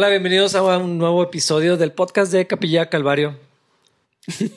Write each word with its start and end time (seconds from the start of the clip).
Hola, 0.00 0.08
bienvenidos 0.08 0.54
a 0.54 0.78
un 0.78 0.96
nuevo 0.96 1.22
episodio 1.22 1.76
del 1.76 1.92
podcast 1.92 2.32
de 2.32 2.46
Capilla 2.46 2.88
Calvario. 2.88 3.38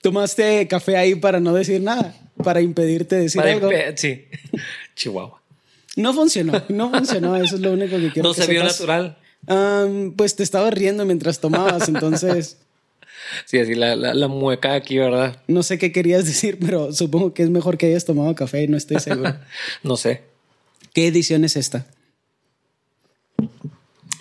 Tomaste 0.00 0.68
café 0.68 0.96
ahí 0.96 1.16
para 1.16 1.40
no 1.40 1.52
decir 1.52 1.80
nada, 1.80 2.14
para 2.44 2.60
impedirte 2.60 3.16
decir 3.16 3.40
Para 3.40 3.54
algo. 3.54 3.68
impe- 3.68 3.96
Sí, 3.96 4.26
Chihuahua. 4.94 5.42
No 5.96 6.14
funcionó, 6.14 6.62
no 6.68 6.88
funcionó. 6.88 7.34
Eso 7.34 7.56
es 7.56 7.60
lo 7.60 7.72
único 7.72 7.96
que 7.96 8.12
quiero 8.12 8.28
No 8.28 8.32
que 8.36 8.42
se 8.42 8.52
vio 8.52 8.62
natural. 8.62 9.18
Pues 10.14 10.36
te 10.36 10.44
estaba 10.44 10.70
riendo 10.70 11.04
mientras 11.04 11.40
tomabas, 11.40 11.88
entonces 11.88 12.58
Sí, 13.44 13.58
así 13.58 13.74
la, 13.74 13.96
la, 13.96 14.14
la 14.14 14.28
mueca 14.28 14.74
aquí, 14.74 14.98
¿verdad? 14.98 15.42
no 15.48 15.64
sé 15.64 15.78
qué 15.78 15.90
querías 15.90 16.24
decir, 16.26 16.60
pero 16.60 16.92
supongo 16.92 17.34
que 17.34 17.42
es 17.42 17.50
mejor 17.50 17.76
que 17.76 17.86
hayas 17.86 18.04
tomado 18.04 18.32
café 18.36 18.62
y 18.62 18.68
no 18.68 18.76
estoy 18.76 19.00
seguro. 19.00 19.34
No 19.82 19.96
sé, 19.96 20.22
¿Qué 20.92 21.08
edición 21.08 21.44
es 21.44 21.56
esta? 21.56 21.86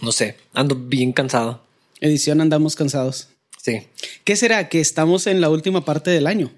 No 0.06 0.12
sé. 0.14 0.38
Ando 0.54 0.76
bien 0.76 1.12
cansado. 1.12 1.62
Edición 2.00 2.40
andamos 2.40 2.76
cansados. 2.76 3.28
Sí, 3.62 3.82
¿Qué 4.24 4.36
será? 4.36 4.70
Que 4.70 4.80
estamos 4.80 5.26
en 5.28 5.42
la 5.42 5.50
última 5.50 5.84
parte 5.84 6.12
del 6.12 6.28
año. 6.28 6.52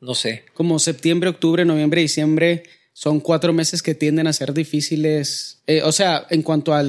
no 0.00 0.14
sé. 0.14 0.44
Como 0.52 0.78
septiembre, 0.78 1.30
octubre, 1.30 1.64
noviembre, 1.64 2.02
diciembre, 2.02 2.64
son 2.92 3.20
cuatro 3.20 3.52
meses 3.54 3.82
que 3.82 3.94
tienden 3.94 4.26
a 4.26 4.32
ser 4.34 4.52
difíciles. 4.52 5.62
eh, 5.66 5.82
o 5.82 5.92
sea, 5.92 6.26
en 6.30 6.42
cuanto 6.42 6.74
a 6.74 6.84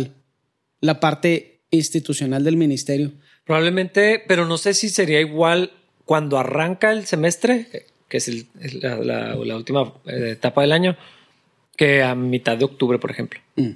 la 0.81 0.99
parte 0.99 1.61
institucional 1.71 2.43
del 2.43 2.57
ministerio. 2.57 3.13
Probablemente, 3.45 4.21
pero 4.27 4.45
no 4.45 4.57
sé 4.57 4.73
si 4.73 4.89
sería 4.89 5.21
igual 5.21 5.71
cuando 6.03 6.37
arranca 6.37 6.91
el 6.91 7.05
semestre, 7.05 7.67
que 8.09 8.17
es, 8.17 8.27
el- 8.27 8.47
es 8.59 8.73
la, 8.75 8.97
la- 8.97 9.35
la 9.35 9.55
última 9.55 9.93
eh, 10.05 10.31
etapa 10.31 10.61
del 10.61 10.73
año, 10.73 10.97
que 11.77 12.03
a 12.03 12.13
mitad 12.15 12.57
de 12.57 12.65
octubre, 12.65 12.99
por 12.99 13.11
ejemplo. 13.11 13.39
Mm. 13.55 13.71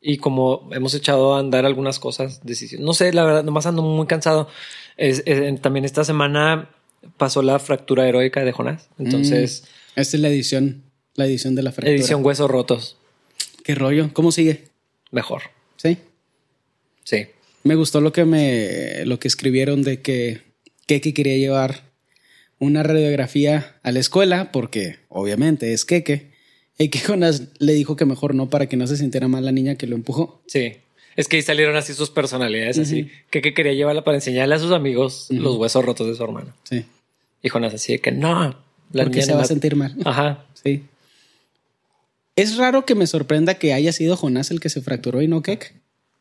Y 0.00 0.16
como 0.16 0.68
hemos 0.72 0.94
echado 0.94 1.34
a 1.34 1.40
andar 1.40 1.66
algunas 1.66 1.98
cosas, 1.98 2.40
decisiones. 2.44 2.84
No 2.86 2.94
sé, 2.94 3.12
la 3.12 3.24
verdad, 3.24 3.44
nomás 3.44 3.66
ando 3.66 3.82
muy 3.82 4.06
cansado. 4.06 4.48
Es- 4.96 5.22
es- 5.26 5.60
también 5.60 5.84
esta 5.84 6.04
semana 6.04 6.70
pasó 7.16 7.42
la 7.42 7.58
fractura 7.58 8.08
heroica 8.08 8.44
de 8.44 8.52
Jonás. 8.52 8.88
Entonces, 8.98 9.64
Esta 9.96 10.16
es 10.16 10.20
la 10.22 10.28
edición, 10.28 10.84
la 11.14 11.26
edición 11.26 11.54
de 11.54 11.62
la 11.62 11.72
fractura. 11.72 11.94
edición 11.94 12.24
huesos 12.24 12.50
rotos. 12.50 12.96
¿Qué 13.64 13.74
rollo? 13.74 14.10
¿Cómo 14.14 14.32
sigue? 14.32 14.68
Mejor. 15.10 15.42
Sí. 15.76 15.98
Sí. 17.04 17.26
Me 17.62 17.74
gustó 17.74 18.00
lo 18.00 18.12
que 18.12 18.24
me 18.24 19.04
lo 19.04 19.18
que 19.18 19.28
escribieron 19.28 19.82
de 19.82 20.00
que 20.00 20.40
Keke 20.86 21.12
quería 21.12 21.36
llevar 21.36 21.82
una 22.58 22.82
radiografía 22.82 23.78
a 23.82 23.92
la 23.92 23.98
escuela 24.00 24.50
porque 24.52 24.96
obviamente 25.08 25.72
es 25.74 25.84
Keke 25.84 26.29
y 26.80 26.88
que 26.88 26.98
Jonas 26.98 27.48
le 27.58 27.74
dijo 27.74 27.94
que 27.94 28.06
mejor 28.06 28.34
no 28.34 28.48
para 28.48 28.66
que 28.66 28.76
no 28.78 28.86
se 28.86 28.96
sintiera 28.96 29.28
mal 29.28 29.44
la 29.44 29.52
niña 29.52 29.74
que 29.74 29.86
lo 29.86 29.96
empujó. 29.96 30.40
Sí. 30.46 30.78
Es 31.14 31.28
que 31.28 31.36
ahí 31.36 31.42
salieron 31.42 31.76
así 31.76 31.92
sus 31.92 32.08
personalidades, 32.08 32.78
así. 32.78 33.10
Que, 33.28 33.42
que 33.42 33.52
quería 33.52 33.74
llevarla 33.74 34.02
para 34.02 34.16
enseñarle 34.16 34.54
a 34.54 34.58
sus 34.58 34.72
amigos 34.72 35.26
los 35.28 35.56
huesos 35.56 35.84
rotos 35.84 36.06
de 36.06 36.14
su 36.14 36.24
hermano. 36.24 36.54
Sí. 36.64 36.86
Y 37.42 37.50
Jonas 37.50 37.74
así 37.74 37.92
de 37.92 37.98
que 37.98 38.12
no. 38.12 38.56
La 38.92 39.04
porque 39.04 39.18
niña 39.18 39.26
se 39.26 39.34
va 39.34 39.42
a 39.42 39.44
sentir 39.44 39.76
mal. 39.76 39.94
Ajá. 40.06 40.46
Sí. 40.54 40.82
Es 42.34 42.56
raro 42.56 42.86
que 42.86 42.94
me 42.94 43.06
sorprenda 43.06 43.56
que 43.56 43.74
haya 43.74 43.92
sido 43.92 44.16
Jonás 44.16 44.50
el 44.50 44.60
que 44.60 44.70
se 44.70 44.80
fracturó 44.80 45.20
y 45.20 45.28
no 45.28 45.42
Keke. 45.42 45.72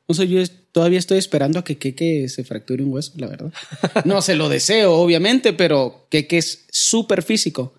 O 0.08 0.14
sea, 0.14 0.26
yo 0.26 0.42
todavía 0.74 1.00
estoy 1.00 1.20
esperando 1.20 1.60
a 1.60 1.64
que 1.64 1.78
Keke 1.78 2.28
se 2.28 2.44
fracture 2.44 2.84
un 2.84 2.92
hueso, 2.92 3.14
la 3.16 3.28
verdad. 3.28 3.54
No 4.04 4.22
se 4.22 4.36
lo 4.36 4.50
deseo, 4.50 4.96
obviamente, 4.96 5.54
pero 5.54 6.08
Keke 6.10 6.38
es 6.38 6.66
súper 6.70 7.24
físico. 7.24 7.76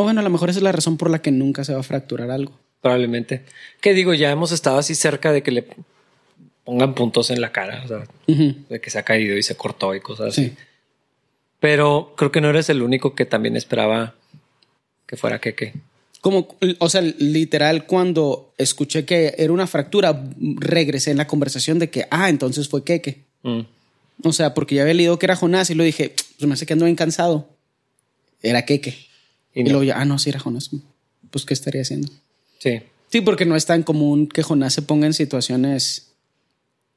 O 0.00 0.04
bueno, 0.04 0.20
a 0.20 0.22
lo 0.22 0.30
mejor 0.30 0.48
esa 0.48 0.60
es 0.60 0.62
la 0.62 0.70
razón 0.70 0.96
por 0.96 1.10
la 1.10 1.20
que 1.20 1.32
nunca 1.32 1.64
se 1.64 1.74
va 1.74 1.80
a 1.80 1.82
fracturar 1.82 2.30
algo. 2.30 2.52
Probablemente. 2.80 3.42
Que 3.80 3.94
digo, 3.94 4.14
ya 4.14 4.30
hemos 4.30 4.52
estado 4.52 4.78
así 4.78 4.94
cerca 4.94 5.32
de 5.32 5.42
que 5.42 5.50
le 5.50 5.66
pongan 6.62 6.94
puntos 6.94 7.30
en 7.30 7.40
la 7.40 7.50
cara. 7.50 7.82
O 7.84 7.88
sea, 7.88 8.04
de 8.28 8.80
que 8.80 8.90
se 8.90 8.98
ha 9.00 9.02
caído 9.02 9.36
y 9.36 9.42
se 9.42 9.56
cortó 9.56 9.96
y 9.96 10.00
cosas 10.00 10.28
así. 10.28 10.50
Sí. 10.50 10.56
Pero 11.58 12.14
creo 12.16 12.30
que 12.30 12.40
no 12.40 12.48
eres 12.48 12.70
el 12.70 12.82
único 12.82 13.16
que 13.16 13.26
también 13.26 13.56
esperaba 13.56 14.14
que 15.04 15.16
fuera 15.16 15.40
Keke. 15.40 15.72
Como, 16.20 16.46
o 16.78 16.88
sea, 16.88 17.00
literal, 17.00 17.84
cuando 17.84 18.52
escuché 18.56 19.04
que 19.04 19.34
era 19.36 19.52
una 19.52 19.66
fractura, 19.66 20.22
regresé 20.60 21.10
en 21.10 21.16
la 21.16 21.26
conversación 21.26 21.80
de 21.80 21.90
que, 21.90 22.06
ah, 22.12 22.28
entonces 22.28 22.68
fue 22.68 22.84
Keke. 22.84 23.24
Mm. 23.42 23.62
O 24.22 24.32
sea, 24.32 24.54
porque 24.54 24.76
ya 24.76 24.82
había 24.82 24.94
leído 24.94 25.18
que 25.18 25.26
era 25.26 25.34
Jonás 25.34 25.70
y 25.70 25.74
lo 25.74 25.82
dije, 25.82 26.14
pues 26.38 26.46
me 26.46 26.54
hace 26.54 26.66
que 26.66 26.74
ando 26.74 26.84
bien 26.84 26.94
cansado. 26.94 27.48
Era 28.44 28.64
Keke. 28.64 29.07
Y 29.58 29.62
Y, 29.62 29.64
no. 29.64 29.70
luego 29.70 29.84
ya, 29.84 30.00
ah, 30.00 30.04
no, 30.04 30.18
sí 30.18 30.30
era 30.30 30.38
Jonás. 30.38 30.70
Pues, 31.30 31.44
¿qué 31.44 31.54
estaría 31.54 31.82
haciendo? 31.82 32.08
Sí. 32.58 32.80
Sí, 33.10 33.20
porque 33.22 33.44
no 33.46 33.56
es 33.56 33.66
tan 33.66 33.82
común 33.82 34.28
que 34.28 34.42
Jonás 34.42 34.74
se 34.74 34.82
ponga 34.82 35.06
en 35.06 35.14
situaciones 35.14 36.12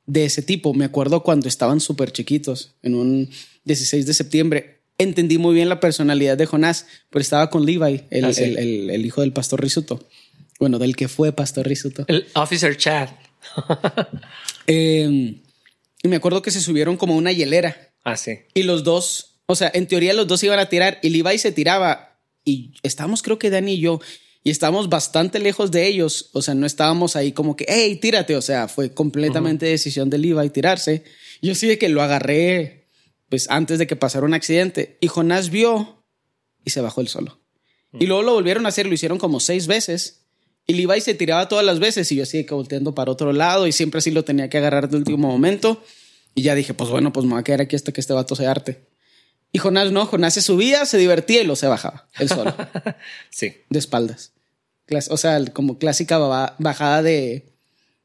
de 0.05 0.25
ese 0.25 0.41
tipo. 0.41 0.73
Me 0.73 0.85
acuerdo 0.85 1.23
cuando 1.23 1.47
estaban 1.47 1.79
súper 1.79 2.11
chiquitos, 2.11 2.73
en 2.83 2.95
un 2.95 3.29
16 3.65 4.05
de 4.05 4.13
septiembre. 4.13 4.81
Entendí 4.97 5.37
muy 5.37 5.55
bien 5.55 5.69
la 5.69 5.79
personalidad 5.79 6.37
de 6.37 6.45
Jonás, 6.45 6.85
pero 7.09 7.21
estaba 7.21 7.49
con 7.49 7.65
Levi, 7.65 8.03
el, 8.09 8.25
Ah, 8.25 8.33
sí. 8.33 8.43
el- 8.43 8.57
el- 8.59 8.89
el 8.89 9.05
hijo 9.05 9.21
del 9.21 9.33
pastor 9.33 9.61
Risuto. 9.61 10.07
Bueno, 10.59 10.77
del 10.77 10.95
que 10.95 11.07
fue 11.07 11.31
pastor 11.31 11.67
Risuto. 11.67 12.05
El 12.07 12.27
Officer 12.35 12.77
Chad. 12.77 13.09
Eh, 14.67 15.35
y 16.03 16.07
me 16.07 16.15
acuerdo 16.15 16.41
que 16.41 16.51
se 16.51 16.61
subieron 16.61 16.97
como 16.97 17.15
una 17.15 17.31
hielera 17.31 17.89
ah, 18.03 18.15
sí. 18.15 18.39
y 18.53 18.63
los 18.63 18.83
dos, 18.83 19.35
o 19.47 19.55
sea, 19.55 19.71
en 19.73 19.87
teoría 19.87 20.13
los 20.13 20.27
dos 20.27 20.43
iban 20.43 20.59
a 20.59 20.67
tirar 20.69 20.99
y 21.01 21.09
Levi 21.09 21.37
se 21.37 21.51
tiraba 21.51 22.10
y 22.43 22.73
estábamos, 22.83 23.21
creo 23.21 23.39
que 23.39 23.49
Dani 23.49 23.73
y 23.73 23.79
yo, 23.79 23.99
y 24.43 24.49
estábamos 24.49 24.89
bastante 24.89 25.39
lejos 25.39 25.71
de 25.71 25.87
ellos, 25.87 26.29
o 26.33 26.41
sea, 26.41 26.55
no 26.55 26.65
estábamos 26.65 27.15
ahí 27.15 27.31
como 27.31 27.55
que, 27.55 27.65
hey, 27.67 27.97
tírate, 28.01 28.35
o 28.35 28.41
sea, 28.41 28.67
fue 28.67 28.93
completamente 28.93 29.67
decisión 29.67 30.09
de 30.09 30.17
Levi 30.17 30.49
tirarse. 30.49 31.03
Yo 31.41 31.53
sí 31.53 31.67
de 31.67 31.77
que 31.77 31.89
lo 31.89 32.01
agarré, 32.01 32.87
pues 33.29 33.49
antes 33.49 33.77
de 33.77 33.87
que 33.87 33.95
pasara 33.95 34.25
un 34.25 34.33
accidente 34.33 34.97
y 34.99 35.07
Jonás 35.07 35.51
vio 35.51 36.03
y 36.65 36.71
se 36.71 36.81
bajó 36.81 37.01
él 37.01 37.07
solo. 37.07 37.39
Y 37.99 38.07
luego 38.07 38.23
lo 38.23 38.33
volvieron 38.33 38.65
a 38.65 38.69
hacer, 38.69 38.87
lo 38.87 38.93
hicieron 38.93 39.17
como 39.17 39.39
seis 39.39 39.67
veces. 39.67 40.25
Y 40.65 40.73
Levi 40.73 41.01
se 41.01 41.13
tiraba 41.13 41.47
todas 41.47 41.65
las 41.65 41.79
veces 41.79 42.11
y 42.11 42.15
yo 42.15 42.23
así 42.23 42.37
de 42.37 42.45
que 42.45 42.53
volteando 42.53 42.95
para 42.95 43.11
otro 43.11 43.33
lado 43.33 43.67
y 43.67 43.71
siempre 43.71 43.99
así 43.99 44.11
lo 44.11 44.23
tenía 44.23 44.49
que 44.49 44.57
agarrar 44.57 44.89
de 44.89 44.97
último 44.97 45.27
momento. 45.27 45.83
Y 46.33 46.43
ya 46.43 46.55
dije, 46.55 46.73
pues 46.73 46.89
bueno, 46.89 47.11
pues 47.11 47.25
me 47.25 47.33
voy 47.33 47.41
a 47.41 47.43
quedar 47.43 47.61
aquí 47.61 47.75
hasta 47.75 47.91
que 47.91 47.99
este 47.99 48.13
vato 48.13 48.35
se 48.35 48.47
arte. 48.47 48.90
Y 49.51 49.59
Jonás 49.59 49.91
no, 49.91 50.05
Jonás 50.05 50.33
se 50.33 50.41
subía, 50.41 50.85
se 50.85 50.97
divertía 50.97 51.41
y 51.41 51.45
lo 51.45 51.55
se 51.55 51.67
bajaba, 51.67 52.07
él 52.19 52.29
solo, 52.29 52.55
Sí. 53.29 53.53
de 53.69 53.79
espaldas. 53.79 54.31
O 55.09 55.17
sea, 55.17 55.43
como 55.53 55.77
clásica 55.77 56.17
bajada 56.59 57.01
de, 57.01 57.45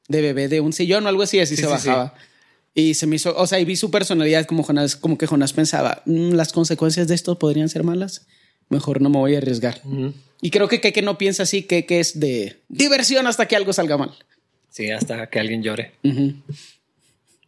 de 0.09 0.21
bebé 0.23 0.49
de 0.49 0.61
un 0.61 0.73
sillón 0.73 1.05
o 1.07 1.09
algo 1.09 1.23
así, 1.23 1.41
así 1.41 1.57
Sí, 1.57 1.63
se 1.63 1.69
sí, 1.69 1.73
bajaba. 1.73 2.15
Y 2.75 2.95
se 2.95 3.07
me 3.07 3.17
hizo, 3.17 3.35
o 3.37 3.47
sea, 3.47 3.59
y 3.59 3.65
vi 3.65 3.75
su 3.77 3.91
personalidad 3.91 4.45
como 4.47 4.63
Jonás, 4.63 4.97
como 4.97 5.17
que 5.19 5.27
Jonás 5.27 5.53
pensaba, 5.53 6.03
"Mm, 6.05 6.33
las 6.33 6.53
consecuencias 6.53 7.09
de 7.09 7.15
esto 7.15 7.39
podrían 7.39 7.69
ser 7.69 7.83
malas, 7.85 8.27
mejor 8.69 9.01
no 9.01 9.09
me 9.11 9.19
voy 9.19 9.35
a 9.35 9.39
arriesgar. 9.39 9.81
Y 10.43 10.51
creo 10.51 10.69
que 10.69 10.81
Keke 10.81 11.03
no 11.03 11.17
piensa 11.19 11.45
así, 11.45 11.63
Keke 11.63 11.99
es 12.01 12.21
de 12.21 12.61
diversión 12.69 13.27
hasta 13.27 13.47
que 13.49 13.57
algo 13.57 13.73
salga 13.73 13.97
mal. 13.97 14.11
Sí, 14.69 14.91
hasta 14.91 15.29
que 15.29 15.41
alguien 15.41 15.63
llore. 15.63 15.93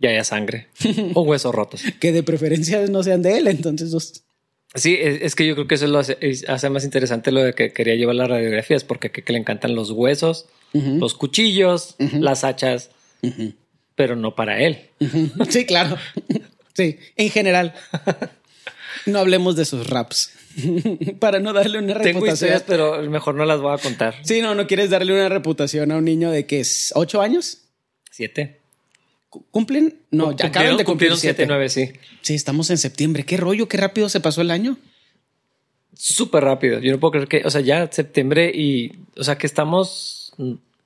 Y 0.01 0.07
haya 0.07 0.25
sangre. 0.25 0.69
o 1.15 1.23
huesos 1.23 1.55
rotos. 1.55 1.83
Que 2.01 2.13
de 2.13 2.23
preferencia 2.23 2.87
no 2.87 3.03
sean 3.03 3.23
de 3.23 3.39
él, 3.39 3.49
entonces 3.49 3.91
los- 3.91 4.23
Sí, 4.75 4.97
es, 5.01 5.23
es 5.23 5.35
que 5.35 5.47
yo 5.47 5.55
creo 5.55 5.67
que 5.67 5.77
eso 5.77 5.87
lo 5.87 5.99
hace, 5.99 6.71
más 6.71 6.85
interesante 6.85 7.33
lo 7.33 7.43
de 7.43 7.55
que 7.55 7.73
quería 7.73 7.95
llevar 7.95 8.17
las 8.17 8.29
radiografías, 8.29 8.85
porque 8.85 9.11
que, 9.11 9.23
que 9.23 9.33
le 9.33 9.39
encantan 9.39 9.75
los 9.75 9.91
huesos, 9.91 10.47
los 10.75 11.15
cuchillos, 11.15 11.97
las 11.99 12.45
hachas, 12.45 12.91
pero 13.95 14.15
no 14.15 14.35
para 14.37 14.61
él. 14.63 14.91
Sí, 15.49 15.65
claro. 15.65 15.97
Sí, 16.75 16.99
en 17.17 17.31
general. 17.31 17.75
No 19.07 19.19
hablemos 19.21 19.57
de 19.57 19.65
sus 19.65 19.89
raps. 19.89 20.33
Para 21.19 21.41
no 21.41 21.53
darle 21.53 21.79
una 21.79 21.95
Tengo 21.95 22.21
reputación. 22.21 22.33
historias, 22.55 22.63
pero 22.67 23.03
mejor 23.11 23.35
no 23.37 23.45
las 23.47 23.61
voy 23.61 23.73
a 23.75 23.79
contar. 23.79 24.17
Sí, 24.23 24.41
no, 24.43 24.55
no 24.55 24.67
quieres 24.67 24.91
darle 24.91 25.13
una 25.15 25.29
reputación 25.29 25.91
a 25.93 25.97
un 25.97 26.05
niño 26.05 26.31
de 26.31 26.47
que 26.47 26.61
es 26.61 26.93
ocho 26.95 27.21
años. 27.23 27.63
Siete. 28.11 28.58
Cu- 29.29 29.45
¿Cumplen? 29.51 29.99
No, 30.11 30.33
ya 30.37 30.47
acaban 30.47 30.69
de 30.77 30.85
cumplir 30.85 30.87
cumplieron 30.87 31.19
siete, 31.19 31.37
siete. 31.37 31.47
nueve, 31.49 31.69
sí. 31.69 31.91
Sí, 32.23 32.35
estamos 32.35 32.71
en 32.71 32.79
septiembre. 32.79 33.25
Qué 33.25 33.37
rollo, 33.37 33.69
qué 33.69 33.77
rápido 33.77 34.09
se 34.09 34.21
pasó 34.21 34.41
el 34.41 34.51
año. 34.51 34.79
Súper 35.95 36.45
rápido. 36.45 36.79
Yo 36.81 36.93
no 36.93 37.01
puedo 37.01 37.13
creer 37.13 37.29
que, 37.29 37.43
o 37.45 37.51
sea, 37.51 37.61
ya 37.61 37.91
septiembre 37.91 38.51
y, 38.55 38.93
o 39.17 39.25
sea, 39.25 39.37
que 39.37 39.47
estamos 39.47 40.33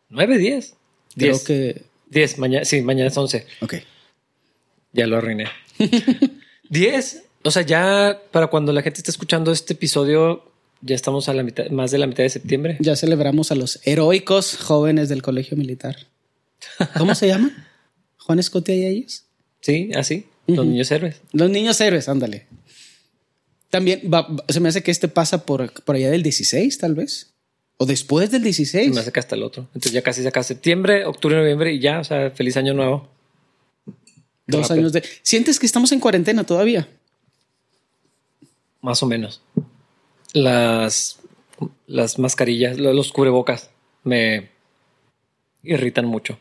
nueve, 0.08 0.38
diez. 0.38 0.74
Creo 1.16 1.32
Diez. 1.32 1.44
que. 1.44 1.82
Diez, 2.08 2.38
mañana, 2.38 2.64
sí, 2.64 2.80
mañana 2.82 3.08
es 3.08 3.16
once. 3.16 3.46
Ok. 3.60 3.74
Ya 4.92 5.06
lo 5.06 5.16
arruiné. 5.18 5.46
Diez. 6.68 7.24
O 7.44 7.50
sea, 7.50 7.62
ya 7.62 8.20
para 8.30 8.46
cuando 8.48 8.72
la 8.72 8.82
gente 8.82 8.98
esté 9.00 9.10
escuchando 9.10 9.50
este 9.52 9.72
episodio, 9.74 10.50
ya 10.80 10.94
estamos 10.94 11.28
a 11.28 11.34
la 11.34 11.42
mitad, 11.42 11.68
más 11.70 11.90
de 11.90 11.98
la 11.98 12.06
mitad 12.06 12.22
de 12.22 12.30
septiembre. 12.30 12.76
Ya 12.80 12.96
celebramos 12.96 13.50
a 13.50 13.54
los 13.54 13.80
heroicos 13.84 14.56
jóvenes 14.56 15.08
del 15.08 15.22
colegio 15.22 15.56
militar. 15.56 15.96
¿Cómo 16.96 17.14
se 17.14 17.26
llaman? 17.28 17.66
Juan 18.24 18.38
Escotia 18.38 18.74
y 18.74 18.84
ellos. 18.84 19.24
Sí, 19.60 19.90
así. 19.94 20.26
Los 20.46 20.66
niños 20.66 20.90
héroes. 20.90 21.20
Los 21.32 21.50
niños 21.50 21.80
héroes, 21.80 22.08
ándale. 22.08 22.46
También 23.70 24.02
va- 24.12 24.26
se 24.48 24.60
me 24.60 24.69
hace 24.69 24.82
que 24.82 24.90
este 24.90 25.08
pasa 25.08 25.46
por, 25.46 25.72
por 25.84 25.96
allá 25.96 26.10
del 26.10 26.22
16, 26.22 26.78
tal 26.78 26.94
vez. 26.94 27.32
O 27.78 27.86
después 27.86 28.30
del 28.30 28.42
16. 28.42 28.92
Me 28.94 29.00
hace 29.00 29.12
que 29.12 29.20
hasta 29.20 29.34
el 29.34 29.42
otro. 29.42 29.64
Entonces 29.69 29.92
ya 29.92 30.02
casi 30.02 30.22
se 30.22 30.28
acaba 30.28 30.44
septiembre, 30.44 31.04
octubre, 31.06 31.36
noviembre 31.36 31.72
y 31.72 31.80
ya, 31.80 32.00
o 32.00 32.04
sea, 32.04 32.30
feliz 32.30 32.56
año 32.56 32.74
nuevo. 32.74 33.08
Dos 34.46 34.70
años 34.70 34.92
de. 34.92 35.02
¿Sientes 35.22 35.58
que 35.58 35.66
estamos 35.66 35.90
en 35.92 36.00
cuarentena 36.00 36.44
todavía? 36.44 36.88
Más 38.80 39.02
o 39.02 39.06
menos. 39.06 39.40
Las, 40.32 41.19
las 41.86 42.19
mascarillas, 42.19 42.78
los 42.78 43.12
cubrebocas 43.12 43.70
me 44.04 44.50
irritan 45.62 46.06
mucho. 46.06 46.38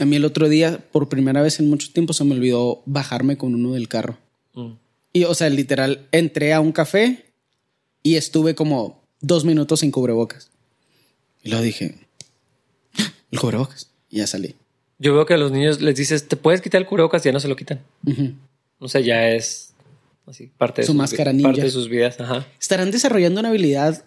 A 0.00 0.04
mí 0.04 0.16
el 0.16 0.24
otro 0.24 0.48
día, 0.48 0.78
por 0.92 1.08
primera 1.08 1.42
vez 1.42 1.58
en 1.60 1.68
mucho 1.68 1.92
tiempo, 1.92 2.12
se 2.12 2.24
me 2.24 2.34
olvidó 2.34 2.82
bajarme 2.86 3.36
con 3.36 3.54
uno 3.54 3.72
del 3.72 3.88
carro. 3.88 4.18
Mm. 4.54 4.72
Y, 5.12 5.24
o 5.24 5.34
sea, 5.34 5.50
literal, 5.50 6.06
entré 6.12 6.52
a 6.52 6.60
un 6.60 6.72
café 6.72 7.24
y 8.02 8.16
estuve 8.16 8.54
como 8.54 9.02
dos 9.20 9.44
minutos 9.44 9.80
sin 9.80 9.90
cubrebocas. 9.90 10.50
Y 11.42 11.48
luego 11.48 11.64
dije, 11.64 11.96
el 13.30 13.38
cubrebocas. 13.38 13.90
Y 14.10 14.18
ya 14.18 14.26
salí. 14.26 14.54
Yo 14.98 15.14
veo 15.14 15.26
que 15.26 15.34
a 15.34 15.38
los 15.38 15.52
niños 15.52 15.80
les 15.80 15.96
dices, 15.96 16.28
te 16.28 16.36
puedes 16.36 16.60
quitar 16.60 16.80
el 16.80 16.86
cubrebocas 16.86 17.24
y 17.24 17.28
ya 17.28 17.32
no 17.32 17.40
se 17.40 17.48
lo 17.48 17.56
quitan. 17.56 17.80
O 18.78 18.88
sea, 18.88 19.00
ya 19.00 19.30
es 19.30 19.74
así, 20.26 20.50
parte 20.58 20.82
de, 20.82 20.86
Su 20.86 20.92
sus, 20.92 20.98
máscara 20.98 21.32
parte 21.42 21.62
de 21.62 21.70
sus 21.70 21.88
vidas. 21.88 22.20
Ajá. 22.20 22.46
¿Estarán 22.60 22.90
desarrollando 22.90 23.40
una 23.40 23.48
habilidad 23.48 24.04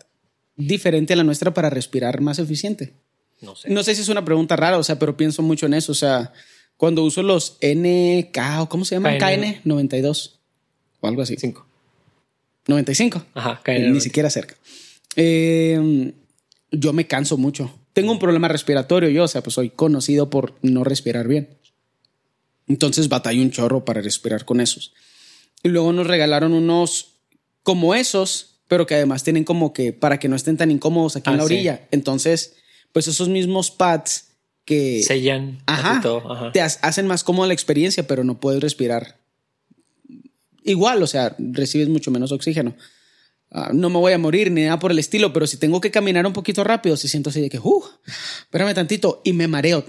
diferente 0.56 1.14
a 1.14 1.16
la 1.16 1.24
nuestra 1.24 1.54
para 1.54 1.70
respirar 1.70 2.22
más 2.22 2.40
eficiente? 2.40 2.94
No 3.42 3.56
sé. 3.56 3.70
No 3.70 3.84
sé 3.84 3.96
si 3.96 4.02
es 4.02 4.10
una 4.10 4.24
pregunta 4.24 4.56
rara, 4.56 4.78
o 4.78 4.84
sea, 4.84 4.98
pero 4.98 5.18
pienso 5.18 5.42
mucho 5.42 5.66
en 5.66 5.74
eso. 5.74 5.92
O 5.92 5.96
sea, 5.96 6.32
cuando 6.78 7.04
uso 7.04 7.24
los 7.24 7.58
NK 7.62 8.38
o 8.60 8.70
cómo 8.70 8.86
se 8.86 8.96
llama? 8.96 9.18
KN 9.18 9.62
92 9.64 10.40
o 11.00 11.08
algo 11.08 11.22
así. 11.22 11.36
5. 11.38 11.66
95. 12.68 13.26
Ajá, 13.34 13.62
KN. 13.64 13.92
Ni 13.92 14.02
siquiera 14.02 14.30
cerca. 14.30 14.56
Eh, 15.16 16.14
yo 16.72 16.94
me 16.94 17.08
canso 17.08 17.38
mucho. 17.38 17.74
Tengo 17.94 18.12
un 18.12 18.20
problema 18.20 18.48
respiratorio 18.48 19.10
yo, 19.10 19.26
o 19.26 19.28
sea, 19.28 19.44
pues 19.44 19.56
soy 19.56 19.70
conocido 19.70 20.30
por 20.30 20.54
no 20.62 20.84
respirar 20.84 21.28
bien. 21.28 21.50
Entonces 22.68 23.10
batallo 23.10 23.42
un 23.42 23.52
chorro 23.52 23.84
para 23.84 24.02
respirar 24.02 24.46
con 24.46 24.62
esos. 24.62 24.94
Y 25.64 25.70
luego 25.70 25.92
nos 25.92 26.08
regalaron 26.08 26.54
unos 26.54 27.18
como 27.64 27.94
esos, 27.94 28.62
pero 28.68 28.88
que 28.88 28.96
además 28.96 29.24
tienen 29.24 29.44
como 29.44 29.74
que 29.74 29.94
para 29.94 30.20
que 30.20 30.30
no 30.30 30.36
estén 30.36 30.58
tan 30.58 30.72
incómodos 30.72 31.16
aquí 31.16 31.30
en 31.30 31.36
ah, 31.36 31.38
la 31.38 31.44
orilla. 31.44 31.88
Entonces, 31.92 32.56
pues 32.94 33.08
esos 33.08 33.30
mismos 33.30 33.72
pads 33.72 34.30
que 34.66 35.04
sellan 35.04 35.60
ajá, 35.66 36.02
te 36.54 36.62
hacen 36.62 37.08
más 37.08 37.24
cómoda 37.24 37.48
la 37.48 37.54
experiencia, 37.54 38.06
pero 38.06 38.24
no 38.24 38.40
puedes 38.40 38.62
respirar 38.62 39.22
igual, 40.64 41.02
o 41.04 41.08
sea, 41.08 41.36
recibes 41.40 41.90
mucho 41.90 42.12
menos 42.12 42.32
oxígeno. 42.32 42.76
Ah, 43.52 43.72
no 43.74 43.90
me 43.90 43.98
voy 43.98 44.14
a 44.14 44.18
morir 44.18 44.52
ni 44.52 44.64
nada 44.64 44.80
por 44.80 44.92
el 44.92 45.00
estilo, 45.00 45.34
pero 45.34 45.46
si 45.46 45.58
tengo 45.58 45.82
que 45.82 45.92
caminar 45.92 46.26
un 46.26 46.34
poquito 46.34 46.64
rápido, 46.64 46.96
si 46.96 47.08
siento 47.08 47.30
así 47.30 47.42
de 47.42 47.50
que, 47.50 47.60
uh, 47.60 47.84
espérame 48.44 48.74
tantito 48.74 49.22
y 49.26 49.34
me 49.34 49.48
mareo 49.48 49.84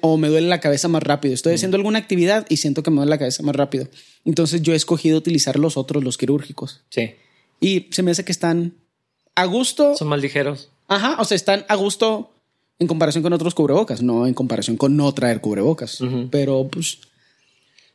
o 0.00 0.16
me 0.16 0.28
duele 0.28 0.48
la 0.48 0.60
cabeza 0.60 0.88
más 0.88 1.02
rápido. 1.02 1.34
Estoy 1.34 1.52
mm. 1.52 1.56
haciendo 1.56 1.76
alguna 1.76 1.98
actividad 1.98 2.46
y 2.48 2.58
siento 2.58 2.82
que 2.82 2.90
me 2.90 2.96
duele 2.96 3.10
la 3.10 3.18
cabeza 3.18 3.42
más 3.42 3.56
rápido. 3.56 3.88
Entonces 4.24 4.62
yo 4.62 4.72
he 4.72 4.76
escogido 4.76 5.18
utilizar 5.18 5.58
los 5.58 5.76
otros, 5.76 6.04
los 6.04 6.16
quirúrgicos. 6.16 6.82
Sí. 6.88 7.14
Y 7.60 7.88
se 7.90 8.02
me 8.02 8.10
hace 8.10 8.24
que 8.24 8.32
están 8.32 8.74
a 9.34 9.44
gusto. 9.44 9.94
Son 9.96 10.08
más 10.08 10.20
ligeros. 10.20 10.70
Ajá, 10.88 11.16
o 11.20 11.24
sea, 11.24 11.36
están 11.36 11.64
a 11.68 11.74
gusto 11.74 12.31
en 12.82 12.88
comparación 12.88 13.22
con 13.22 13.32
otros 13.32 13.54
cubrebocas, 13.54 14.02
no 14.02 14.26
en 14.26 14.34
comparación 14.34 14.76
con 14.76 14.96
no 14.96 15.12
traer 15.12 15.40
cubrebocas. 15.40 15.98
Pero 16.30 16.68
pues... 16.70 16.98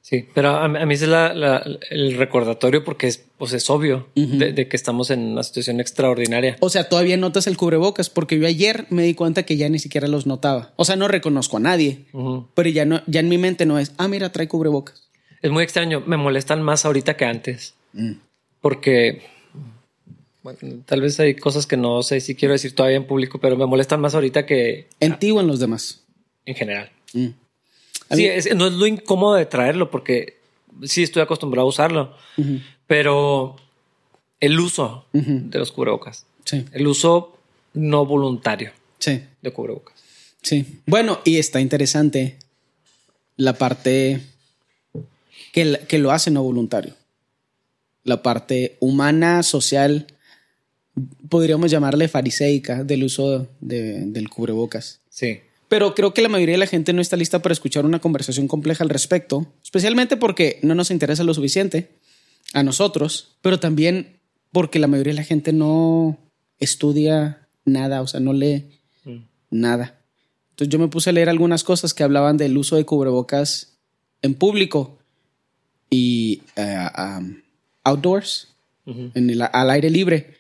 Sí, 0.02 0.26
pero 0.34 0.56
a, 0.56 0.70
mí 0.70 0.94
es 0.94 1.02
el 1.02 2.18
recordatorio 2.18 2.86
porque 2.86 3.08
es, 3.08 3.26
pues 3.38 3.52
es 3.52 3.70
obvio 3.70 4.08
de, 4.16 4.70
que 4.70 4.78
estamos 4.78 5.12
en 5.12 5.20
una 5.34 5.44
situación 5.44 5.82
extraordinaria. 5.82 6.56
O 6.62 6.70
sea, 6.70 6.88
todavía 6.88 7.18
notas 7.18 7.46
el 7.46 7.58
cubrebocas 7.58 8.10
porque 8.10 8.40
yo 8.40 8.48
ayer 8.48 8.86
me 8.90 9.04
di 9.04 9.16
cuenta 9.16 9.44
que 9.44 9.58
ya 9.58 9.68
ni 9.68 9.80
siquiera 9.80 10.08
los 10.08 10.26
notaba. 10.26 10.72
O 10.78 10.86
sea, 10.86 10.96
no 10.96 11.10
reconozco 11.10 11.58
a 11.58 11.60
nadie, 11.60 12.06
pero 12.54 12.70
ya, 12.70 12.86
no, 12.86 13.02
ya 13.06 13.20
en 13.20 13.28
mi 13.28 13.38
mente 13.38 13.66
no 13.66 13.80
es, 13.80 13.92
ah, 13.98 14.08
mira, 14.08 14.32
trae 14.32 14.48
cubrebocas. 14.48 15.10
Es 15.42 15.52
muy 15.52 15.64
extraño, 15.64 16.02
me 16.06 16.16
molestan 16.16 16.64
más 16.64 16.86
ahorita 16.86 17.18
que 17.18 17.26
antes. 17.26 17.76
Mm. 17.92 18.14
Tal 20.86 21.02
vez 21.02 21.20
hay 21.20 21.36
cosas 21.36 21.66
que 21.66 21.78
no 21.78 22.04
sé 22.04 22.22
si 22.22 22.36
quiero 22.36 22.54
decir 22.54 22.74
todavía 22.74 22.98
en 22.98 23.08
público, 23.08 23.40
pero 23.40 23.58
me 23.58 23.66
molestan 23.66 24.02
más 24.02 24.16
ahorita 24.16 24.46
que... 24.46 24.88
En 25.00 25.20
ti 25.20 25.32
o 25.32 25.40
en 25.40 25.48
los 25.48 25.60
demás. 25.60 26.04
En 26.46 26.56
general. 26.56 26.92
Mm. 27.14 27.28
Sí, 28.12 28.30
no 28.56 28.68
es 28.68 28.74
lo 28.74 28.88
incómodo 28.88 29.36
de 29.36 29.46
traerlo 29.46 29.92
porque 29.92 30.38
sí 30.84 31.04
estoy 31.04 31.22
acostumbrado 31.22 31.66
a 31.66 31.70
usarlo, 31.70 32.16
pero 32.86 33.58
el 34.40 34.60
uso 34.60 35.06
de 35.12 35.60
los 35.60 35.72
cubrebocas. 35.72 36.26
Sí. 36.46 36.66
El 36.72 36.88
uso 36.88 37.38
no 37.74 38.06
voluntario 38.06 38.72
sí. 39.00 39.22
de 39.42 39.52
cubrebocas. 39.52 39.96
Sí. 40.42 40.82
Bueno, 40.86 41.20
y 41.26 41.38
está 41.38 41.60
interesante 41.60 42.38
la 43.36 43.54
parte 43.54 44.22
que, 45.52 45.80
que 45.88 46.00
lo 46.00 46.12
hace 46.12 46.32
no 46.32 46.44
voluntario. 46.44 46.94
La 48.04 48.24
parte 48.24 48.78
humana, 48.80 49.44
social, 49.44 50.08
podríamos 51.30 51.72
llamarle 51.72 52.08
fariseica 52.08 52.84
del 52.84 53.04
uso 53.04 53.48
del 53.60 54.30
cubrebocas. 54.30 55.02
Sí. 55.10 55.40
Pero 55.70 55.94
creo 55.96 56.14
que 56.14 56.22
la 56.22 56.30
mayoría 56.30 56.54
de 56.54 56.60
la 56.60 56.68
gente 56.68 56.94
no 56.94 57.02
está 57.02 57.18
lista 57.18 57.42
para 57.42 57.54
escuchar 57.54 57.86
una 57.86 58.00
conversación 58.00 58.48
compleja 58.48 58.84
al 58.84 58.90
respecto, 58.90 59.48
especialmente 59.64 60.16
porque 60.16 60.60
no 60.64 60.76
nos 60.76 60.92
interesa 60.92 61.24
lo 61.24 61.34
suficiente 61.34 61.90
a 62.54 62.64
nosotros, 62.64 63.36
pero 63.42 63.60
también 63.60 64.20
porque 64.52 64.80
la 64.80 64.88
mayoría 64.88 65.12
de 65.14 65.20
la 65.20 65.26
gente 65.26 65.52
no 65.52 66.18
estudia 66.60 67.48
nada, 67.66 68.02
o 68.02 68.08
sea, 68.08 68.22
no 68.22 68.32
lee 68.32 68.80
mm. 69.04 69.18
nada. 69.52 70.00
Entonces 70.52 70.72
yo 70.72 70.80
me 70.80 70.88
puse 70.88 71.10
a 71.10 71.14
leer 71.14 71.30
algunas 71.30 71.64
cosas 71.64 71.94
que 71.94 72.04
hablaban 72.04 72.38
del 72.38 72.58
uso 72.58 72.78
de 72.78 72.86
cubrebocas 72.86 73.78
en 74.22 74.34
público 74.34 74.98
y 75.90 76.42
eh, 76.56 76.88
outdoors, 77.84 78.56
en 78.86 79.30
el, 79.30 79.42
al 79.42 79.70
aire 79.70 79.90
libre 79.90 80.37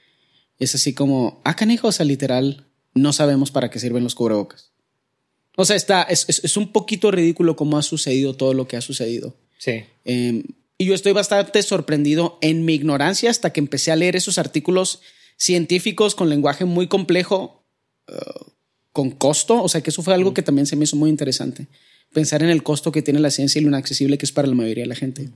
es 0.59 0.75
así 0.75 0.93
como, 0.93 1.41
ah, 1.43 1.55
canijo, 1.55 1.87
o 1.87 1.91
sea, 1.91 2.05
literal, 2.05 2.67
no 2.93 3.13
sabemos 3.13 3.51
para 3.51 3.69
qué 3.69 3.79
sirven 3.79 4.03
los 4.03 4.15
cubrebocas. 4.15 4.71
O 5.55 5.65
sea, 5.65 5.75
está, 5.75 6.03
es, 6.03 6.57
un 6.57 6.71
poquito 6.71 7.09
ridículo 7.09 7.55
cómo 7.55 7.77
ha 7.77 7.83
sucedido 7.83 8.35
todo 8.35 8.53
lo 8.53 8.67
que 8.67 8.77
ha 8.77 8.81
sucedido. 8.81 9.35
Sí. 9.57 9.83
Em, 10.05 10.43
y 10.77 10.85
yo 10.85 10.93
estoy 10.93 11.13
bastante 11.13 11.63
sorprendido 11.63 12.37
en 12.41 12.63
mi 12.63 12.75
ignorancia 12.75 13.31
hasta 13.31 13.51
que 13.51 13.59
empecé 13.59 13.91
a 13.91 13.95
leer 13.95 14.15
esos 14.15 14.37
artículos 14.37 15.01
científicos 15.35 16.13
con 16.13 16.29
lenguaje 16.29 16.65
muy 16.65 16.87
complejo, 16.87 17.65
uh, 18.07 18.51
con 18.91 19.09
costo. 19.09 19.63
O 19.63 19.69
sea, 19.69 19.81
que 19.81 19.89
eso 19.89 20.03
fue 20.03 20.13
algo 20.13 20.31
mm. 20.31 20.33
que 20.35 20.43
también 20.43 20.67
se 20.67 20.75
me 20.75 20.83
hizo 20.83 20.95
muy 20.95 21.09
interesante. 21.09 21.65
Pensar 22.13 22.43
en 22.43 22.49
el 22.49 22.61
costo 22.61 22.91
que 22.91 23.01
tiene 23.01 23.19
la 23.19 23.31
ciencia 23.31 23.59
y 23.59 23.63
lo 23.63 23.69
inaccesible 23.69 24.19
que 24.19 24.27
es 24.27 24.31
para 24.31 24.47
la 24.47 24.53
mayoría 24.53 24.83
de 24.83 24.89
la 24.89 24.95
gente. 24.95 25.29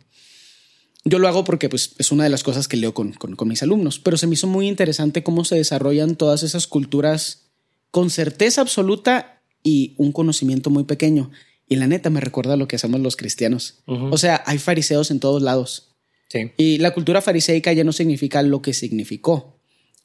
Yo 1.04 1.18
lo 1.18 1.28
hago 1.28 1.44
porque 1.44 1.68
pues, 1.68 1.96
es 1.98 2.12
una 2.12 2.24
de 2.24 2.30
las 2.30 2.44
cosas 2.44 2.68
que 2.68 2.78
leo 2.78 2.94
con, 2.94 3.16
mis 3.46 3.64
alumnos, 3.64 4.00
pero 4.00 4.18
se 4.18 4.28
me 4.28 4.36
hizo 4.36 4.48
muy 4.48 4.68
interesante 4.68 5.24
cómo 5.24 5.46
se 5.46 5.56
desarrollan 5.56 6.16
todas 6.16 6.44
esas 6.44 6.68
culturas 6.68 7.48
con 7.90 8.10
certeza 8.10 8.62
absoluta 8.62 9.42
y 9.64 9.96
un 9.98 10.12
conocimiento 10.12 10.70
muy 10.70 10.84
pequeño. 10.84 11.32
Y 11.68 11.78
la 11.78 11.88
neta 11.88 12.10
me 12.10 12.22
recuerda 12.22 12.54
a 12.54 12.58
lo 12.58 12.68
que 12.68 12.76
hacemos 12.76 13.00
los 13.00 13.16
cristianos. 13.16 13.80
O 13.86 14.18
sea, 14.18 14.44
hay 14.46 14.60
fariseos 14.60 15.10
en 15.10 15.20
todos 15.20 15.42
lados. 15.42 15.90
Sí. 16.28 16.52
Y 16.58 16.78
la 16.78 16.94
cultura 16.94 17.22
fariseica 17.22 17.74
ya 17.74 17.84
no 17.84 17.94
significa 17.94 18.42
lo 18.44 18.62
que 18.62 18.74
significó. 18.74 19.58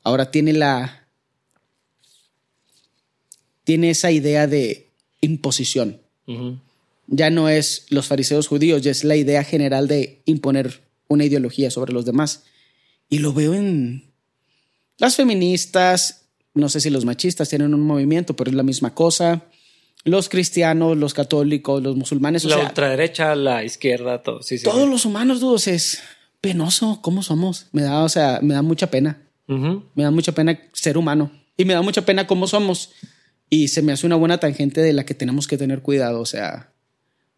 Ahora 0.03 0.31
tiene 0.31 0.53
la... 0.53 1.09
Tiene 3.65 3.91
esa 3.91 4.13
idea 4.13 4.47
de 4.47 4.91
imposición. 5.21 6.01
Ya 7.09 7.31
no 7.31 7.49
es 7.49 7.87
los 7.91 8.07
fariseos 8.07 8.47
judíos, 8.47 8.83
ya 8.83 8.93
es 8.93 9.05
la 9.05 9.17
idea 9.17 9.45
general 9.45 9.89
de 9.89 10.23
imponer 10.25 10.86
una 11.09 11.25
ideología 11.25 11.71
sobre 11.71 11.93
los 11.93 12.05
demás. 12.05 12.45
Y 13.09 13.19
lo 13.19 13.33
veo 13.33 13.55
en 13.55 14.13
las 14.99 15.17
feministas, 15.17 16.27
no 16.55 16.69
sé 16.69 16.81
si 16.81 16.91
los 16.91 17.05
machistas 17.05 17.49
tienen 17.49 17.75
un 17.75 17.83
movimiento, 17.83 18.35
pero 18.35 18.51
es 18.51 18.57
la 18.57 18.63
misma 18.63 18.95
cosa. 18.95 19.45
Los 20.05 20.29
cristianos, 20.29 20.97
los 20.97 21.15
católicos, 21.15 21.83
los 21.83 21.97
musulmanes. 21.97 22.45
La 22.45 22.59
ultraderecha, 22.59 23.35
la 23.35 23.65
izquierda, 23.65 24.23
todo. 24.23 24.43
Sí, 24.43 24.63
todos 24.63 24.89
los 24.89 25.05
humanos, 25.05 25.41
dudos, 25.41 25.67
es 25.67 26.01
penoso 26.41 27.01
cómo 27.03 27.23
somos. 27.23 27.67
Me 27.73 27.83
da, 27.83 28.05
o 28.05 28.09
sea, 28.09 28.39
me 28.43 28.55
da 28.55 28.63
mucha 28.63 28.91
pena. 28.91 29.23
Me 29.47 30.03
da 30.03 30.11
mucha 30.11 30.33
pena 30.33 30.59
ser 30.73 30.97
humano. 30.97 31.31
Y 31.57 31.65
me 31.65 31.75
da 31.75 31.83
mucha 31.83 32.03
pena 32.05 32.27
cómo 32.27 32.47
somos. 32.47 32.91
Y 33.51 33.69
se 33.69 33.83
me 33.83 33.93
hace 33.93 34.07
una 34.07 34.17
buena 34.17 34.39
tangente 34.39 34.81
de 34.81 34.93
la 34.93 35.05
que 35.05 35.15
tenemos 35.15 35.47
que 35.47 35.57
tener 35.57 35.83
cuidado. 35.83 36.21
O 36.21 36.27
sea, 36.27 36.73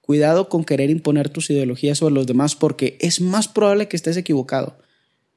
Cuidado 0.08 0.48
con 0.48 0.64
querer 0.64 0.88
imponer 0.88 1.28
tus 1.28 1.50
ideologías 1.50 1.98
sobre 1.98 2.14
los 2.14 2.26
demás 2.26 2.56
porque 2.56 2.96
es 2.98 3.20
más 3.20 3.46
probable 3.46 3.88
que 3.88 3.96
estés 3.96 4.16
equivocado. 4.16 4.78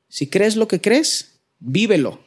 Si 0.08 0.28
crees 0.28 0.56
lo 0.56 0.70
que 0.70 0.80
crees, 0.80 1.42
vívelo. 1.60 2.22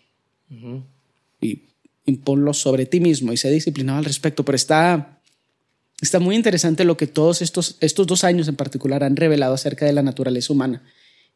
Y 1.40 1.62
imponlo 2.04 2.52
sobre 2.52 2.84
ti 2.84 3.00
mismo 3.00 3.32
y 3.32 3.38
sé 3.38 3.50
disciplinado 3.50 3.96
al 3.96 4.04
respecto. 4.04 4.44
Pero 4.44 4.56
está, 4.56 5.22
está 6.02 6.20
muy 6.20 6.36
interesante 6.36 6.84
lo 6.84 6.98
que 6.98 7.06
todos 7.06 7.40
estos, 7.40 7.78
estos 7.80 8.06
dos 8.06 8.24
años 8.24 8.46
en 8.46 8.56
particular 8.56 9.04
han 9.04 9.16
revelado 9.16 9.54
acerca 9.54 9.86
de 9.86 9.94
la 9.94 10.02
naturaleza 10.02 10.52
humana 10.52 10.82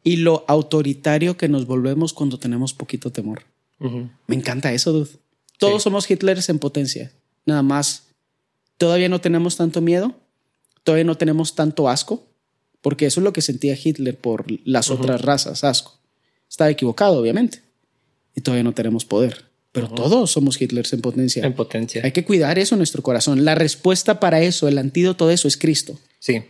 y 0.04 0.16
lo 0.16 0.44
autoritario 0.46 1.38
que 1.38 1.48
nos 1.48 1.66
volvemos 1.66 2.12
cuando 2.12 2.38
tenemos 2.38 2.74
poquito 2.74 3.10
temor. 3.10 3.44
Me 3.78 4.36
encanta 4.36 4.74
eso, 4.74 4.92
dude. 4.92 5.12
Todos 5.56 5.84
somos 5.84 6.10
Hitlers 6.10 6.50
en 6.50 6.58
potencia. 6.58 7.12
Nada 7.46 7.62
más. 7.62 8.08
Todavía 8.76 9.08
no 9.08 9.22
tenemos 9.22 9.56
tanto 9.56 9.80
miedo. 9.80 10.14
Todavía 10.88 11.04
no 11.04 11.18
tenemos 11.18 11.54
tanto 11.54 11.87
asco. 11.90 12.25
Porque 12.80 13.04
eso 13.04 13.21
es 13.21 13.25
lo 13.25 13.35
que 13.35 13.42
sentía 13.42 13.76
Hitler 13.76 14.16
por 14.16 14.47
las 14.64 14.90
otras 14.90 15.21
razas, 15.21 15.62
asco. 15.62 15.99
Estaba 16.49 16.71
equivocado, 16.71 17.21
obviamente. 17.21 17.61
Y 18.35 18.40
todavía 18.40 18.64
no 18.64 18.73
tenemos 18.73 19.04
poder. 19.04 19.45
Pero 19.73 19.90
todos 19.90 20.30
somos 20.30 20.59
Hitlers 20.59 20.95
en 20.95 21.02
potencia. 21.02 21.45
En 21.45 21.52
potencia. 21.52 22.00
Hay 22.02 22.12
que 22.12 22.25
cuidar 22.25 22.59
eso 22.59 22.75
en 22.75 22.78
nuestro 22.78 23.02
corazón. 23.02 23.45
La 23.45 23.54
respuesta 23.54 24.18
para 24.18 24.40
eso, 24.40 24.66
el 24.66 24.78
antídoto 24.78 25.28
de 25.28 25.35
eso 25.35 25.47
es 25.47 25.59
Cristo. 25.59 25.99
Sí. 26.21 26.42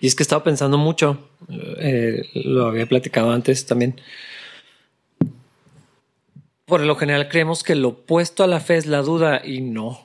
Y 0.00 0.06
es 0.06 0.14
que 0.14 0.22
estaba 0.22 0.44
pensando 0.44 0.78
mucho, 0.78 1.28
eh, 1.80 2.22
lo 2.34 2.66
había 2.66 2.86
platicado 2.86 3.32
antes 3.32 3.66
también. 3.66 4.00
Por 6.64 6.82
lo 6.82 6.94
general 6.94 7.28
creemos 7.28 7.64
que 7.64 7.74
lo 7.74 7.88
opuesto 7.88 8.44
a 8.44 8.46
la 8.46 8.60
fe 8.60 8.76
es 8.76 8.86
la 8.86 9.02
duda 9.02 9.42
y 9.44 9.62
no. 9.62 9.98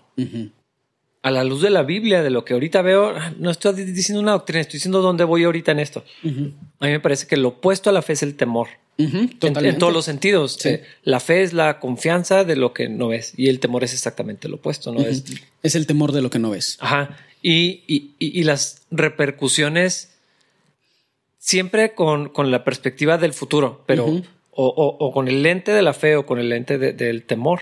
A 1.25 1.31
la 1.31 1.43
luz 1.43 1.61
de 1.61 1.69
la 1.69 1.83
Biblia, 1.83 2.21
de 2.21 2.29
lo 2.29 2.45
que 2.45 2.53
ahorita 2.53 2.81
veo, 2.81 3.13
no 3.39 3.49
estoy 3.49 3.73
diciendo 3.83 4.21
una 4.21 4.33
doctrina, 4.33 4.61
estoy 4.61 4.77
diciendo 4.77 5.01
dónde 5.01 5.23
voy 5.23 5.43
ahorita 5.43 5.71
en 5.71 5.79
esto. 5.79 6.03
A 6.23 6.85
mí 6.85 6.91
me 6.91 6.99
parece 6.99 7.25
que 7.27 7.35
lo 7.35 7.49
opuesto 7.49 7.89
a 7.89 7.93
la 7.93 8.01
fe 8.01 8.13
es 8.13 8.23
el 8.23 8.35
temor. 8.35 8.67
en, 8.97 9.37
todos 9.39 9.91
los 9.91 10.05
sentidos. 10.05 10.63
Eh, 10.65 10.83
la 11.03 11.19
fe 11.19 11.43
es 11.43 11.53
la 11.53 11.79
confianza 11.79 12.43
de 12.43 12.55
lo 12.55 12.73
que 12.73 12.89
no 12.89 13.07
ves 13.07 13.33
y 13.35 13.49
el 13.49 13.59
temor 13.59 13.83
es 13.83 13.93
exactamente 13.93 14.47
lo 14.47 14.57
opuesto. 14.57 14.93
¿no? 14.93 15.01
es, 15.01 15.23
es 15.63 15.75
el 15.75 15.87
temor 15.87 16.11
de 16.11 16.21
lo 16.21 16.29
que 16.29 16.39
no 16.39 16.51
ves. 16.51 16.77
Ajá 16.79 17.17
y, 17.47 18.43
las 18.43 18.85
repercusiones 18.91 20.15
siempre 21.37 21.93
con, 21.93 22.31
la 22.51 22.63
perspectiva 22.63 23.17
del 23.17 23.33
futuro, 23.33 23.83
pero 23.85 24.21
o, 24.51 25.11
con 25.13 25.27
el 25.27 25.43
lente 25.43 25.71
de 25.71 25.81
la 25.81 25.93
fe 25.93 26.15
o 26.15 26.25
con 26.25 26.39
el 26.39 26.49
lente 26.49 26.77
del 26.77 27.23
temor, 27.23 27.61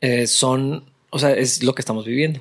eh, 0.00 0.26
son, 0.26 0.84
o 1.10 1.18
sea, 1.18 1.32
es 1.32 1.62
lo 1.62 1.74
que 1.74 1.82
estamos 1.82 2.06
viviendo. 2.06 2.38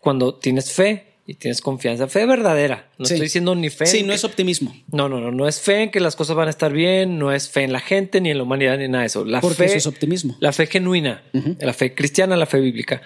Cuando 0.00 0.34
tienes 0.34 0.72
fe 0.72 1.14
y 1.26 1.34
tienes 1.34 1.60
confianza, 1.60 2.08
fe 2.08 2.26
verdadera, 2.26 2.90
no 2.98 3.04
estoy 3.04 3.20
diciendo 3.20 3.54
ni 3.54 3.70
fe. 3.70 3.86
Sí, 3.86 4.02
no 4.02 4.12
es 4.12 4.24
optimismo. 4.24 4.74
No, 4.90 5.08
no, 5.08 5.20
no, 5.20 5.30
no 5.30 5.46
es 5.46 5.60
fe 5.60 5.84
en 5.84 5.90
que 5.90 6.00
las 6.00 6.16
cosas 6.16 6.34
van 6.34 6.48
a 6.48 6.50
estar 6.50 6.72
bien, 6.72 7.18
no 7.18 7.32
es 7.32 7.48
fe 7.48 7.62
en 7.62 7.72
la 7.72 7.80
gente, 7.80 8.20
ni 8.20 8.30
en 8.30 8.38
la 8.38 8.42
humanidad, 8.42 8.78
ni 8.78 8.88
nada 8.88 9.02
de 9.02 9.06
eso. 9.06 9.24
La 9.24 9.40
Porque 9.40 9.66
eso 9.66 9.76
es 9.76 9.86
optimismo. 9.86 10.36
La 10.40 10.52
fe 10.52 10.66
genuina, 10.66 11.22
la 11.32 11.72
fe 11.72 11.94
cristiana, 11.94 12.36
la 12.36 12.46
fe 12.46 12.58
bíblica, 12.58 13.02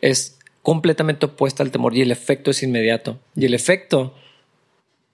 es 0.00 0.38
completamente 0.62 1.26
opuesta 1.26 1.62
al 1.62 1.70
temor 1.70 1.96
y 1.96 2.02
el 2.02 2.10
efecto 2.10 2.50
es 2.50 2.62
inmediato. 2.62 3.20
Y 3.36 3.44
el 3.44 3.54
efecto 3.54 4.14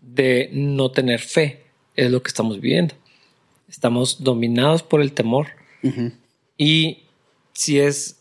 de 0.01 0.51
no 0.53 0.91
tener 0.91 1.21
fe 1.21 1.65
es 1.97 2.11
lo 2.11 2.23
que 2.23 2.29
estamos 2.29 2.61
viviendo. 2.61 2.95
Estamos 3.69 4.23
dominados 4.23 4.83
por 4.83 5.01
el 5.01 5.13
temor. 5.13 5.49
Y 6.57 7.05
si 7.53 7.79
es, 7.79 8.21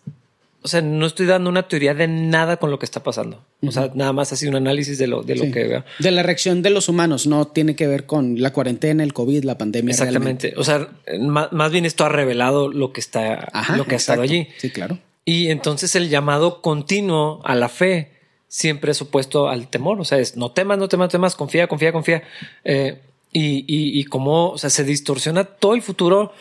o 0.63 0.67
sea, 0.67 0.82
no 0.82 1.05
estoy 1.05 1.25
dando 1.25 1.50
una 1.50 1.67
teoría 1.67 1.93
de 1.93 2.08
nada 2.08 2.55
con 2.58 2.72
lo 2.72 2.79
que 2.79 2.86
está 2.86 3.03
pasando. 3.03 3.43
O 3.65 3.72
sea, 3.72 3.91
nada 3.93 4.13
más 4.13 4.32
así 4.32 4.48
un 4.48 4.55
análisis 4.55 4.98
de 4.98 5.08
lo, 5.08 5.22
de 5.22 5.36
lo 5.36 5.51
que 5.51 5.65
veo. 5.65 5.84
De 6.00 6.12
la 6.12 6.24
reacción 6.24 6.62
de 6.62 6.70
los 6.70 6.88
humanos, 6.88 7.27
no 7.27 7.48
tiene 7.48 7.75
que 7.75 7.86
ver 7.86 8.05
con 8.05 8.41
la 8.41 8.53
cuarentena, 8.53 9.03
el 9.03 9.13
COVID, 9.13 9.43
la 9.43 9.58
pandemia. 9.58 9.91
Exactamente. 9.91 10.53
O 10.55 10.63
sea, 10.63 10.88
más, 11.20 11.72
bien 11.72 11.86
esto 11.86 12.05
ha 12.05 12.10
revelado 12.10 12.72
lo 12.72 12.93
que 12.93 13.01
está, 13.01 13.51
lo 13.75 13.86
que 13.86 13.96
ha 13.96 13.98
estado 13.98 14.22
allí. 14.22 14.48
Sí, 14.58 14.70
claro. 14.70 15.00
Y 15.25 15.50
entonces 15.50 15.96
el 15.96 16.10
llamado 16.10 16.62
continuo 16.62 17.41
a 17.43 17.55
la 17.55 17.67
fe 17.67 18.12
siempre 18.48 18.91
es 18.91 19.01
opuesto 19.01 19.50
al 19.50 19.67
temor. 19.67 20.00
O 20.00 20.05
sea, 20.05 20.20
es 20.20 20.38
no 20.38 20.51
temas, 20.51 20.77
no 20.77 20.88
temas, 20.88 21.08
no 21.08 21.12
temas, 21.12 21.36
confía, 21.36 21.67
confía, 21.67 21.91
confía. 21.91 22.24
Eh, 22.63 23.00
y, 23.34 23.65
y, 23.67 24.03
cómo 24.05 24.51
o 24.51 24.58
sea, 24.58 24.70
se 24.70 24.84
distorsiona 24.84 25.43
todo 25.43 25.74
el 25.74 25.82
futuro 25.82 26.32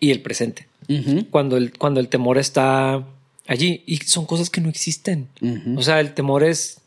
y 0.00 0.10
el 0.10 0.20
presente. 0.20 0.66
cuando, 1.30 1.56
el, 1.56 1.76
cuando 1.78 2.00
el 2.00 2.08
temor 2.08 2.38
está 2.38 3.04
allí. 3.46 3.82
Y 3.86 3.96
son 3.98 4.26
cosas 4.26 4.50
que 4.50 4.60
no 4.60 4.68
existen. 4.68 5.28
O 5.76 5.82
sea, 5.82 6.00
el 6.00 6.14
temor 6.14 6.44
es, 6.44 6.80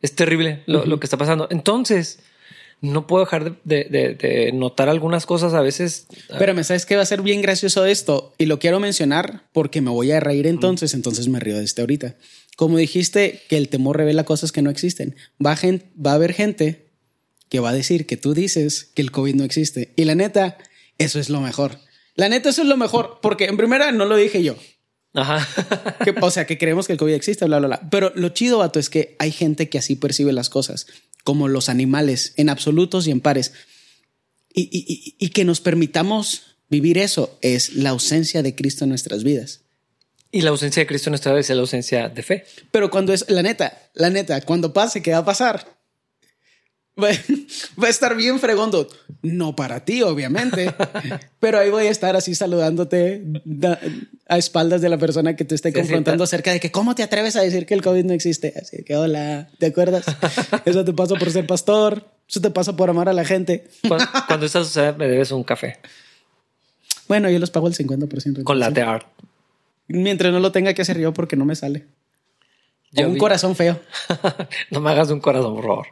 es 0.00 0.14
terrible 0.14 0.62
lo, 0.66 0.86
lo 0.86 1.00
que 1.00 1.06
está 1.06 1.16
pasando. 1.16 1.48
Entonces, 1.50 2.20
no 2.82 3.06
puedo 3.06 3.24
dejar 3.24 3.56
de, 3.62 4.50
notar 4.52 4.88
algunas 4.88 5.24
cosas 5.24 5.54
a 5.54 5.62
veces. 5.62 6.08
Pero 6.36 6.52
me 6.52 6.64
sabes 6.64 6.84
que 6.84 6.96
va 6.96 7.02
a 7.02 7.06
ser 7.06 7.22
bien 7.22 7.40
gracioso 7.40 7.86
esto 7.86 8.34
y 8.38 8.46
lo 8.46 8.58
quiero 8.58 8.80
mencionar 8.80 9.44
porque 9.52 9.80
me 9.80 9.90
voy 9.90 10.10
a 10.10 10.20
reír 10.20 10.48
entonces, 10.48 10.92
entonces 10.92 11.28
me 11.28 11.38
río 11.38 11.56
de 11.56 11.64
este 11.64 11.80
ahorita. 11.80 12.16
Como 12.56 12.76
dijiste 12.76 13.40
que 13.48 13.56
el 13.56 13.68
temor 13.68 13.96
revela 13.96 14.24
cosas 14.24 14.50
que 14.50 14.62
no 14.62 14.70
existen, 14.70 15.14
va, 15.44 15.56
va 16.04 16.10
a 16.10 16.14
haber 16.14 16.34
gente 16.34 16.88
que 17.48 17.60
va 17.60 17.70
a 17.70 17.74
decir 17.74 18.04
que 18.04 18.16
tú 18.16 18.34
dices 18.34 18.90
que 18.94 19.02
el 19.02 19.12
COVID 19.12 19.36
no 19.36 19.44
existe. 19.44 19.92
Y 19.94 20.04
la 20.04 20.16
neta, 20.16 20.58
eso 20.98 21.20
es 21.20 21.30
lo 21.30 21.40
mejor. 21.40 21.78
La 22.16 22.28
neta, 22.28 22.48
eso 22.48 22.62
es 22.62 22.68
lo 22.68 22.76
mejor, 22.76 23.20
porque 23.22 23.44
en 23.44 23.56
primera 23.56 23.92
no 23.92 24.06
lo 24.06 24.16
dije 24.16 24.42
yo. 24.42 24.56
Ajá. 25.14 25.46
o 26.20 26.30
sea, 26.30 26.46
que 26.46 26.58
creemos 26.58 26.86
que 26.86 26.94
el 26.94 26.98
COVID 26.98 27.14
existe, 27.14 27.44
bla, 27.44 27.58
bla, 27.58 27.68
bla. 27.68 27.88
Pero 27.90 28.12
lo 28.14 28.30
chido, 28.30 28.58
vato, 28.58 28.78
es 28.78 28.88
que 28.88 29.16
hay 29.18 29.30
gente 29.30 29.68
que 29.68 29.78
así 29.78 29.96
percibe 29.96 30.32
las 30.32 30.48
cosas 30.48 30.86
como 31.24 31.48
los 31.48 31.68
animales, 31.68 32.34
en 32.36 32.48
absolutos 32.48 33.06
y 33.06 33.10
en 33.10 33.20
pares. 33.20 33.52
Y, 34.54 35.30
que 35.30 35.44
nos 35.44 35.60
permitamos 35.60 36.56
vivir 36.68 36.98
eso 36.98 37.38
es 37.40 37.74
la 37.74 37.90
ausencia 37.90 38.42
de 38.42 38.54
Cristo 38.54 38.84
en 38.84 38.90
nuestras 38.90 39.24
vidas. 39.24 39.60
Y 40.30 40.42
la 40.42 40.50
ausencia 40.50 40.82
de 40.82 40.86
Cristo 40.86 41.08
en 41.08 41.12
nuestras 41.12 41.34
vidas 41.34 41.50
es 41.50 41.56
la 41.56 41.62
ausencia 41.62 42.08
de 42.08 42.22
fe. 42.22 42.44
Pero 42.70 42.90
cuando 42.90 43.12
es, 43.12 43.24
la 43.28 43.42
neta, 43.42 43.90
la 43.94 44.10
neta, 44.10 44.40
cuando 44.42 44.72
pase, 44.72 45.02
¿qué 45.02 45.12
va 45.12 45.18
a 45.18 45.24
pasar? 45.24 45.81
Va, 47.02 47.86
a 47.86 47.90
estar 47.90 48.14
bien 48.16 48.38
fregondo. 48.38 48.86
No 49.22 49.56
para 49.56 49.84
ti, 49.84 50.02
obviamente. 50.02 50.72
pero 51.40 51.58
ahí 51.58 51.70
voy 51.70 51.86
a 51.86 51.90
estar 51.90 52.16
así 52.16 52.34
saludándote 52.34 53.24
a 54.28 54.38
espaldas 54.38 54.82
de 54.82 54.88
la 54.90 54.98
persona 54.98 55.34
que 55.34 55.44
te 55.44 55.54
esté 55.54 55.72
confrontando 55.72 56.24
acerca 56.24 56.52
de 56.52 56.60
que 56.60 56.70
cómo 56.70 56.94
te 56.94 57.02
atreves 57.02 57.36
a 57.36 57.42
decir 57.42 57.64
que 57.64 57.74
el 57.74 57.82
COVID 57.82 58.04
no 58.04 58.12
existe. 58.12 58.52
Así 58.60 58.84
que 58.84 58.96
hola, 58.96 59.48
¿te 59.58 59.66
acuerdas? 59.66 60.04
Eso 60.64 60.84
te 60.84 60.92
pasa 60.92 61.14
por 61.14 61.30
ser 61.30 61.46
pastor. 61.46 62.04
Eso 62.28 62.40
te 62.40 62.50
pasa 62.50 62.76
por 62.76 62.90
amar 62.90 63.08
a 63.08 63.12
la 63.12 63.24
gente. 63.24 63.68
Cuando, 63.88 64.06
cuando 64.26 64.48
sucede, 64.48 64.92
me 64.92 65.08
debes 65.08 65.30
un 65.32 65.44
café. 65.44 65.78
Bueno, 67.08 67.28
yo 67.30 67.38
los 67.38 67.50
pago 67.50 67.68
el 67.68 67.74
50%. 67.74 68.42
Con 68.42 68.58
latte 68.58 68.82
art. 68.82 69.06
Mientras 69.88 70.32
no 70.32 70.40
lo 70.40 70.52
tenga 70.52 70.72
que 70.72 70.82
hacer 70.82 70.98
yo 70.98 71.12
porque 71.12 71.36
no 71.36 71.44
me 71.44 71.56
sale. 71.56 71.86
un 72.96 73.18
corazón 73.18 73.56
feo. 73.56 73.80
no 74.70 74.80
me 74.80 74.90
hagas 74.90 75.10
un 75.10 75.20
corazón, 75.20 75.54
por 75.54 75.64
favor. 75.64 75.86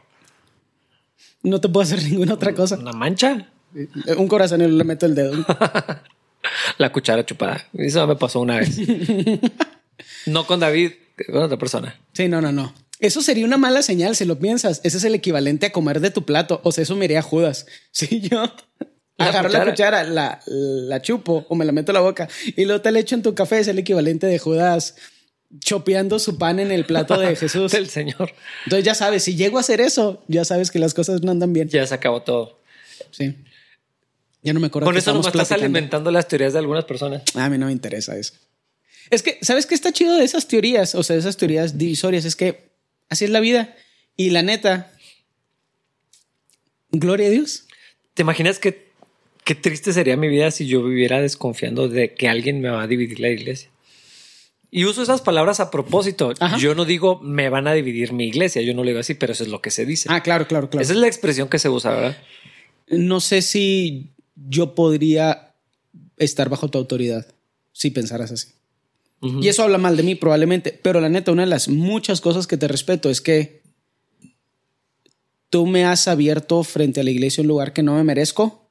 No 1.43 1.61
te 1.61 1.69
puedo 1.69 1.83
hacer 1.83 2.03
ninguna 2.09 2.35
otra 2.35 2.53
cosa. 2.53 2.77
¿Una 2.77 2.91
mancha? 2.91 3.47
Un 4.17 4.27
corazón 4.27 4.61
y 4.61 4.67
le 4.67 4.83
meto 4.83 5.05
el 5.05 5.15
dedo. 5.15 5.33
la 6.77 6.91
cuchara 6.91 7.25
chupada. 7.25 7.65
Eso 7.73 8.05
me 8.07 8.15
pasó 8.15 8.41
una 8.41 8.57
vez. 8.57 8.77
no 10.25 10.45
con 10.45 10.59
David, 10.59 10.91
con 11.27 11.43
otra 11.43 11.57
persona. 11.57 11.99
Sí, 12.13 12.27
no, 12.27 12.41
no, 12.41 12.51
no. 12.51 12.73
Eso 12.99 13.21
sería 13.21 13.45
una 13.45 13.57
mala 13.57 13.81
señal 13.81 14.15
si 14.15 14.25
lo 14.25 14.37
piensas. 14.37 14.81
Ese 14.83 14.97
es 14.97 15.03
el 15.03 15.15
equivalente 15.15 15.67
a 15.67 15.71
comer 15.71 16.01
de 16.01 16.11
tu 16.11 16.23
plato. 16.25 16.61
O 16.63 16.71
sea, 16.71 16.83
eso 16.83 16.95
me 16.95 17.05
iría 17.05 17.19
a 17.19 17.23
Judas. 17.23 17.65
Si 17.91 18.21
yo 18.21 18.43
agarro 19.17 19.49
la 19.49 19.65
cuchara, 19.65 20.03
la, 20.03 20.39
la 20.45 21.01
chupo 21.01 21.45
o 21.49 21.55
me 21.55 21.65
la 21.65 21.71
meto 21.71 21.93
la 21.93 22.01
boca 22.01 22.27
y 22.55 22.65
luego 22.65 22.81
te 22.81 22.91
la 22.91 22.99
echo 22.99 23.15
en 23.15 23.21
tu 23.21 23.33
café, 23.33 23.59
es 23.59 23.67
el 23.67 23.79
equivalente 23.79 24.27
de 24.27 24.37
Judas 24.37 24.95
chopeando 25.59 26.19
su 26.19 26.37
pan 26.37 26.59
en 26.59 26.71
el 26.71 26.85
plato 26.85 27.19
de 27.19 27.35
Jesús. 27.35 27.73
el 27.73 27.89
Señor. 27.89 28.33
Entonces 28.65 28.85
ya 28.85 28.95
sabes, 28.95 29.23
si 29.23 29.35
llego 29.35 29.57
a 29.57 29.61
hacer 29.61 29.81
eso, 29.81 30.23
ya 30.27 30.45
sabes 30.45 30.71
que 30.71 30.79
las 30.79 30.93
cosas 30.93 31.21
no 31.21 31.31
andan 31.31 31.53
bien. 31.53 31.67
Ya 31.69 31.85
se 31.85 31.93
acabó 31.93 32.21
todo. 32.21 32.59
Sí. 33.11 33.35
Ya 34.43 34.53
no 34.53 34.59
me 34.59 34.67
acuerdo. 34.67 34.85
Con 34.85 34.97
eso 34.97 35.11
nomás 35.13 35.27
estás 35.27 35.51
alimentando 35.51 36.09
las 36.11 36.27
teorías 36.27 36.53
de 36.53 36.59
algunas 36.59 36.85
personas. 36.85 37.23
A 37.35 37.49
mí 37.49 37.57
no 37.57 37.67
me 37.67 37.71
interesa 37.71 38.17
eso. 38.17 38.33
Es 39.09 39.23
que, 39.23 39.37
¿sabes 39.41 39.65
qué 39.65 39.75
está 39.75 39.91
chido 39.91 40.15
de 40.15 40.23
esas 40.23 40.47
teorías? 40.47 40.95
O 40.95 41.03
sea, 41.03 41.15
de 41.15 41.19
esas 41.19 41.37
teorías 41.37 41.77
divisorias. 41.77 42.25
Es 42.25 42.35
que 42.35 42.71
así 43.09 43.25
es 43.25 43.31
la 43.31 43.39
vida. 43.39 43.75
Y 44.17 44.29
la 44.29 44.41
neta, 44.41 44.91
gloria 46.91 47.27
a 47.27 47.29
Dios. 47.29 47.65
¿Te 48.13 48.23
imaginas 48.23 48.59
que 48.59 48.89
qué 49.43 49.55
triste 49.55 49.93
sería 49.93 50.17
mi 50.17 50.27
vida 50.27 50.49
si 50.51 50.67
yo 50.67 50.83
viviera 50.83 51.21
desconfiando 51.21 51.87
de 51.87 52.13
que 52.13 52.29
alguien 52.29 52.61
me 52.61 52.69
va 52.69 52.83
a 52.83 52.87
dividir 52.87 53.19
la 53.19 53.29
iglesia? 53.29 53.69
Y 54.73 54.85
uso 54.85 55.03
esas 55.03 55.21
palabras 55.21 55.59
a 55.59 55.69
propósito. 55.69 56.33
Yo 56.57 56.73
no 56.75 56.85
digo 56.85 57.19
me 57.21 57.49
van 57.49 57.67
a 57.67 57.73
dividir 57.73 58.13
mi 58.13 58.25
iglesia, 58.27 58.61
yo 58.61 58.73
no 58.73 58.83
lo 58.83 58.87
digo 58.87 59.01
así, 59.01 59.13
pero 59.15 59.33
eso 59.33 59.43
es 59.43 59.49
lo 59.49 59.61
que 59.61 59.69
se 59.69 59.85
dice. 59.85 60.07
Ah, 60.09 60.23
claro, 60.23 60.47
claro, 60.47 60.69
claro. 60.69 60.81
Esa 60.81 60.93
es 60.93 60.99
la 60.99 61.07
expresión 61.07 61.49
que 61.49 61.59
se 61.59 61.67
usa, 61.67 61.91
¿verdad? 61.91 62.17
No 62.87 63.19
sé 63.19 63.41
si 63.41 64.11
yo 64.35 64.73
podría 64.73 65.53
estar 66.15 66.47
bajo 66.47 66.69
tu 66.69 66.77
autoridad 66.77 67.27
si 67.73 67.91
pensaras 67.91 68.31
así. 68.31 68.47
Y 69.21 69.49
eso 69.49 69.61
habla 69.61 69.77
mal 69.77 69.97
de 69.97 70.03
mí 70.03 70.15
probablemente, 70.15 70.79
pero 70.81 70.99
la 70.99 71.09
neta, 71.09 71.31
una 71.31 71.43
de 71.43 71.49
las 71.49 71.67
muchas 71.67 72.21
cosas 72.21 72.47
que 72.47 72.57
te 72.57 72.67
respeto 72.67 73.09
es 73.09 73.21
que 73.21 73.61
tú 75.51 75.67
me 75.67 75.85
has 75.85 76.07
abierto 76.07 76.63
frente 76.63 77.01
a 77.01 77.03
la 77.03 77.11
iglesia 77.11 77.41
un 77.41 77.47
lugar 77.47 77.71
que 77.71 77.83
no 77.83 77.95
me 77.95 78.03
merezco 78.03 78.70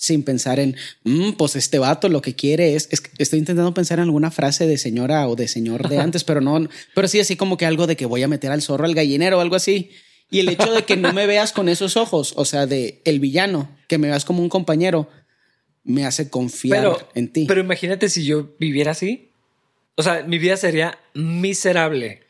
sin 0.00 0.22
pensar 0.22 0.60
en, 0.60 0.76
mm, 1.02 1.32
pues 1.32 1.56
este 1.56 1.80
vato 1.80 2.08
lo 2.08 2.22
que 2.22 2.36
quiere 2.36 2.76
es, 2.76 2.88
estoy 3.18 3.40
intentando 3.40 3.74
pensar 3.74 3.98
en 3.98 4.04
alguna 4.04 4.30
frase 4.30 4.64
de 4.68 4.78
señora 4.78 5.26
o 5.26 5.34
de 5.34 5.48
señor 5.48 5.88
de 5.88 5.98
antes, 5.98 6.22
pero 6.22 6.40
no, 6.40 6.68
pero 6.94 7.08
sí 7.08 7.18
así 7.18 7.34
como 7.34 7.56
que 7.56 7.66
algo 7.66 7.88
de 7.88 7.96
que 7.96 8.06
voy 8.06 8.22
a 8.22 8.28
meter 8.28 8.52
al 8.52 8.62
zorro 8.62 8.84
al 8.84 8.94
gallinero 8.94 9.38
o 9.38 9.40
algo 9.40 9.56
así. 9.56 9.90
Y 10.30 10.38
el 10.38 10.50
hecho 10.50 10.72
de 10.72 10.84
que 10.84 10.96
no 10.96 11.12
me 11.12 11.26
veas 11.26 11.52
con 11.52 11.68
esos 11.68 11.96
ojos, 11.96 12.32
o 12.36 12.44
sea, 12.44 12.66
de 12.66 13.02
el 13.04 13.18
villano, 13.18 13.76
que 13.88 13.98
me 13.98 14.06
veas 14.06 14.24
como 14.24 14.40
un 14.40 14.48
compañero, 14.48 15.08
me 15.82 16.06
hace 16.06 16.30
confiar 16.30 17.08
en 17.16 17.32
ti. 17.32 17.46
Pero 17.48 17.60
imagínate 17.60 18.08
si 18.08 18.24
yo 18.24 18.54
viviera 18.60 18.92
así. 18.92 19.30
O 19.96 20.04
sea, 20.04 20.22
mi 20.22 20.38
vida 20.38 20.56
sería 20.56 20.96
miserable. 21.12 22.22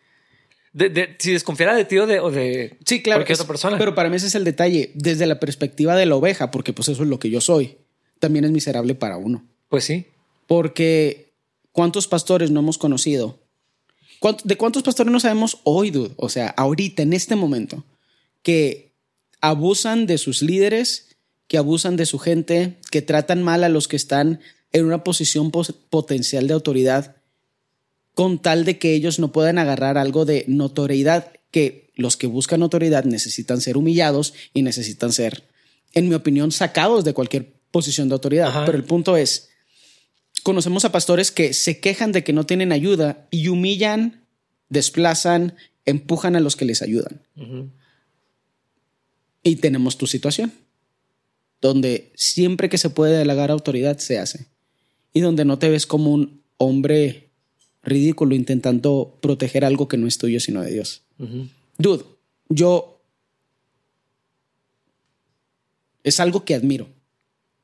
De, 0.78 1.16
si 1.18 1.32
desconfiara 1.32 1.75
de 1.75 1.85
ti 1.85 1.99
o 1.99 2.06
de, 2.06 2.76
sí, 2.85 3.02
claro, 3.02 3.20
cualquier 3.20 3.37
otra 3.37 3.49
persona. 3.49 3.78
Pero 3.78 3.94
para 3.94 4.08
mí 4.08 4.16
ese 4.16 4.28
es 4.28 4.35
el 4.35 4.44
detalle. 4.44 4.92
Desde 4.94 5.26
la 5.26 5.40
perspectiva 5.40 5.97
de 5.97 6.06
la 6.06 6.16
oveja, 6.16 6.50
porque 6.50 6.73
pues 6.73 6.88
eso 6.88 7.02
es 7.02 7.08
lo 7.08 7.18
que 7.18 7.30
yo 7.30 7.40
soy, 7.40 7.76
también 8.18 8.44
es 8.44 8.50
miserable 8.50 8.94
para 8.94 9.16
uno. 9.16 9.44
Pues 9.68 9.85
sí. 9.85 10.06
Porque 10.47 11.32
¿cuántos 11.73 12.06
pastores 12.06 12.50
no 12.50 12.61
hemos 12.61 12.78
conocido? 12.78 13.38
¿De 14.44 14.56
cuántos 14.56 14.82
pastores 14.82 15.12
no 15.12 15.20
sabemos 15.20 15.61
hoy, 15.64 15.90
dude? 15.90 16.14
O 16.16 16.28
sea, 16.28 16.49
ahorita, 16.49 17.02
en 17.02 17.12
este 17.12 17.37
momento, 17.37 17.85
que 18.42 18.92
abusan 19.40 20.06
de 20.06 20.18
sus 20.18 20.42
líderes 20.42 21.08
que 21.49 21.58
abusan 21.58 21.97
de 21.97 22.06
su 22.06 22.18
gente, 22.18 22.78
que 22.90 23.02
tratan 23.02 23.42
mal 23.42 23.64
a 23.64 23.68
los 23.68 23.88
que 23.88 23.97
están 23.97 24.40
en 24.73 24.85
una 24.85 25.02
posición 25.02 25.50
potencial 25.50 26.47
de 26.47 26.54
autoridad, 26.54 27.16
con 28.18 28.40
tal 28.40 28.64
de 28.64 28.80
que 28.80 28.94
ellos 28.94 29.20
no 29.20 29.30
puedan 29.30 29.58
agarrar 29.58 29.96
algo 29.96 30.25
de 30.25 30.44
notoriedad, 30.48 31.30
que 31.52 31.92
los 31.94 32.16
que 32.16 32.26
buscan 32.26 32.58
notoriedad 32.58 33.04
necesitan 33.04 33.60
ser 33.60 33.76
humillados 33.76 34.34
y 34.52 34.62
necesitan 34.62 35.12
ser, 35.12 35.44
en 35.94 36.08
mi 36.08 36.16
opinión, 36.16 36.50
sacados 36.50 37.04
de 37.04 37.12
cualquier 37.12 37.54
posición 37.70 38.08
de 38.08 38.14
autoridad. 38.14 38.64
Pero 38.66 38.76
el 38.76 38.82
punto 38.82 39.16
es, 39.16 39.50
conocemos 40.42 40.84
a 40.84 40.90
pastores 40.90 41.30
que 41.30 41.54
se 41.54 41.78
quejan 41.78 42.10
de 42.10 42.25
que 42.25 42.32
no 42.32 42.44
tienen 42.44 42.72
ayuda 42.72 43.28
y 43.30 43.46
humillan, 43.46 44.26
desplazan, 44.68 45.54
empujan 45.84 46.34
a 46.34 46.40
los 46.40 46.56
que 46.56 46.64
les 46.64 46.82
ayudan. 46.82 47.22
Y 49.44 49.54
tenemos 49.54 49.96
tu 49.96 50.08
situación 50.08 50.52
donde 51.60 52.10
siempre 52.16 52.68
que 52.68 52.78
se 52.78 52.90
puede 52.90 53.16
delegar 53.16 53.52
autoridad 53.52 53.98
se 53.98 54.18
hace 54.18 54.48
y 55.12 55.20
donde 55.20 55.44
no 55.44 55.60
te 55.60 55.68
ves 55.68 55.87
como 55.87 56.12
un 56.12 56.42
hombre 56.56 57.27
ridículo 57.82 58.35
intentando 58.35 59.18
proteger 59.20 59.64
algo 59.64 59.88
que 59.88 59.97
no 59.97 60.06
es 60.06 60.18
tuyo 60.18 60.40
sino 60.40 60.62
de 60.62 60.73
Dios. 60.73 61.02
Dude, 61.78 62.04
yo 62.49 63.00
es 66.04 66.20
algo 66.20 66.44
que 66.44 66.54
admiro, 66.54 66.88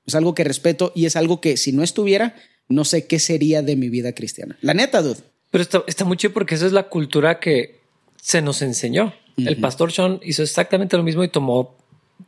es 0.07 0.15
algo 0.15 0.35
que 0.35 0.45
respeto 0.45 0.93
y 0.95 1.07
es 1.07 1.17
algo 1.17 1.41
que 1.41 1.57
si 1.57 1.73
no 1.73 1.83
estuviera, 1.83 2.35
no 2.69 2.85
sé 2.85 3.07
qué 3.07 3.19
sería 3.19 3.63
de 3.63 3.77
mi 3.77 3.89
vida 3.89 4.13
cristiana. 4.13 4.59
La 4.61 4.75
neta, 4.75 5.03
dude. 5.03 5.21
Pero 5.51 5.63
está, 5.63 5.85
está 5.87 6.05
muy 6.05 6.17
chido 6.17 6.33
porque 6.33 6.57
esa 6.57 6.67
es 6.67 6.73
la 6.73 6.89
cultura 6.89 7.39
que 7.39 7.81
se 8.21 8.43
nos 8.43 8.63
enseñó. 8.63 9.15
El 9.37 9.57
pastor 9.59 9.93
Sean 9.93 10.21
hizo 10.23 10.43
exactamente 10.43 10.97
lo 10.97 11.03
mismo 11.03 11.25
y 11.25 11.29
tomó 11.29 11.77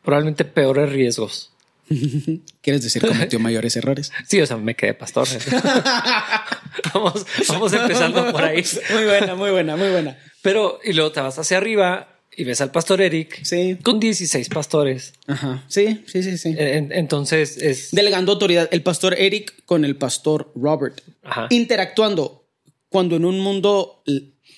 probablemente 0.03 0.45
peores 0.45 0.91
riesgos. 0.93 1.53
¿Quieres 2.61 2.83
decir 2.83 3.03
cometió 3.03 3.39
mayores 3.41 3.77
errores? 3.77 4.13
Sí, 4.27 4.41
o 4.41 4.47
sea, 4.47 4.57
me 4.57 4.75
quedé 4.75 4.95
pastor. 4.95 5.29
vamos, 6.95 7.27
vamos 7.49 7.73
empezando 7.73 8.33
por 8.33 8.43
ahí. 8.43 8.65
Muy 8.93 9.05
buena, 9.05 9.35
muy 9.35 9.51
buena, 9.51 9.77
muy 9.77 9.89
buena. 9.89 10.19
Pero, 10.43 10.81
y 10.85 10.93
luego 10.93 11.13
te 11.13 11.21
vas 11.21 11.39
hacia 11.39 11.57
arriba 11.57 12.09
y 12.37 12.45
ves 12.45 12.61
al 12.61 12.71
pastor 12.71 13.01
Eric 13.01 13.43
sí. 13.45 13.79
con 13.83 14.01
16 14.01 14.49
pastores. 14.49 15.15
Ajá. 15.27 15.65
Sí, 15.69 16.05
sí, 16.07 16.23
sí, 16.23 16.37
sí. 16.39 16.55
entonces 16.59 17.57
es. 17.57 17.91
Delegando 17.93 18.33
autoridad. 18.33 18.69
El 18.73 18.83
pastor 18.83 19.15
Eric 19.19 19.65
con 19.65 19.85
el 19.85 19.97
pastor 19.97 20.53
Robert. 20.55 21.01
Ajá. 21.23 21.47
Interactuando. 21.51 22.45
Cuando 22.89 23.17
en 23.17 23.25
un 23.25 23.41
mundo, 23.41 24.03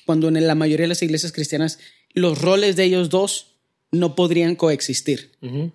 cuando 0.05 0.29
en 0.29 0.47
la 0.47 0.55
mayoría 0.55 0.85
de 0.85 0.89
las 0.89 1.03
iglesias 1.03 1.33
cristianas, 1.33 1.79
los 2.13 2.41
roles 2.41 2.77
de 2.77 2.85
ellos 2.85 3.09
dos 3.11 3.48
no 3.91 4.15
podrían 4.15 4.55
coexistir. 4.55 5.31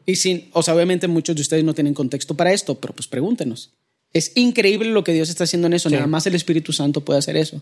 Y 0.05 0.15
sin, 0.15 0.49
o 0.53 0.61
sea, 0.61 0.75
obviamente 0.75 1.07
muchos 1.07 1.35
de 1.35 1.41
ustedes 1.41 1.63
no 1.63 1.73
tienen 1.73 1.93
contexto 1.93 2.35
para 2.35 2.53
esto, 2.53 2.79
pero 2.79 2.93
pues 2.93 3.07
pregúntenos. 3.07 3.71
Es 4.13 4.31
increíble 4.35 4.89
lo 4.91 5.03
que 5.03 5.13
Dios 5.13 5.29
está 5.29 5.45
haciendo 5.45 5.67
en 5.67 5.73
eso. 5.73 5.89
Nada 5.89 6.05
más 6.07 6.27
el 6.27 6.35
Espíritu 6.35 6.71
Santo 6.71 7.01
puede 7.01 7.19
hacer 7.19 7.35
eso. 7.35 7.61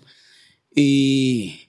Y, 0.75 1.61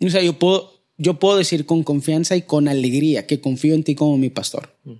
o 0.00 0.08
sea, 0.08 0.22
yo 0.22 0.38
puedo, 0.38 0.80
yo 0.96 1.18
puedo 1.18 1.36
decir 1.36 1.66
con 1.66 1.82
confianza 1.82 2.36
y 2.36 2.42
con 2.42 2.68
alegría 2.68 3.26
que 3.26 3.40
confío 3.40 3.74
en 3.74 3.82
ti 3.82 3.96
como 3.96 4.16
mi 4.16 4.30
pastor. 4.30 4.76
Mm. 4.84 4.92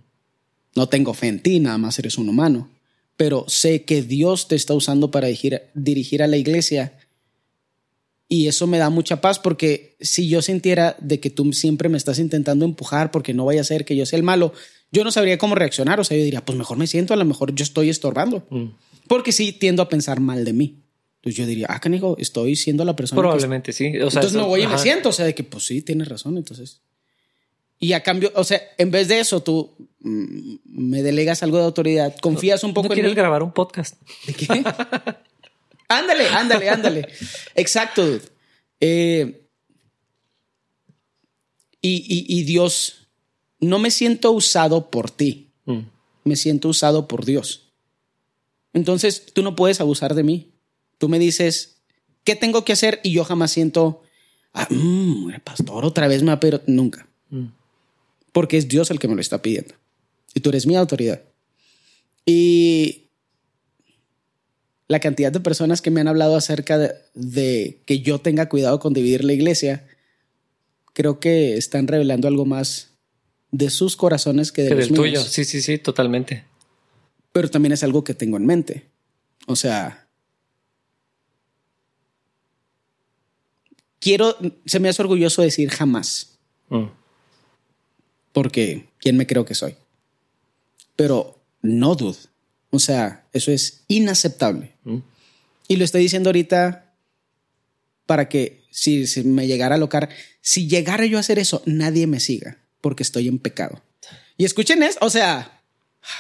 No 0.75 0.89
tengo 0.89 1.15
fe 1.15 1.29
en 1.29 1.41
ti, 1.41 1.61
nada 1.61 1.79
más 1.79 1.99
eres 1.99 2.19
un 2.19 2.29
humano. 2.29 2.69
Pero 3.17 3.47
sé 3.49 3.85
que 3.85 4.03
Dios 4.03 4.49
te 4.49 4.57
está 4.57 4.75
usando 4.75 5.11
para 5.11 5.29
dirigir, 5.29 5.63
dirigir 5.75 6.23
a 6.23 6.27
la 6.27 6.37
iglesia 6.37 6.99
y 8.29 8.49
eso 8.49 8.67
me 8.67 8.79
da 8.79 8.91
mucha 8.91 9.21
paz 9.21 9.39
porque 9.39 9.97
si 10.01 10.29
yo 10.29 10.43
sintiera 10.43 10.97
de 11.01 11.21
que 11.21 11.31
tú 11.31 11.53
siempre 11.53 11.89
me 11.89 11.97
estás 11.97 12.19
intentando 12.19 12.65
empujar 12.65 13.11
porque 13.11 13.35
no 13.35 13.45
vaya 13.45 13.61
a 13.61 13.65
ser 13.65 13.85
que 13.85 13.95
yo 13.95 14.05
sea 14.05 14.17
el 14.17 14.25
malo, 14.25 14.53
yo 14.91 15.05
no 15.05 15.13
sabría 15.13 15.39
cómo 15.39 15.55
reaccionar. 15.55 16.01
O 16.01 16.05
sea, 16.05 16.17
yo 16.17 16.25
diría, 16.25 16.45
pues 16.45 16.59
mejor 16.59 16.77
me 16.77 16.87
siento, 16.87 17.15
a 17.15 17.17
lo 17.17 17.25
mejor 17.25 17.55
yo 17.55 17.63
estoy 17.63 17.89
estorbando. 17.89 18.45
Mm. 18.51 18.67
Porque 19.07 19.31
sí 19.31 19.53
tiendo 19.53 19.83
a 19.83 19.89
pensar 19.89 20.19
mal 20.19 20.45
de 20.45 20.53
mí. 20.53 20.83
Entonces 21.17 21.37
yo 21.37 21.47
diría, 21.47 21.67
ah, 21.71 21.81
canijo, 21.81 22.17
estoy 22.19 22.57
siendo 22.57 22.85
la 22.85 22.97
persona. 22.97 23.21
Probablemente 23.21 23.73
sí. 23.73 23.87
entonces 23.87 24.33
no 24.33 24.47
voy 24.47 24.63
y 24.63 24.67
me 24.67 24.79
siento. 24.79 25.11
O 25.11 25.13
sea, 25.13 25.25
de 25.25 25.35
que 25.35 25.45
pues 25.45 25.65
sí, 25.65 25.83
tienes 25.83 26.09
razón. 26.09 26.37
Entonces. 26.37 26.81
Y 27.79 27.93
a 27.93 28.03
cambio, 28.03 28.33
o 28.35 28.43
sea, 28.43 28.61
en 28.79 28.91
vez 28.91 29.07
de 29.07 29.21
eso, 29.21 29.43
tú 29.43 29.77
mm, 30.01 30.57
me 30.65 31.03
delegas 31.03 31.43
algo 31.43 31.59
de 31.59 31.65
autoridad, 31.65 32.17
confías 32.21 32.65
un 32.65 32.73
poco 32.73 32.89
¿no 32.89 32.95
quieres 32.95 33.15
grabar 33.15 33.43
un 33.43 33.53
podcast? 33.53 34.01
¿De 34.27 34.33
qué? 34.33 34.47
Ándale, 35.89 36.29
ándale, 36.29 36.69
ándale. 36.69 37.09
Exacto. 37.55 38.21
Eh, 38.81 39.47
y, 41.89 42.43
Dios, 42.43 43.09
no 43.61 43.79
me 43.79 43.93
siento 43.93 44.33
usado 44.33 44.91
por 44.91 45.11
ti, 45.11 45.53
mm. 45.67 45.81
me 46.25 46.35
siento 46.35 46.69
usado 46.69 47.07
por 47.07 47.25
Dios. 47.25 47.73
Entonces, 48.73 49.27
tú 49.33 49.43
no 49.43 49.55
puedes 49.55 49.81
abusar 49.81 50.15
de 50.15 50.25
mí. 50.25 50.53
Tú 50.99 51.09
me 51.09 51.19
dices, 51.19 51.77
¿qué 52.25 52.35
tengo 52.35 52.65
que 52.65 52.73
hacer? 52.73 53.01
Y 53.05 53.13
yo 53.13 53.25
jamás 53.25 53.53
siento, 53.53 54.03
ah, 54.53 54.67
mm, 54.69 55.31
el 55.31 55.41
pastor 55.41 55.85
otra 55.85 56.09
vez 56.09 56.23
me 56.23 56.33
ha 56.33 56.41
pero 56.41 56.61
nunca. 56.67 57.09
Mm. 57.31 57.47
Porque 58.33 58.57
es 58.57 58.69
Dios 58.69 58.91
el 58.91 58.99
que 58.99 59.09
me 59.09 59.15
lo 59.15 59.21
está 59.21 59.41
pidiendo. 59.41 59.75
Y 60.35 60.41
tú 60.41 60.51
eres 60.51 60.67
mi 60.67 60.77
autoridad. 60.77 61.23
Y 62.27 63.06
la 64.89 65.01
cantidad 65.01 65.33
de 65.33 65.41
personas 65.41 65.83
que 65.83 65.91
me 65.91 66.01
han 66.01 66.09
hablado 66.09 66.37
acerca 66.37 66.79
de, 67.15 67.81
que 67.87 68.01
yo 68.01 68.21
tenga 68.21 68.49
cuidado 68.49 68.79
con 68.79 68.93
dividir 68.93 69.25
la 69.25 69.33
iglesia, 69.33 69.87
creo 70.93 71.19
que 71.19 71.57
están 71.57 71.89
revelando 71.89 72.29
algo 72.29 72.47
más 72.47 72.93
de 73.51 73.71
sus 73.71 73.97
corazones 73.97 74.53
que 74.53 74.63
de 74.63 74.75
los 74.75 74.91
míos. 74.91 75.03
tuyo. 75.03 75.21
Sí, 75.23 75.45
sí, 75.45 75.61
sí, 75.61 75.79
totalmente. 75.79 76.45
Pero 77.33 77.51
también 77.51 77.73
es 77.73 77.83
algo 77.83 78.05
que 78.05 78.15
tengo 78.15 78.37
en 78.37 78.47
mente. 78.47 78.87
O 79.47 79.57
sea, 79.57 80.09
quiero, 83.99 84.37
se 84.65 84.81
me 84.81 84.89
hace 84.89 85.03
orgulloso 85.03 85.43
decir 85.43 85.69
jamás. 85.71 86.39
Mm. 86.69 86.87
Porque, 88.33 88.89
¿quién 88.99 89.17
me 89.17 89.27
creo 89.27 89.45
que 89.45 89.55
soy? 89.55 89.77
Pero 90.95 91.39
no 91.63 91.95
dudo 91.95 92.17
o 92.77 92.81
sea, 92.81 93.27
eso 93.33 93.51
es 93.51 93.83
inaceptable. 93.89 94.73
Mm. 94.85 94.99
Y 95.69 95.77
lo 95.77 95.85
estoy 95.85 96.03
diciendo 96.03 96.29
ahorita 96.29 96.95
para 98.07 98.29
que 98.29 98.63
si, 98.71 99.05
me 99.25 99.47
llegara 99.47 99.75
a 99.75 99.79
locar, 99.79 100.09
si 100.41 100.69
llegara 100.69 101.07
yo 101.07 101.17
a 101.17 101.21
hacer 101.21 101.39
eso, 101.39 101.63
nadie 101.67 102.07
me 102.07 102.21
siga 102.21 102.59
porque 102.81 103.03
estoy 103.03 103.29
en 103.29 103.39
pecado. 103.39 103.83
Y 104.37 104.45
escuchen 104.45 104.83
esto, 104.83 105.05
o 105.05 105.11
sea, 105.11 105.63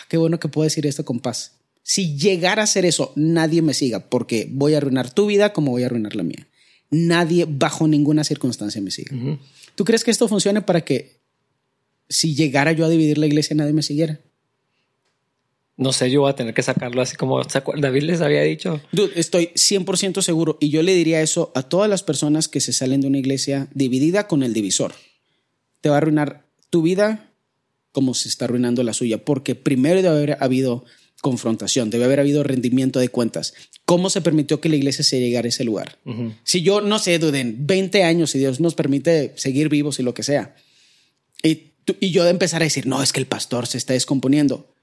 qué 0.08 0.16
bueno 0.16 0.40
que 0.40 0.48
puedo 0.48 0.64
decir 0.64 0.86
esto 0.86 1.04
con 1.04 1.20
paz. 1.20 1.52
Si 1.82 2.16
llegara 2.16 2.62
a 2.62 2.64
hacer 2.64 2.84
eso, 2.84 3.12
nadie 3.14 3.62
me 3.62 3.74
siga 3.74 4.08
porque 4.08 4.48
voy 4.50 4.74
a 4.74 4.78
arruinar 4.78 5.12
tu 5.12 5.26
vida 5.26 5.52
como 5.52 5.70
voy 5.70 5.84
a 5.84 5.86
arruinar 5.86 6.16
la 6.16 6.24
mía. 6.24 6.48
Nadie 6.90 7.46
bajo 7.48 7.86
ninguna 7.86 8.24
circunstancia 8.24 8.80
me 8.80 8.90
siga. 8.90 9.14
¿Tú 9.74 9.84
crees 9.84 10.02
que 10.02 10.10
esto 10.10 10.26
funcione 10.26 10.62
para 10.62 10.80
que 10.80 11.20
si 12.08 12.34
llegara 12.34 12.72
yo 12.72 12.84
a 12.84 12.88
dividir 12.88 13.18
la 13.18 13.26
iglesia, 13.26 13.54
nadie 13.54 13.72
me 13.72 13.82
siguiera? 13.82 14.18
No 15.78 15.92
sé, 15.92 16.10
yo 16.10 16.22
voy 16.22 16.30
a 16.30 16.34
tener 16.34 16.54
que 16.54 16.62
sacarlo 16.62 17.02
así 17.02 17.16
como 17.16 17.42
David 17.42 18.02
les 18.02 18.22
había 18.22 18.42
dicho. 18.42 18.80
estoy 19.14 19.50
100% 19.54 20.22
seguro 20.22 20.56
y 20.58 20.70
yo 20.70 20.82
le 20.82 20.94
diría 20.94 21.20
eso 21.20 21.52
a 21.54 21.62
todas 21.62 21.90
las 21.90 22.02
personas 22.02 22.48
que 22.48 22.60
se 22.60 22.72
salen 22.72 23.02
de 23.02 23.08
una 23.08 23.18
iglesia 23.18 23.68
dividida 23.74 24.26
con 24.26 24.42
el 24.42 24.54
divisor. 24.54 24.94
Te 25.82 25.90
va 25.90 25.96
a 25.96 25.98
arruinar 25.98 26.46
tu 26.70 26.80
vida 26.80 27.30
como 27.92 28.14
se 28.14 28.28
está 28.28 28.46
arruinando 28.46 28.82
la 28.82 28.92
suya, 28.92 29.24
porque 29.24 29.54
primero 29.54 30.02
debe 30.02 30.08
haber 30.16 30.36
habido 30.40 30.84
confrontación, 31.22 31.88
debe 31.88 32.04
haber 32.04 32.20
habido 32.20 32.42
rendimiento 32.42 33.00
de 33.00 33.08
cuentas. 33.08 33.54
¿Cómo 33.84 34.10
se 34.10 34.20
permitió 34.20 34.60
que 34.60 34.68
la 34.68 34.76
iglesia 34.76 35.02
se 35.02 35.18
llegara 35.18 35.46
a 35.46 35.48
ese 35.48 35.64
lugar? 35.64 35.98
Si 36.44 36.60
yo, 36.60 36.82
no 36.82 36.98
sé, 36.98 37.14
en 37.14 37.66
20 37.66 38.04
años, 38.04 38.30
si 38.30 38.38
Dios 38.38 38.60
nos 38.60 38.74
permite 38.74 39.32
seguir 39.36 39.70
vivos 39.70 39.98
y 39.98 40.02
lo 40.02 40.12
que 40.12 40.22
sea, 40.22 40.54
y, 41.42 41.72
y 42.00 42.10
yo 42.10 42.24
de 42.24 42.30
empezar 42.30 42.62
a 42.62 42.64
decir, 42.64 42.86
no, 42.86 43.02
es 43.02 43.12
que 43.14 43.20
el 43.20 43.26
pastor 43.26 43.66
se 43.66 43.78
está 43.78 43.94
descomponiendo 43.94 44.75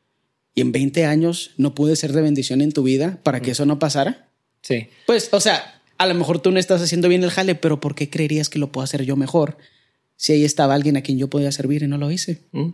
y 0.56 0.62
en 0.62 0.72
20 0.72 1.06
años 1.06 1.52
no 1.58 1.74
pude 1.76 1.96
ser 1.96 2.13
de 2.13 2.22
bendición 2.22 2.62
en 2.62 2.72
tu 2.72 2.84
vida 2.84 3.20
para 3.24 3.42
que 3.42 3.50
mm. 3.50 3.54
eso 3.54 3.66
no 3.66 3.80
pasara? 3.80 4.28
Sí. 4.62 4.88
Pues, 5.06 5.30
o 5.32 5.39
sea, 5.39 5.82
a 5.98 6.06
lo 6.06 6.13
mejor 6.13 6.39
tú 6.39 6.52
no 6.52 6.60
estás 6.60 6.82
haciendo 6.82 7.10
bien 7.10 7.24
el 7.24 7.32
jale, 7.32 7.56
pero 7.56 7.80
¿por 7.80 7.96
qué 7.96 8.10
creerías 8.10 8.50
que 8.50 8.60
lo 8.60 8.72
puedo 8.72 8.84
hacer 8.84 9.04
yo 9.04 9.16
mejor? 9.16 9.58
Si 10.16 10.34
ahí 10.34 10.46
estaba 10.46 10.74
alguien 10.74 10.96
a 10.96 11.02
quien 11.02 11.18
yo 11.18 11.30
podía 11.30 11.52
servir 11.52 11.84
y 11.84 11.88
no 11.88 11.98
lo 11.98 12.12
hice. 12.12 12.39
Mm. 12.52 12.70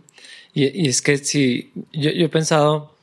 Y, 0.54 0.88
es 0.88 1.02
que 1.02 1.18
si 1.18 1.72
yo, 1.92 2.10
he 2.10 2.28
pensado, 2.28 2.96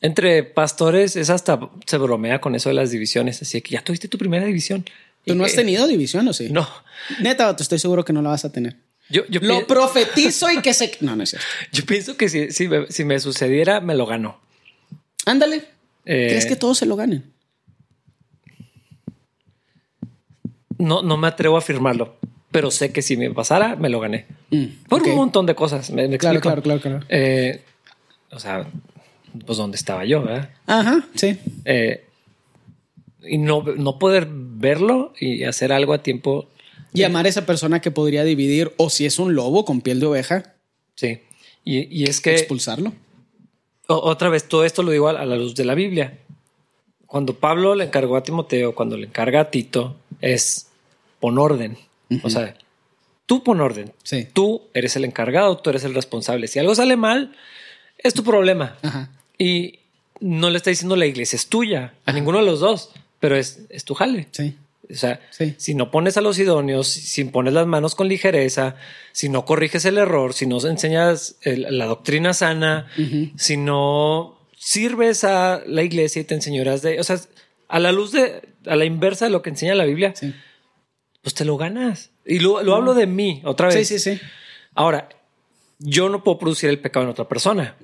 Entre 0.00 0.42
pastores 0.42 1.16
es 1.16 1.30
hasta 1.30 1.70
se 1.86 1.98
bromea 1.98 2.40
con 2.40 2.54
eso 2.54 2.68
de 2.68 2.74
las 2.74 2.90
divisiones. 2.90 3.42
Así 3.42 3.60
que 3.60 3.72
ya 3.72 3.82
tuviste 3.82 4.08
tu 4.08 4.18
primera 4.18 4.46
división. 4.46 4.84
¿Tú 5.24 5.34
no 5.34 5.44
has 5.44 5.54
tenido 5.54 5.86
división 5.86 6.26
o 6.28 6.32
sí? 6.32 6.48
No. 6.50 6.66
Neta, 7.20 7.54
te 7.54 7.62
estoy 7.62 7.78
seguro 7.78 8.04
que 8.04 8.12
no 8.12 8.22
la 8.22 8.30
vas 8.30 8.44
a 8.44 8.52
tener. 8.52 8.76
Yo, 9.10 9.26
yo 9.28 9.40
lo 9.42 9.66
profetizo 9.66 10.50
y 10.50 10.62
que 10.62 10.72
se. 10.74 10.92
No, 11.00 11.16
no 11.16 11.22
es 11.22 11.30
cierto. 11.30 11.46
Yo 11.72 11.84
pienso 11.84 12.16
que 12.16 12.28
si, 12.28 12.50
si, 12.50 13.04
me, 13.04 13.20
sucediera, 13.20 13.80
me 13.80 13.94
lo 13.94 14.06
gano. 14.06 14.38
Ándale. 15.26 15.64
Eh, 16.04 16.28
¿Crees 16.28 16.46
que 16.46 16.56
todos 16.56 16.78
se 16.78 16.86
lo 16.86 16.96
ganen? 16.96 17.24
No, 20.78 21.02
no 21.02 21.16
me 21.16 21.28
atrevo 21.28 21.56
a 21.56 21.58
afirmarlo, 21.58 22.16
pero 22.50 22.70
sé 22.70 22.92
que 22.92 23.02
si 23.02 23.16
me 23.16 23.30
pasara, 23.30 23.76
me 23.76 23.90
lo 23.90 24.00
gané. 24.00 24.26
Mm, 24.50 24.64
Por 24.88 25.02
un 25.02 25.14
montón 25.14 25.44
de 25.44 25.54
cosas. 25.54 25.90
Me, 25.90 26.16
claro, 26.16 26.40
claro, 26.40 26.62
claro, 26.62 26.80
claro, 26.80 27.00
eh, 27.08 27.62
o 28.30 28.38
sea, 28.38 28.66
pues 29.44 29.58
donde 29.58 29.76
estaba 29.76 30.04
yo, 30.04 30.22
¿verdad? 30.22 30.50
Ajá, 30.66 31.06
sí. 31.14 31.38
Eh, 31.64 32.04
y 33.22 33.38
no, 33.38 33.62
no 33.62 33.98
poder 33.98 34.26
verlo 34.30 35.12
y 35.20 35.44
hacer 35.44 35.72
algo 35.72 35.92
a 35.92 36.02
tiempo. 36.02 36.48
Y 36.92 37.02
amar 37.02 37.26
a 37.26 37.28
esa 37.28 37.46
persona 37.46 37.80
que 37.80 37.90
podría 37.90 38.24
dividir, 38.24 38.72
o 38.76 38.90
si 38.90 39.06
es 39.06 39.18
un 39.18 39.34
lobo 39.34 39.64
con 39.64 39.80
piel 39.80 40.00
de 40.00 40.06
oveja. 40.06 40.54
Sí. 40.94 41.20
Y, 41.64 42.04
es 42.04 42.20
que. 42.20 42.32
Expulsarlo. 42.32 42.92
otra 43.86 44.28
vez, 44.28 44.48
todo 44.48 44.64
esto 44.64 44.82
lo 44.82 44.90
digo 44.90 45.08
a, 45.08 45.24
la 45.24 45.36
luz 45.36 45.54
de 45.54 45.64
la 45.64 45.74
Biblia. 45.74 46.18
Cuando 47.06 47.34
Pablo 47.34 47.74
le 47.74 47.84
encargó 47.84 48.16
a 48.16 48.22
Timoteo, 48.22 48.74
cuando 48.74 48.96
le 48.96 49.06
encarga 49.06 49.40
a 49.40 49.50
Tito, 49.50 49.96
es 50.20 50.68
pon 51.18 51.38
orden. 51.38 51.76
O 52.22 52.30
sea, 52.30 52.56
tú 53.26 53.42
pon 53.42 53.60
orden. 53.60 53.92
Sí. 54.02 54.26
Tú 54.32 54.62
eres 54.74 54.96
el 54.96 55.04
encargado, 55.04 55.56
tú 55.58 55.70
eres 55.70 55.84
el 55.84 55.94
responsable. 55.94 56.48
Si 56.48 56.58
algo 56.58 56.74
sale 56.74 56.96
mal, 56.96 57.36
es 57.98 58.14
tu 58.14 58.24
problema. 58.24 58.76
Y 59.38 59.80
no 60.20 60.50
le 60.50 60.56
está 60.56 60.70
diciendo 60.70 60.96
la 60.96 61.06
iglesia 61.06 61.36
es 61.36 61.48
tuya, 61.48 61.94
a 62.06 62.12
ninguno 62.12 62.38
de 62.38 62.44
los 62.44 62.60
dos, 62.60 62.90
pero 63.18 63.36
es, 63.36 63.60
es 63.70 63.84
tu 63.84 63.94
jale. 63.94 64.28
Sí. 64.30 64.54
O 64.90 64.96
sea, 64.96 65.20
si 65.56 65.74
no 65.74 65.90
pones 65.90 66.16
a 66.16 66.20
los 66.20 66.38
idóneos, 66.38 66.88
si 66.88 67.24
pones 67.24 67.54
las 67.54 67.66
manos 67.66 67.94
con 67.94 68.08
ligereza, 68.08 68.76
si 69.12 69.28
no 69.28 69.44
corriges 69.44 69.84
el 69.84 69.98
error, 69.98 70.32
si 70.34 70.46
no 70.46 70.64
enseñas 70.66 71.36
la 71.44 71.86
doctrina 71.86 72.34
sana, 72.34 72.88
si 73.36 73.56
no 73.56 74.38
sirves 74.56 75.24
a 75.24 75.62
la 75.66 75.82
iglesia 75.82 76.20
y 76.20 76.24
te 76.24 76.34
enseñoras 76.34 76.82
de, 76.82 77.00
o 77.00 77.04
sea, 77.04 77.18
a 77.68 77.78
la 77.78 77.92
luz 77.92 78.12
de, 78.12 78.42
a 78.66 78.76
la 78.76 78.84
inversa 78.84 79.26
de 79.26 79.30
lo 79.30 79.42
que 79.42 79.50
enseña 79.50 79.74
la 79.74 79.84
Biblia, 79.84 80.12
pues 81.22 81.34
te 81.34 81.44
lo 81.44 81.56
ganas. 81.56 82.10
Y 82.26 82.40
lo, 82.40 82.58
hablo 82.58 82.94
de 82.94 83.06
mí 83.06 83.42
otra 83.44 83.68
vez. 83.68 83.88
Sí, 83.88 83.98
sí, 83.98 84.16
sí. 84.16 84.20
Ahora, 84.74 85.08
yo 85.78 86.08
no 86.08 86.22
puedo 86.22 86.38
producir 86.38 86.68
el 86.68 86.78
pecado 86.78 87.04
en 87.04 87.10
otra 87.10 87.28
persona. 87.28 87.76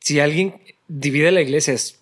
Si 0.00 0.20
alguien 0.20 0.60
divide 0.88 1.30
la 1.32 1.42
iglesia 1.42 1.74
es 1.74 2.00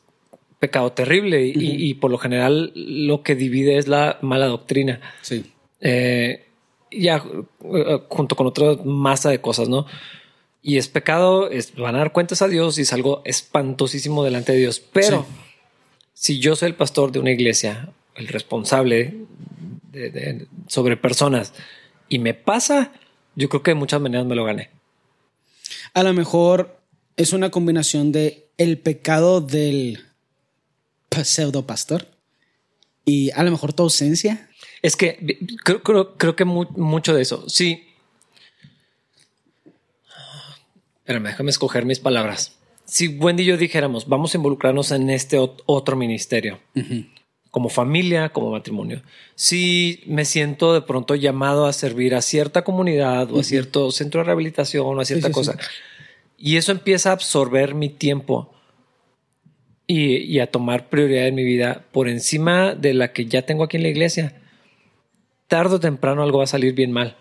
pecado 0.63 0.93
terrible 0.93 1.45
y, 1.45 1.93
por 1.95 2.13
lo 2.13 2.19
general 2.19 2.71
lo 2.77 3.25
que 3.25 3.35
divide 3.35 3.79
es 3.79 3.89
la 3.89 4.19
mala 4.23 4.47
doctrina. 4.47 5.01
Sí. 5.21 5.45
Eh, 5.81 6.45
ya 6.89 7.17
eh, 7.65 8.01
junto 8.09 8.37
con 8.37 8.47
otra 8.47 8.77
masa 8.85 9.31
de 9.31 9.41
cosas, 9.41 9.69
¿no? 9.69 9.87
Y 10.63 10.77
es 10.77 10.87
pecado, 10.87 11.51
es, 11.51 11.75
van 11.75 11.97
a 11.97 11.99
dar 11.99 12.13
cuentas 12.13 12.43
a 12.43 12.47
Dios 12.47 12.79
y 12.79 12.83
es 12.83 12.93
algo 12.93 13.23
espantosísimo 13.25 14.23
delante 14.23 14.53
de 14.53 14.59
Dios. 14.59 14.79
Pero 14.79 15.27
si 16.15 16.39
yo 16.39 16.55
soy 16.55 16.69
el 16.69 16.77
pastor 16.77 17.11
de 17.11 17.19
una 17.19 17.33
iglesia, 17.33 17.89
el 18.15 18.29
responsable 18.29 19.17
sobre 20.69 20.97
personas 20.97 21.55
y 22.09 22.21
me 22.21 22.35
pasa, 22.35 22.93
yo 23.35 23.49
creo 23.49 23.65
que 23.65 23.73
de 23.73 23.75
muchas 23.75 24.01
maneras 24.01 24.27
me 24.27 24.37
lo 24.37 24.45
gané. 24.45 24.71
A 25.93 26.05
lo 26.05 26.13
mejor 26.13 26.79
es 27.17 27.33
una 27.33 27.51
combinación 27.51 28.13
de 28.13 28.47
el 28.59 28.79
pecado 28.79 29.41
del 29.41 30.12
pseudo 31.25 31.67
pastor 31.67 32.07
y 33.05 33.31
a 33.33 33.43
lo 33.43 33.51
mejor 33.51 33.73
tu 33.73 33.83
ausencia. 33.83 34.49
Es 34.83 34.97
que 34.97 35.39
creo, 35.65 36.17
creo, 36.17 36.37
que 36.37 36.45
mucho 36.45 37.15
de 37.15 37.23
eso. 37.23 37.49
Sí. 37.49 37.89
Pero 41.05 41.21
déjame 41.21 41.51
escoger 41.51 41.85
mis 41.85 42.01
palabras. 42.01 42.57
Si 42.85 43.09
Wendy 43.09 43.45
y 43.45 43.47
yo 43.47 43.57
dijéramos, 43.57 44.09
vamos 44.09 44.35
a 44.35 44.37
involucrarnos 44.37 44.91
en 44.91 45.09
este 45.09 45.39
otro 45.39 45.97
ministerio, 45.97 46.61
como 47.51 47.71
familia, 47.71 48.29
como 48.29 48.51
matrimonio. 48.51 49.03
Si 49.35 50.03
me 50.07 50.25
siento 50.25 50.75
de 50.75 50.83
pronto 50.83 51.15
llamado 51.15 51.67
a 51.67 51.73
servir 51.73 52.15
a 52.15 52.23
cierta 52.23 52.65
comunidad 52.65 53.33
o 53.33 53.41
a 53.41 53.45
cierto 53.45 53.91
centro 53.93 54.21
de 54.21 54.27
rehabilitación 54.27 54.99
o 54.99 55.01
a 55.01 55.05
cierta 55.05 55.33
cosa, 55.33 55.57
y 56.37 56.57
eso 56.57 56.73
empieza 56.73 57.11
a 57.11 57.13
absorber 57.15 57.75
mi 57.75 57.89
tiempo 57.89 58.52
y, 59.87 60.39
a 60.39 60.47
tomar 60.47 60.89
prioridad 60.89 61.27
en 61.27 61.35
mi 61.35 61.45
vida 61.45 61.85
por 61.93 62.09
encima 62.09 62.75
de 62.75 62.95
la 62.95 63.13
que 63.13 63.27
ya 63.27 63.43
tengo 63.43 63.65
aquí 63.65 63.77
en 63.77 63.83
la 63.83 63.89
iglesia, 63.91 64.41
tarde 65.49 65.77
o 65.77 65.81
temprano 65.81 66.23
algo 66.23 66.39
va 66.39 66.45
a 66.45 66.49
salir 66.49 66.75
bien 66.75 66.93
mal 66.93 67.17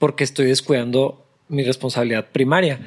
porque 0.00 0.24
estoy 0.24 0.46
descuidando 0.46 1.26
mi 1.48 1.62
responsabilidad 1.62 2.30
primaria. 2.32 2.80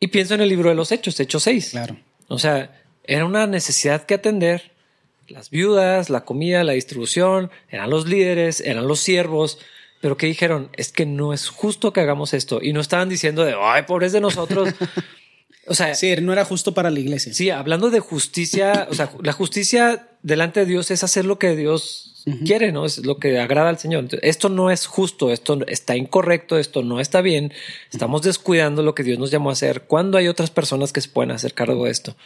Y 0.00 0.08
pienso 0.08 0.34
en 0.34 0.40
el 0.40 0.48
libro 0.48 0.70
de 0.70 0.74
los 0.74 0.90
Hechos, 0.90 1.20
Hechos 1.20 1.42
6. 1.42 1.70
Claro. 1.70 1.96
O 2.28 2.38
sea, 2.38 2.82
era 3.04 3.24
una 3.24 3.46
necesidad 3.46 4.06
que 4.06 4.14
atender. 4.14 4.72
Las 5.28 5.50
viudas, 5.50 6.08
la 6.08 6.24
comida, 6.24 6.64
la 6.64 6.72
distribución, 6.72 7.50
eran 7.68 7.90
los 7.90 8.06
líderes, 8.06 8.60
eran 8.60 8.86
los 8.86 9.00
siervos, 9.00 9.58
pero 10.00 10.16
que 10.16 10.26
dijeron, 10.26 10.70
es 10.74 10.92
que 10.92 11.04
no 11.04 11.34
es 11.34 11.48
justo 11.48 11.92
que 11.92 12.00
hagamos 12.00 12.32
esto. 12.32 12.60
Y 12.62 12.72
no 12.72 12.80
estaban 12.80 13.08
diciendo 13.08 13.44
de, 13.44 13.54
ay, 13.60 13.82
pobres 13.82 14.12
de 14.12 14.20
nosotros. 14.20 14.72
O 15.68 15.74
sea, 15.74 15.94
sí, 15.94 16.14
no 16.22 16.32
era 16.32 16.44
justo 16.44 16.74
para 16.74 16.90
la 16.90 17.00
iglesia. 17.00 17.34
Sí, 17.34 17.50
hablando 17.50 17.90
de 17.90 18.00
justicia, 18.00 18.86
o 18.90 18.94
sea, 18.94 19.10
la 19.22 19.32
justicia 19.32 20.08
delante 20.22 20.60
de 20.60 20.66
Dios 20.66 20.90
es 20.90 21.02
hacer 21.02 21.24
lo 21.24 21.38
que 21.38 21.56
Dios 21.56 22.24
quiere, 22.44 22.72
¿no? 22.72 22.84
Es 22.84 23.04
lo 23.06 23.18
que 23.18 23.38
agrada 23.38 23.68
al 23.68 23.78
Señor. 23.78 24.08
esto 24.22 24.48
no 24.48 24.70
es 24.70 24.86
justo, 24.86 25.30
esto 25.30 25.58
está 25.68 25.96
incorrecto, 25.96 26.58
esto 26.58 26.82
no 26.82 27.00
está 27.00 27.20
bien. 27.20 27.52
Estamos 27.92 28.22
descuidando 28.22 28.82
lo 28.82 28.94
que 28.94 29.04
Dios 29.04 29.18
nos 29.18 29.30
llamó 29.30 29.50
a 29.50 29.52
hacer 29.52 29.82
cuando 29.82 30.18
hay 30.18 30.26
otras 30.26 30.50
personas 30.50 30.92
que 30.92 31.00
se 31.00 31.08
pueden 31.08 31.30
hacer 31.30 31.54
cargo 31.54 31.84
de 31.84 31.92
esto. 31.92 32.16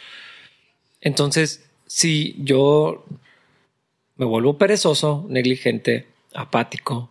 Entonces, 1.01 1.65
si 1.85 2.35
yo 2.39 3.05
me 4.17 4.25
vuelvo 4.25 4.57
perezoso, 4.57 5.25
negligente, 5.29 6.07
apático, 6.33 7.09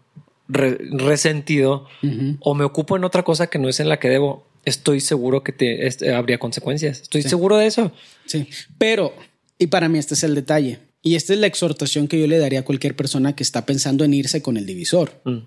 resentido 0.49 1.87
o 2.41 2.55
me 2.55 2.65
ocupo 2.65 2.97
en 2.97 3.05
otra 3.05 3.23
cosa 3.23 3.49
que 3.49 3.59
no 3.59 3.69
es 3.69 3.79
en 3.79 3.89
la 3.89 3.99
que 3.99 4.09
debo, 4.09 4.47
estoy 4.65 5.01
seguro 5.01 5.43
que 5.43 5.53
te 5.53 5.87
este, 5.87 6.13
habría 6.13 6.39
consecuencias. 6.39 7.03
Estoy 7.03 7.23
seguro 7.23 7.57
de 7.57 7.67
eso. 7.67 7.93
Sí, 8.27 8.49
pero 8.79 9.15
y 9.59 9.67
para 9.69 9.89
mí 9.89 9.99
este 9.99 10.15
es 10.15 10.23
el 10.23 10.35
detalle 10.35 10.79
y 11.03 11.15
esta 11.15 11.33
es 11.33 11.39
la 11.39 11.47
exhortación 11.47 12.09
que 12.09 12.21
yo 12.21 12.27
le 12.27 12.39
daría 12.39 12.61
a 12.61 12.65
cualquier 12.65 12.95
persona 12.95 13.35
que 13.35 13.43
está 13.43 13.67
pensando 13.67 14.05
en 14.05 14.15
irse 14.15 14.43
con 14.43 14.57
el 14.57 14.67
divisor. 14.67 15.21
Mm. 15.25 15.39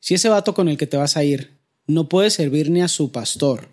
Si 0.00 0.14
ese 0.14 0.28
vato 0.28 0.54
con 0.54 0.68
el 0.68 0.76
que 0.76 0.86
te 0.86 0.96
vas 0.96 1.16
a 1.16 1.24
ir 1.24 1.52
no 1.86 2.08
puede 2.08 2.30
servir 2.30 2.70
ni 2.70 2.82
a 2.82 2.88
su 2.88 3.12
pastor 3.12 3.68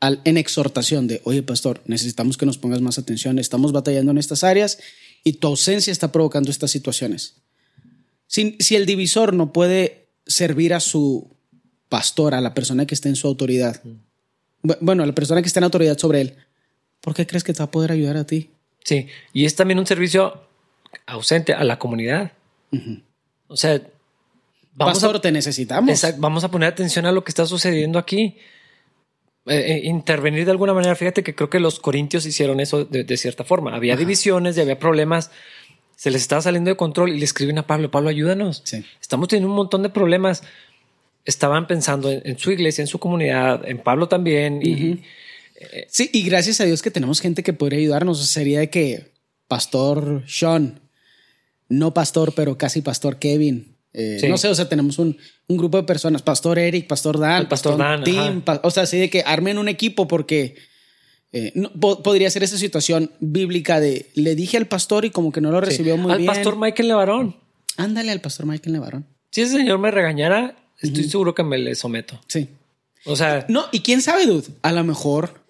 al, 0.00 0.20
en 0.24 0.36
exhortación 0.36 1.06
de, 1.06 1.20
oye 1.24 1.42
pastor, 1.42 1.82
necesitamos 1.86 2.36
que 2.36 2.46
nos 2.46 2.58
pongas 2.58 2.80
más 2.80 2.98
atención, 2.98 3.38
estamos 3.38 3.72
batallando 3.72 4.10
en 4.10 4.18
estas 4.18 4.44
áreas 4.44 4.78
y 5.24 5.34
tu 5.34 5.48
ausencia 5.48 5.90
está 5.90 6.12
provocando 6.12 6.50
estas 6.50 6.70
situaciones. 6.70 7.36
Si, 8.26 8.56
si 8.60 8.76
el 8.76 8.86
divisor 8.86 9.34
no 9.34 9.52
puede 9.52 10.08
servir 10.26 10.72
a 10.72 10.80
su 10.80 11.36
pastor, 11.90 12.34
a 12.34 12.40
la 12.40 12.54
persona 12.54 12.86
que 12.86 12.94
esté 12.94 13.10
en 13.10 13.16
su 13.16 13.26
autoridad, 13.26 13.82
bueno, 14.80 15.02
a 15.02 15.06
la 15.06 15.14
persona 15.14 15.42
que 15.42 15.48
esté 15.48 15.60
en 15.60 15.64
autoridad 15.64 15.98
sobre 15.98 16.22
él, 16.22 16.36
¿por 17.02 17.14
qué 17.14 17.26
crees 17.26 17.44
que 17.44 17.52
te 17.52 17.58
va 17.58 17.66
a 17.66 17.70
poder 17.70 17.92
ayudar 17.92 18.16
a 18.16 18.24
ti? 18.24 18.50
Sí, 18.82 19.08
y 19.34 19.44
es 19.44 19.56
también 19.56 19.78
un 19.78 19.86
servicio 19.86 20.48
ausente 21.06 21.52
a 21.52 21.64
la 21.64 21.78
comunidad. 21.78 22.32
O 23.48 23.56
sea, 23.56 23.82
vamos 24.72 24.94
pastor, 24.94 25.16
a, 25.16 25.20
te 25.20 25.32
necesitamos. 25.32 26.06
vamos 26.18 26.44
a 26.44 26.50
poner 26.50 26.68
atención 26.70 27.04
a 27.04 27.12
lo 27.12 27.24
que 27.24 27.30
está 27.30 27.44
sucediendo 27.44 27.98
aquí. 27.98 28.36
Eh, 29.46 29.56
eh, 29.56 29.80
intervenir 29.84 30.44
de 30.44 30.52
alguna 30.52 30.72
manera. 30.72 30.94
Fíjate 30.94 31.22
que 31.22 31.34
creo 31.34 31.50
que 31.50 31.60
los 31.60 31.80
corintios 31.80 32.24
hicieron 32.26 32.60
eso 32.60 32.84
de, 32.84 33.16
cierta 33.16 33.42
forma. 33.42 33.74
Había 33.74 33.96
divisiones 33.96 34.56
y 34.56 34.60
había 34.60 34.78
problemas. 34.78 35.30
Se 35.96 36.10
les 36.10 36.22
estaba 36.22 36.40
saliendo 36.40 36.70
de 36.70 36.76
control 36.76 37.10
y 37.10 37.18
le 37.18 37.24
escriben 37.24 37.58
a 37.58 37.66
Pablo, 37.66 37.90
Pablo, 37.90 38.10
ayúdanos. 38.10 38.62
Estamos 39.00 39.28
teniendo 39.28 39.50
un 39.50 39.56
montón 39.56 39.82
de 39.82 39.90
problemas 39.90 40.42
estaban 41.24 41.66
pensando 41.66 42.10
en, 42.10 42.38
su 42.38 42.50
iglesia, 42.50 42.82
en 42.82 42.88
su 42.88 42.98
comunidad, 42.98 43.68
en 43.68 43.78
Pablo 43.78 44.08
también. 44.08 44.60
Y, 44.62 45.02
eh, 45.56 45.86
sí, 45.88 46.10
y 46.12 46.22
gracias 46.22 46.60
a 46.60 46.64
Dios 46.64 46.82
que 46.82 46.90
tenemos 46.90 47.20
gente 47.20 47.42
que 47.42 47.52
podría 47.52 47.78
ayudarnos. 47.78 48.24
Sería 48.26 48.60
de 48.60 48.70
que 48.70 49.12
Pastor 49.48 50.24
Sean, 50.26 50.80
no 51.68 51.94
pastor, 51.94 52.34
pero 52.34 52.56
casi 52.56 52.82
Pastor 52.82 53.18
Kevin. 53.18 53.76
Eh, 53.92 54.24
no 54.28 54.38
sé, 54.38 54.48
o 54.48 54.54
sea, 54.54 54.68
tenemos 54.68 54.98
un, 54.98 55.16
grupo 55.48 55.76
de 55.76 55.82
personas, 55.82 56.22
Pastor 56.22 56.58
Eric, 56.60 56.86
Pastor 56.86 57.18
Dan, 57.18 57.48
Pastor, 57.48 57.76
Dan, 57.76 58.04
Tim, 58.04 58.42
o 58.62 58.70
sea, 58.70 58.84
así 58.84 58.98
de 58.98 59.10
que 59.10 59.24
armen 59.26 59.58
un 59.58 59.68
equipo 59.68 60.06
porque 60.06 60.54
eh, 61.32 61.52
podría 61.80 62.30
ser 62.30 62.44
esa 62.44 62.56
situación 62.56 63.10
bíblica 63.18 63.80
de 63.80 64.10
le 64.14 64.36
dije 64.36 64.56
al 64.56 64.66
pastor 64.66 65.04
y 65.04 65.10
como 65.10 65.32
que 65.32 65.40
no 65.40 65.50
lo 65.50 65.60
recibió 65.60 65.96
muy 65.96 66.16
bien. 66.16 66.28
Al 66.28 66.36
pastor 66.36 66.56
Michael 66.56 66.88
Levarón. 66.88 67.36
Ándale 67.76 68.12
al 68.12 68.20
pastor 68.20 68.46
Michael 68.46 68.74
Levarón. 68.74 69.06
Si 69.30 69.40
ese 69.40 69.56
señor 69.56 69.78
me 69.78 69.90
regañara, 69.90 70.56
estoy 70.80 71.04
seguro 71.04 71.34
que 71.34 71.42
me 71.42 71.58
le 71.58 71.74
someto. 71.74 72.20
Sí. 72.26 72.48
O 73.04 73.16
sea. 73.16 73.46
No, 73.48 73.66
y 73.72 73.80
quién 73.80 74.02
sabe, 74.02 74.26
dude. 74.26 74.48
A 74.62 74.72
lo 74.72 74.84
mejor 74.84 75.40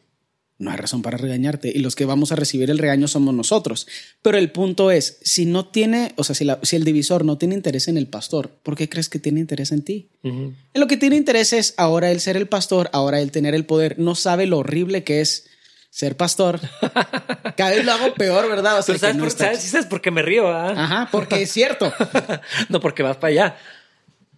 no 0.60 0.70
hay 0.70 0.76
razón 0.76 1.00
para 1.00 1.16
regañarte 1.16 1.72
y 1.74 1.78
los 1.78 1.96
que 1.96 2.04
vamos 2.04 2.32
a 2.32 2.36
recibir 2.36 2.70
el 2.70 2.78
regaño 2.78 3.08
somos 3.08 3.34
nosotros. 3.34 3.86
Pero 4.20 4.36
el 4.36 4.52
punto 4.52 4.90
es, 4.90 5.18
si 5.22 5.46
no 5.46 5.66
tiene, 5.66 6.12
o 6.16 6.24
sea, 6.24 6.34
si, 6.34 6.46
si 6.62 6.76
el 6.76 6.84
divisor 6.84 7.24
no 7.24 7.38
tiene 7.38 7.54
interés 7.54 7.88
en 7.88 7.96
el 7.96 8.06
pastor, 8.06 8.50
¿por 8.62 8.76
qué 8.76 8.88
crees 8.88 9.08
que 9.08 9.18
tiene 9.18 9.40
interés 9.40 9.72
en 9.72 9.82
ti? 9.82 10.10
En 10.22 10.54
lo 10.74 10.86
que 10.86 10.98
tiene 10.98 11.16
interés 11.16 11.54
es 11.54 11.72
ahora 11.78 12.10
el 12.10 12.20
ser 12.20 12.36
el 12.36 12.46
pastor, 12.46 12.90
ahora 12.92 13.20
el 13.20 13.30
tener 13.30 13.54
el 13.54 13.64
poder, 13.64 13.98
no 13.98 14.14
sabe 14.14 14.46
lo 14.46 14.58
horrible 14.58 15.02
que 15.02 15.22
es 15.22 15.46
ser 15.88 16.16
pastor. 16.18 16.60
Cada 17.56 17.70
vez 17.70 17.84
lo 17.84 17.92
hago 17.92 18.12
peor, 18.14 18.46
¿verdad? 18.48 18.78
O 18.78 18.82
sea, 18.82 18.98
sabes, 18.98 19.16
por, 19.16 19.30
¿sabes? 19.30 19.86
porque 19.88 20.10
me 20.10 20.20
río. 20.20 20.46
¿ah? 20.48 20.72
Ajá, 20.76 21.08
porque 21.10 21.42
es 21.42 21.50
cierto. 21.50 21.90
no 22.68 22.80
porque 22.80 23.02
vas 23.02 23.16
para 23.16 23.30
allá. 23.30 23.56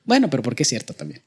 Bueno, 0.04 0.28
pero 0.30 0.42
porque 0.42 0.62
es 0.62 0.68
cierto 0.68 0.94
también. 0.94 1.22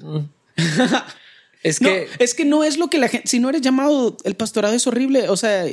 Mm. 0.00 0.18
Es 1.62 1.80
que. 1.80 2.08
es 2.18 2.34
que 2.34 2.44
no 2.44 2.64
es 2.64 2.78
lo 2.78 2.88
que 2.88 2.98
la 2.98 3.08
gente. 3.08 3.28
Si 3.28 3.38
no 3.40 3.48
eres 3.48 3.62
llamado, 3.62 4.16
el 4.24 4.34
pastorado 4.34 4.74
es 4.74 4.86
horrible. 4.86 5.28
O 5.28 5.36
sea. 5.36 5.66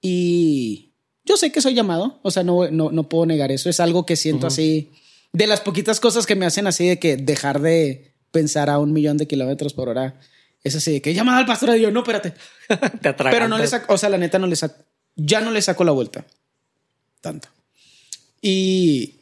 Y. 0.00 0.92
Yo 1.24 1.36
sé 1.36 1.52
que 1.52 1.60
soy 1.60 1.74
llamado. 1.74 2.20
O 2.22 2.30
sea, 2.30 2.42
no, 2.42 2.70
no, 2.70 3.08
puedo 3.08 3.26
negar 3.26 3.52
eso. 3.52 3.68
Es 3.68 3.80
algo 3.80 4.06
que 4.06 4.16
siento 4.16 4.46
así. 4.46 4.92
De 5.32 5.46
las 5.46 5.60
poquitas 5.60 6.00
cosas 6.00 6.26
que 6.26 6.36
me 6.36 6.46
hacen 6.46 6.66
así 6.66 6.86
de 6.86 6.98
que 6.98 7.16
dejar 7.16 7.60
de 7.60 8.14
pensar 8.30 8.70
a 8.70 8.78
un 8.78 8.92
millón 8.92 9.18
de 9.18 9.26
kilómetros 9.26 9.74
por 9.74 9.88
hora. 9.88 10.18
Es 10.64 10.74
así 10.74 10.92
de 10.92 11.02
que 11.02 11.12
llamado 11.12 11.38
al 11.38 11.46
pastorado. 11.46 11.76
Y 11.78 11.82
yo, 11.82 11.90
no, 11.90 12.00
espérate. 12.00 12.32
Te 13.02 13.12
Pero 13.12 13.48
no 13.48 13.58
le 13.58 13.66
saco. 13.66 13.92
O 13.92 13.98
sea, 13.98 14.08
la 14.08 14.18
neta 14.18 14.38
no 14.38 14.46
le 14.46 14.56
saco. 14.56 14.82
Ya 15.16 15.40
no 15.40 15.50
le 15.50 15.60
saco 15.60 15.84
la 15.84 15.92
vuelta. 15.92 16.24
Tanto. 17.20 17.48
Y. 18.40 19.17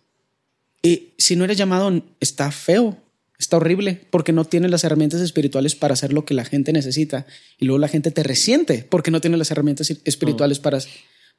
Y 0.86 1.14
si 1.18 1.34
no 1.34 1.42
eres 1.42 1.58
llamado, 1.58 2.00
está 2.20 2.52
feo. 2.52 2.96
Está 3.40 3.56
horrible 3.56 4.06
porque 4.10 4.32
no 4.32 4.44
tiene 4.44 4.68
las 4.68 4.84
herramientas 4.84 5.20
espirituales 5.20 5.74
para 5.74 5.94
hacer 5.94 6.12
lo 6.12 6.24
que 6.24 6.32
la 6.32 6.44
gente 6.44 6.72
necesita. 6.72 7.26
Y 7.58 7.64
luego 7.64 7.80
la 7.80 7.88
gente 7.88 8.12
te 8.12 8.22
resiente 8.22 8.86
porque 8.88 9.10
no 9.10 9.20
tiene 9.20 9.36
las 9.36 9.50
herramientas 9.50 9.90
espirituales 10.04 10.60
para, 10.60 10.78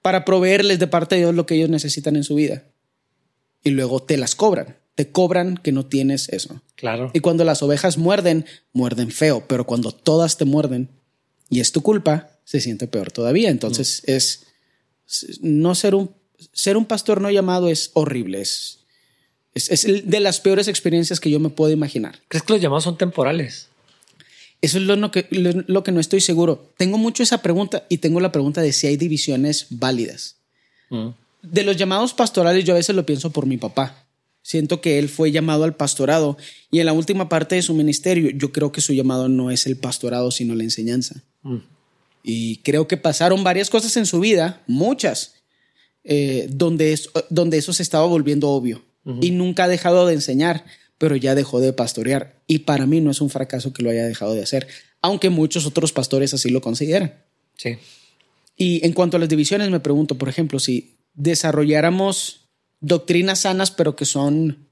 para 0.02 0.26
proveerles 0.26 0.80
de 0.80 0.88
parte 0.88 1.16
de 1.16 1.22
Dios 1.22 1.34
lo 1.34 1.46
que 1.46 1.56
ellos 1.56 1.70
necesitan 1.70 2.18
en 2.18 2.26
su 2.26 2.36
vida. 2.36 2.66
Y 3.64 3.70
luego 3.70 4.04
te 4.04 4.18
las 4.18 4.36
cobran. 4.36 4.76
Te 4.96 5.14
cobran 5.14 5.56
que 5.56 5.72
no 5.72 5.86
tienes 5.86 6.28
eso. 6.28 6.62
Claro. 6.76 7.10
Y 7.14 7.22
cuando 7.22 7.46
las 7.46 7.64
ovejas 7.64 7.98
muerden, 7.98 8.46
muerden 8.74 9.12
feo. 9.12 9.46
Pero 9.48 9.66
cuando 9.66 9.94
todas 9.94 10.36
te 10.36 10.44
muerden 10.44 10.90
y 11.50 11.62
es 11.62 11.72
tu 11.72 11.82
culpa, 11.82 12.32
se 12.44 12.60
siente 12.60 12.88
peor 12.88 13.14
todavía. 13.14 13.50
Entonces 13.50 14.04
es 14.08 14.46
no 15.40 15.74
ser 15.74 15.96
un 15.96 16.12
ser 16.52 16.76
un 16.76 16.86
pastor 16.86 17.22
no 17.22 17.32
llamado 17.32 17.70
es 17.70 17.92
horrible. 17.94 18.42
Es 18.42 18.80
es, 19.58 19.86
de 20.10 20.20
las 20.20 20.39
peores 20.39 20.67
experiencias 20.67 21.20
que 21.20 21.30
yo 21.30 21.39
me 21.39 21.50
puedo 21.50 21.72
imaginar. 21.72 22.20
¿Crees 22.28 22.43
que 22.43 22.54
los 22.54 22.62
llamados 22.62 22.84
son 22.84 22.98
temporales? 22.98 23.67
Eso 24.62 24.80
es 24.80 24.84
lo, 24.86 25.12
que, 25.12 25.28
lo, 25.30 25.84
que 25.84 25.91
no 25.91 26.00
estoy 26.00 26.20
seguro. 26.20 26.74
Tengo 26.78 26.98
mucho 26.98 27.22
esa 27.22 27.41
pregunta 27.43 27.86
y 27.89 28.00
tengo 28.00 28.20
la 28.20 28.32
pregunta 28.32 28.62
de 28.62 28.74
si 28.74 28.88
hay 28.88 28.98
divisiones 28.98 29.67
válidas. 29.70 30.38
Mm. 30.89 31.10
De 31.43 31.63
los 31.63 31.78
llamados 31.78 32.13
pastorales 32.13 32.65
yo 32.65 32.74
a 32.74 32.78
veces 32.78 32.96
lo 32.96 33.06
pienso 33.06 33.32
por 33.32 33.46
mi 33.46 33.58
papá. 33.58 34.04
Siento 34.41 34.82
que 34.82 34.98
él 34.98 35.10
fue 35.10 35.32
llamado 35.32 35.63
al 35.63 35.76
pastorado 35.76 36.38
y 36.72 36.80
en 36.80 36.88
la 36.88 36.93
última 36.93 37.30
parte 37.30 37.56
de 37.56 37.62
su 37.62 37.74
ministerio 37.74 38.32
yo 38.32 38.52
creo 38.52 38.72
que 38.72 38.82
su 38.82 38.93
llamado 38.93 39.30
no 39.30 39.52
es 39.52 39.67
el 39.67 39.78
pastorado 39.78 40.32
sino 40.32 40.56
la 40.56 40.63
enseñanza. 40.63 41.24
Mm. 41.43 41.58
Y 42.24 42.58
creo 42.58 42.88
que 42.88 42.98
pasaron 42.98 43.43
varias 43.43 43.70
cosas 43.70 43.96
en 43.96 44.06
su 44.06 44.20
vida, 44.20 44.63
muchas, 44.65 45.36
eh, 46.04 46.48
donde, 46.50 47.00
donde 47.30 47.58
eso 47.58 47.74
se 47.74 47.84
estaba 47.84 48.06
volviendo 48.08 48.50
obvio 48.50 48.87
y 49.22 49.32
nunca 49.32 49.65
ha 49.65 49.67
dejado 49.67 50.06
de 50.06 50.13
enseñar, 50.13 50.65
pero 50.98 51.15
ya 51.15 51.36
dejó 51.36 51.60
de 51.60 51.74
pastorear. 51.74 52.41
Y 52.48 52.60
para 52.60 52.86
mí 52.86 53.02
no 53.02 53.12
es 53.12 53.22
un 53.22 53.30
fracaso 53.30 53.74
que 53.74 53.84
lo 53.84 53.89
haya 53.89 54.06
dejado 54.06 54.34
de 54.34 54.43
hacer, 54.43 54.67
aunque 55.02 55.30
muchos 55.30 55.65
otros 55.65 55.93
pastores 55.93 56.34
así 56.34 56.50
lo 56.50 56.62
consideran. 56.62 57.13
Sí. 57.56 57.78
Y 58.56 58.86
en 58.86 58.93
cuanto 58.93 59.17
a 59.17 59.20
las 59.20 59.30
divisiones, 59.30 59.70
me 59.70 59.80
pregunto, 59.80 60.17
por 60.17 60.30
ejemplo, 60.30 60.60
si 60.60 60.98
desarrolláramos 61.13 62.48
doctrinas 62.80 63.41
sanas, 63.41 63.72
pero 63.72 63.96
que 63.96 64.06
son 64.06 64.67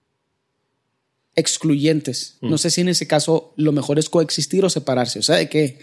excluyentes. 1.35 2.37
Mm. 2.41 2.49
No 2.49 2.57
sé 2.57 2.71
si 2.71 2.81
en 2.81 2.89
ese 2.89 3.07
caso 3.07 3.53
lo 3.57 3.71
mejor 3.71 3.99
es 3.99 4.09
coexistir 4.09 4.65
o 4.65 4.69
separarse. 4.69 5.19
O 5.19 5.23
sea, 5.23 5.35
de 5.35 5.49
que 5.49 5.79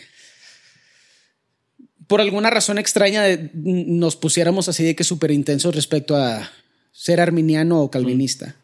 por 2.06 2.20
alguna 2.20 2.50
razón 2.50 2.78
extraña 2.78 3.24
nos 3.54 4.16
pusiéramos 4.16 4.68
así 4.68 4.84
de 4.84 4.96
que 4.96 5.04
súper 5.04 5.30
intensos 5.30 5.74
respecto 5.74 6.16
a 6.16 6.50
ser 6.92 7.20
arminiano 7.20 7.80
o 7.80 7.90
calvinista. 7.90 8.54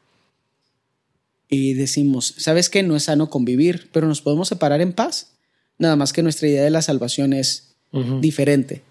Y 1.48 1.74
decimos, 1.74 2.34
¿sabes 2.36 2.68
qué? 2.68 2.82
No 2.82 2.94
es 2.94 3.04
sano 3.04 3.30
convivir, 3.30 3.88
pero 3.92 4.06
nos 4.06 4.20
podemos 4.20 4.48
separar 4.48 4.80
en 4.80 4.92
paz. 4.92 5.32
Nada 5.78 5.96
más 5.96 6.12
que 6.12 6.22
nuestra 6.22 6.46
idea 6.48 6.62
de 6.62 6.70
la 6.70 6.82
salvación 6.82 7.32
es 7.32 7.74
diferente. 8.20 8.82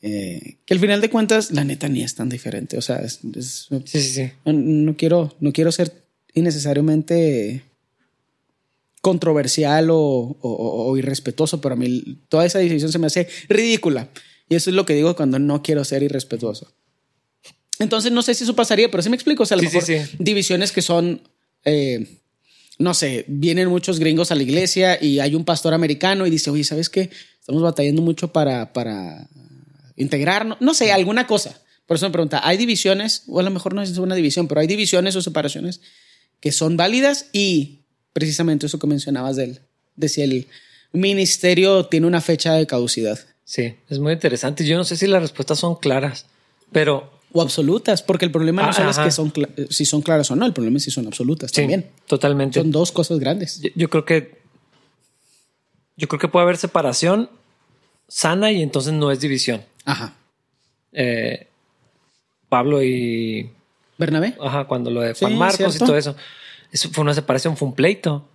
Eh, 0.00 0.56
que 0.64 0.74
al 0.74 0.80
final 0.80 1.00
de 1.00 1.10
cuentas, 1.10 1.52
la 1.52 1.64
neta 1.64 1.88
ni 1.88 2.02
es 2.02 2.14
tan 2.14 2.28
diferente. 2.28 2.78
O 2.78 2.82
sea, 2.82 2.96
es, 2.96 3.20
sí, 3.22 3.82
sí, 3.84 4.00
sí. 4.00 4.30
No, 4.44 4.96
quiero, 4.96 5.34
no 5.40 5.52
quiero 5.52 5.70
ser 5.70 5.92
innecesariamente 6.34 7.62
controversial 9.02 9.90
o, 9.90 10.36
o, 10.40 10.96
irrespetuoso, 10.96 11.60
pero 11.60 11.74
a 11.74 11.76
mí 11.76 12.18
toda 12.28 12.46
esa 12.46 12.58
decisión 12.60 12.90
se 12.90 12.98
me 12.98 13.08
hace 13.08 13.28
ridícula. 13.48 14.08
Y 14.48 14.54
eso 14.54 14.70
es 14.70 14.76
lo 14.76 14.86
que 14.86 14.94
digo 14.94 15.14
cuando 15.14 15.38
no 15.38 15.62
quiero 15.62 15.84
ser 15.84 16.02
irrespetuoso. 16.02 16.72
Entonces 17.82 18.12
no 18.12 18.22
sé 18.22 18.34
si 18.34 18.44
eso 18.44 18.54
pasaría, 18.54 18.90
pero 18.90 19.02
sí 19.02 19.10
me 19.10 19.16
explico. 19.16 19.42
O 19.42 19.46
sea, 19.46 19.56
a 19.56 19.58
lo 19.60 19.64
mejor 19.64 19.84
divisiones 20.18 20.70
que 20.70 20.82
son, 20.82 21.20
eh, 21.64 22.20
no 22.78 22.94
sé, 22.94 23.24
vienen 23.26 23.68
muchos 23.68 23.98
gringos 23.98 24.30
a 24.30 24.36
la 24.36 24.44
iglesia 24.44 25.02
y 25.02 25.18
hay 25.18 25.34
un 25.34 25.44
pastor 25.44 25.74
americano 25.74 26.26
y 26.26 26.30
dice, 26.30 26.50
oye, 26.50 26.64
¿sabes 26.64 26.88
qué? 26.88 27.10
Estamos 27.40 27.60
batallando 27.60 28.00
mucho 28.00 28.32
para, 28.32 28.72
para 28.72 29.28
integrarnos. 29.96 30.60
No 30.60 30.74
sé, 30.74 30.92
alguna 30.92 31.26
cosa. 31.26 31.60
Por 31.86 31.96
eso 31.96 32.06
me 32.06 32.12
pregunta, 32.12 32.40
¿hay 32.46 32.56
divisiones? 32.56 33.24
O 33.26 33.40
a 33.40 33.42
lo 33.42 33.50
mejor 33.50 33.74
no 33.74 33.82
es 33.82 33.98
una 33.98 34.14
división, 34.14 34.46
pero 34.46 34.60
hay 34.60 34.68
divisiones 34.68 35.16
o 35.16 35.22
separaciones 35.22 35.80
que 36.40 36.52
son 36.52 36.76
válidas 36.76 37.26
y 37.32 37.80
precisamente 38.12 38.66
eso 38.66 38.78
que 38.78 38.86
mencionabas 38.86 39.36
de 39.36 39.44
él, 39.44 39.60
de 39.96 40.08
si 40.08 40.22
el 40.22 40.46
ministerio 40.92 41.86
tiene 41.86 42.06
una 42.06 42.20
fecha 42.20 42.54
de 42.54 42.66
caducidad. 42.66 43.18
Sí, 43.44 43.74
es 43.88 43.98
muy 43.98 44.12
interesante. 44.12 44.64
Yo 44.64 44.76
no 44.76 44.84
sé 44.84 44.96
si 44.96 45.06
las 45.06 45.22
respuestas 45.22 45.58
son 45.58 45.76
claras, 45.76 46.26
pero 46.70 47.11
o 47.32 47.42
absolutas, 47.42 48.02
porque 48.02 48.24
el 48.24 48.30
problema 48.30 48.62
no 48.62 48.68
ah, 48.68 48.90
es 48.90 48.98
que 48.98 49.10
son 49.10 49.32
si 49.70 49.84
son 49.84 50.02
claras 50.02 50.30
o 50.30 50.36
no, 50.36 50.46
el 50.46 50.52
problema 50.52 50.76
es 50.76 50.84
si 50.84 50.90
son 50.90 51.06
absolutas 51.06 51.50
también. 51.52 51.90
Totalmente. 52.06 52.60
Son 52.60 52.70
dos 52.70 52.92
cosas 52.92 53.18
grandes. 53.18 53.60
Yo, 53.74 53.88
creo 53.88 54.04
que 54.04 54.42
yo 55.96 56.08
creo 56.08 56.20
que 56.20 56.28
puede 56.28 56.44
haber 56.44 56.56
separación 56.56 57.30
sana 58.08 58.52
y 58.52 58.62
entonces 58.62 58.92
no 58.92 59.10
es 59.10 59.20
división. 59.20 59.62
Ajá. 59.84 60.14
Eh, 60.92 61.46
Pablo 62.48 62.82
y 62.82 63.50
Bernabé. 63.96 64.36
Ajá, 64.40 64.64
cuando 64.64 64.90
lo 64.90 65.00
de 65.00 65.14
Juan 65.14 65.36
Marcos 65.36 65.76
y 65.76 65.78
todo 65.78 65.96
eso. 65.96 66.14
Eso 66.70 66.90
fue 66.90 67.02
una 67.02 67.14
separación, 67.14 67.56
fue 67.56 67.68
un 67.68 67.74
pleito, 67.74 68.26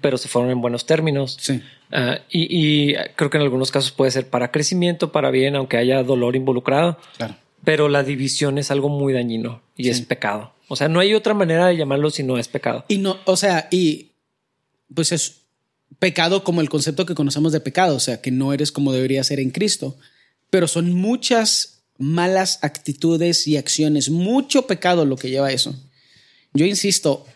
pero 0.00 0.16
se 0.16 0.28
fueron 0.28 0.50
en 0.50 0.60
buenos 0.60 0.86
términos. 0.86 1.36
Sí. 1.40 1.62
Ah, 1.92 2.18
y, 2.30 2.90
y 2.90 2.94
creo 3.16 3.30
que 3.30 3.36
en 3.36 3.42
algunos 3.42 3.70
casos 3.70 3.90
puede 3.90 4.10
ser 4.12 4.28
para 4.28 4.50
crecimiento, 4.50 5.12
para 5.12 5.30
bien, 5.30 5.56
aunque 5.56 5.76
haya 5.76 6.02
dolor 6.02 6.36
involucrado. 6.36 6.98
Claro 7.16 7.36
pero 7.64 7.88
la 7.88 8.02
división 8.02 8.58
es 8.58 8.70
algo 8.70 8.88
muy 8.88 9.12
dañino 9.12 9.62
y 9.76 9.88
es 9.88 10.00
pecado. 10.00 10.54
O 10.68 10.76
sea, 10.76 10.88
no 10.88 11.00
hay 11.00 11.14
otra 11.14 11.34
manera 11.34 11.66
de 11.66 11.76
llamarlo 11.76 12.10
si 12.10 12.22
no 12.22 12.38
es 12.38 12.48
pecado. 12.48 12.84
Y 12.88 12.98
no, 12.98 13.18
o 13.24 13.36
sea, 13.36 13.68
y 13.70 14.10
pues 14.94 15.12
es 15.12 15.42
pecado 15.98 16.44
como 16.44 16.60
el 16.60 16.68
concepto 16.68 17.06
que 17.06 17.14
conocemos 17.14 17.52
de 17.52 17.60
pecado, 17.60 17.96
o 17.96 18.00
sea, 18.00 18.20
que 18.20 18.30
no 18.30 18.52
eres 18.52 18.72
como 18.72 18.92
debería 18.92 19.24
ser 19.24 19.40
en 19.40 19.50
Cristo, 19.50 19.96
pero 20.48 20.68
son 20.68 20.92
muchas 20.92 21.82
malas 21.98 22.58
actitudes 22.62 23.46
y 23.46 23.56
acciones, 23.56 24.08
mucho 24.10 24.66
pecado 24.66 25.04
lo 25.04 25.16
que 25.16 25.30
lleva 25.30 25.48
a 25.48 25.52
eso. 25.52 25.74
Yo 26.54 26.64
insisto, 26.64 27.26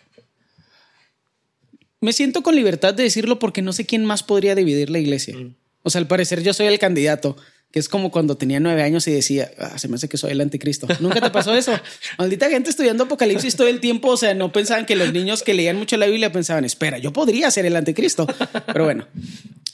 me 2.01 2.13
siento 2.13 2.43
con 2.43 2.57
libertad 2.57 2.95
de 2.95 3.03
decirlo 3.03 3.39
porque 3.39 3.63
no 3.63 3.73
sé 3.73 3.85
quién 3.85 4.05
más 4.05 4.23
podría 4.23 4.55
dividir 4.55 4.91
la 4.91 4.99
iglesia. 4.99 5.37
Mm. 5.37 5.55
O 5.83 5.91
sea, 5.91 6.01
al 6.01 6.07
parecer 6.07 6.43
yo 6.43 6.55
soy 6.55 6.67
el 6.67 6.79
candidato 6.79 7.37
que 7.75 7.81
es 7.81 7.89
como 7.89 8.13
cuando 8.13 8.37
tenía 8.37 8.61
nueve 8.61 8.85
años 8.85 9.09
y 9.09 9.11
decía, 9.11 9.51
ah, 9.59 9.77
se 9.79 9.89
me 9.89 9.97
hace 9.97 10.09
que 10.09 10.17
soy 10.17 10.31
el 10.31 10.41
anticristo. 10.41 10.87
¿Nunca 11.01 11.21
te 11.21 11.31
pasó 11.31 11.53
eso? 11.57 11.73
Maldita 12.19 12.49
gente 12.49 12.71
estudiando 12.71 13.03
Apocalipsis 13.03 13.57
todo 13.57 13.67
el 13.67 13.81
tiempo, 13.81 14.11
o 14.11 14.17
sea, 14.17 14.33
no 14.33 14.53
pensaban 14.53 14.87
que 14.87 14.95
los 14.95 15.13
niños 15.13 15.43
que 15.43 15.55
leían 15.55 15.77
mucho 15.77 15.97
la 15.97 16.07
Biblia 16.07 16.31
pensaban, 16.31 16.65
espera, 16.65 16.99
yo 16.99 17.13
podría 17.13 17.51
ser 17.51 17.67
el 17.67 17.75
anticristo. 17.75 18.29
Pero 18.67 18.85
bueno, 18.85 19.09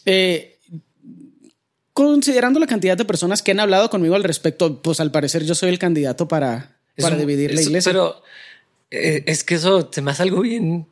eh, 0.07 0.57
considerando 1.93 2.59
la 2.59 2.67
cantidad 2.67 2.97
de 2.97 3.05
personas 3.05 3.43
que 3.43 3.51
han 3.51 3.61
hablado 3.61 3.91
conmigo 3.91 4.15
al 4.15 4.25
respecto, 4.25 4.81
pues 4.81 4.99
al 4.99 5.11
parecer 5.11 5.45
yo 5.45 5.55
soy 5.55 5.69
el 5.69 5.79
candidato 5.79 6.27
para, 6.27 6.79
para 6.97 7.17
dividir 7.17 7.53
la 7.53 7.61
iglesia. 7.61 7.93
Pero 7.93 8.23
eh, 8.91 9.25
es 9.27 9.45
que 9.45 9.57
eso 9.57 9.91
se 9.93 10.01
me 10.01 10.13
hace 10.13 10.23
algo 10.23 10.41
bien 10.41 10.87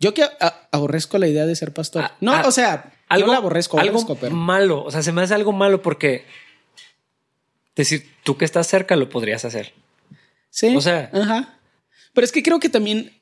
yo 0.00 0.14
que 0.14 0.24
aborrezco 0.72 1.18
la 1.18 1.28
idea 1.28 1.44
de 1.44 1.54
ser 1.54 1.74
pastor. 1.74 2.04
Ah, 2.04 2.16
no, 2.22 2.32
ah, 2.32 2.44
o 2.46 2.50
sea, 2.50 2.94
algo, 3.10 3.32
aborrezco, 3.32 3.78
algo 3.78 4.04
malo. 4.30 4.84
O 4.84 4.90
sea, 4.90 5.02
se 5.02 5.12
me 5.12 5.22
hace 5.22 5.34
algo 5.34 5.52
malo 5.52 5.82
porque 5.82 6.24
decir 7.74 8.08
tú 8.22 8.36
que 8.36 8.44
estás 8.44 8.66
cerca 8.66 8.96
lo 8.96 9.08
podrías 9.08 9.44
hacer. 9.44 9.72
Sí. 10.50 10.74
O 10.76 10.80
sea, 10.80 11.10
ajá. 11.12 11.58
Pero 12.12 12.24
es 12.24 12.32
que 12.32 12.42
creo 12.42 12.60
que 12.60 12.68
también 12.68 13.12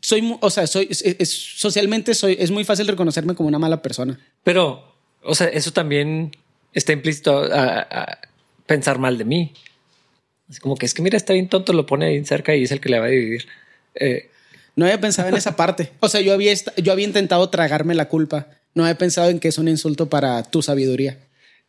soy, 0.00 0.36
o 0.40 0.50
sea, 0.50 0.66
soy, 0.66 0.88
socialmente 1.24 2.14
soy, 2.14 2.36
es 2.38 2.50
muy 2.50 2.64
fácil 2.64 2.86
reconocerme 2.86 3.34
como 3.34 3.48
una 3.48 3.58
mala 3.58 3.82
persona. 3.82 4.18
Pero, 4.44 4.94
o 5.22 5.34
sea, 5.34 5.48
eso 5.48 5.72
también 5.72 6.32
está 6.72 6.92
implícito 6.92 7.42
a, 7.52 8.18
pensar 8.66 8.98
mal 8.98 9.18
de 9.18 9.24
mí. 9.24 9.52
Es 10.48 10.60
como 10.60 10.76
que 10.76 10.86
es 10.86 10.94
que 10.94 11.02
mira, 11.02 11.16
está 11.16 11.32
bien 11.32 11.48
tonto, 11.48 11.72
lo 11.72 11.86
pone 11.86 12.06
ahí 12.06 12.24
cerca 12.24 12.54
y 12.54 12.64
es 12.64 12.72
el 12.72 12.80
que 12.80 12.88
le 12.88 13.00
va 13.00 13.06
a 13.06 13.08
dividir. 13.08 13.48
Eh, 13.94 14.30
no 14.76 14.84
había 14.84 15.00
pensado 15.00 15.28
en 15.28 15.34
esa 15.34 15.56
parte. 15.56 15.92
O 16.00 16.08
sea, 16.08 16.20
yo 16.20 16.32
había, 16.32 16.52
yo 16.76 16.92
había 16.92 17.06
intentado 17.06 17.48
tragarme 17.50 17.94
la 17.94 18.08
culpa. 18.08 18.46
No 18.74 18.84
había 18.84 18.98
pensado 18.98 19.30
en 19.30 19.40
que 19.40 19.48
es 19.48 19.58
un 19.58 19.68
insulto 19.68 20.08
para 20.08 20.42
tu 20.44 20.62
sabiduría. 20.62 21.18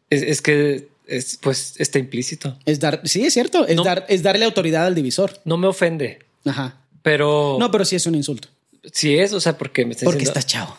Es, 0.10 0.42
que 0.42 0.90
es, 1.08 1.38
pues 1.42 1.76
está 1.78 2.00
implícito. 2.00 2.58
Es 2.66 2.80
dar, 2.80 3.02
sí, 3.06 3.26
es 3.26 3.34
cierto. 3.34 3.66
Es, 3.66 3.82
dar, 3.84 4.06
es 4.10 4.24
darle 4.24 4.46
autoridad 4.46 4.86
al 4.86 4.96
divisor. 4.96 5.40
No 5.46 5.58
me 5.58 5.68
ofende. 5.68 6.20
Ajá. 6.46 6.82
Pero. 7.02 7.58
No, 7.60 7.72
pero 7.72 7.86
sí 7.86 7.96
es 7.96 8.06
un 8.06 8.16
insulto. 8.16 8.50
Sí 8.92 9.18
es, 9.18 9.34
o 9.34 9.40
sea, 9.40 9.58
porque 9.58 9.86
me 9.86 9.92
está 9.92 10.06
Porque 10.06 10.24
estás 10.24 10.46
chavo. 10.46 10.78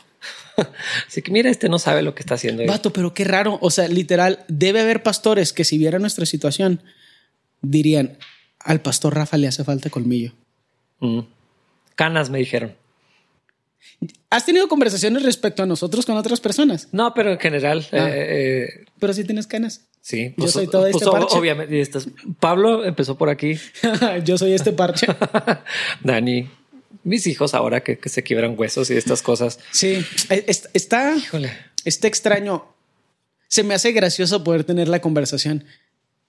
Así 1.09 1.23
que 1.23 1.33
mira, 1.33 1.51
este 1.51 1.69
no 1.69 1.79
sabe 1.79 2.03
lo 2.03 2.15
que 2.15 2.21
está 2.21 2.35
haciendo. 2.35 2.65
Vato, 2.67 2.93
pero 2.93 3.15
qué 3.15 3.25
raro. 3.25 3.59
O 3.63 3.71
sea, 3.71 3.89
literal, 3.89 4.45
debe 4.49 4.81
haber 4.81 5.03
pastores 5.03 5.53
que 5.53 5.65
si 5.65 5.79
vieran 5.79 6.03
nuestra 6.03 6.27
situación, 6.27 6.83
dirían, 7.63 8.19
al 8.59 8.81
pastor 8.81 9.15
Rafa 9.15 9.37
le 9.39 9.49
hace 9.49 9.65
falta 9.65 9.91
colmillo. 9.91 10.33
Mm. 11.01 11.21
Canas 11.95 12.31
me 12.31 12.39
dijeron. 12.39 12.75
¿Has 14.31 14.47
tenido 14.47 14.69
conversaciones 14.69 15.23
respecto 15.23 15.63
a 15.63 15.67
nosotros 15.67 16.07
con 16.07 16.17
otras 16.17 16.41
personas? 16.41 16.89
No, 16.93 17.15
pero 17.15 17.33
en 17.33 17.39
general. 17.39 17.87
Ah. 17.93 18.09
Eh, 18.09 18.13
eh, 18.15 18.85
pero 18.99 19.13
sí 19.13 19.25
tienes 19.25 19.47
canas. 19.47 19.83
Sí, 20.01 20.31
yo 20.31 20.35
pues, 20.37 20.53
soy 20.53 20.67
todo 20.67 20.83
pues, 20.83 20.97
este 20.97 21.11
parche. 21.11 21.39
Obviamente, 21.39 21.85
Pablo 22.41 22.85
empezó 22.85 23.17
por 23.17 23.29
aquí. 23.29 23.59
yo 24.25 24.39
soy 24.39 24.53
este 24.53 24.73
parche. 24.73 25.07
Dani, 26.03 26.49
mis 27.05 27.27
hijos 27.27 27.55
ahora 27.55 27.83
que, 27.83 27.99
se 28.09 28.23
quiebran 28.23 28.55
huesos 28.59 28.91
y 28.91 28.97
estas 28.97 29.23
cosas. 29.23 29.59
Sí, 29.71 30.05
e, 30.29 30.45
está, 30.73 31.17
Híjole. 31.17 31.53
está 31.85 32.09
extraño. 32.09 32.67
Se 33.49 33.63
me 33.63 33.75
hace 33.75 33.93
gracioso 33.93 34.43
poder 34.43 34.65
tener 34.65 34.89
la 34.89 35.01
conversación 35.01 35.65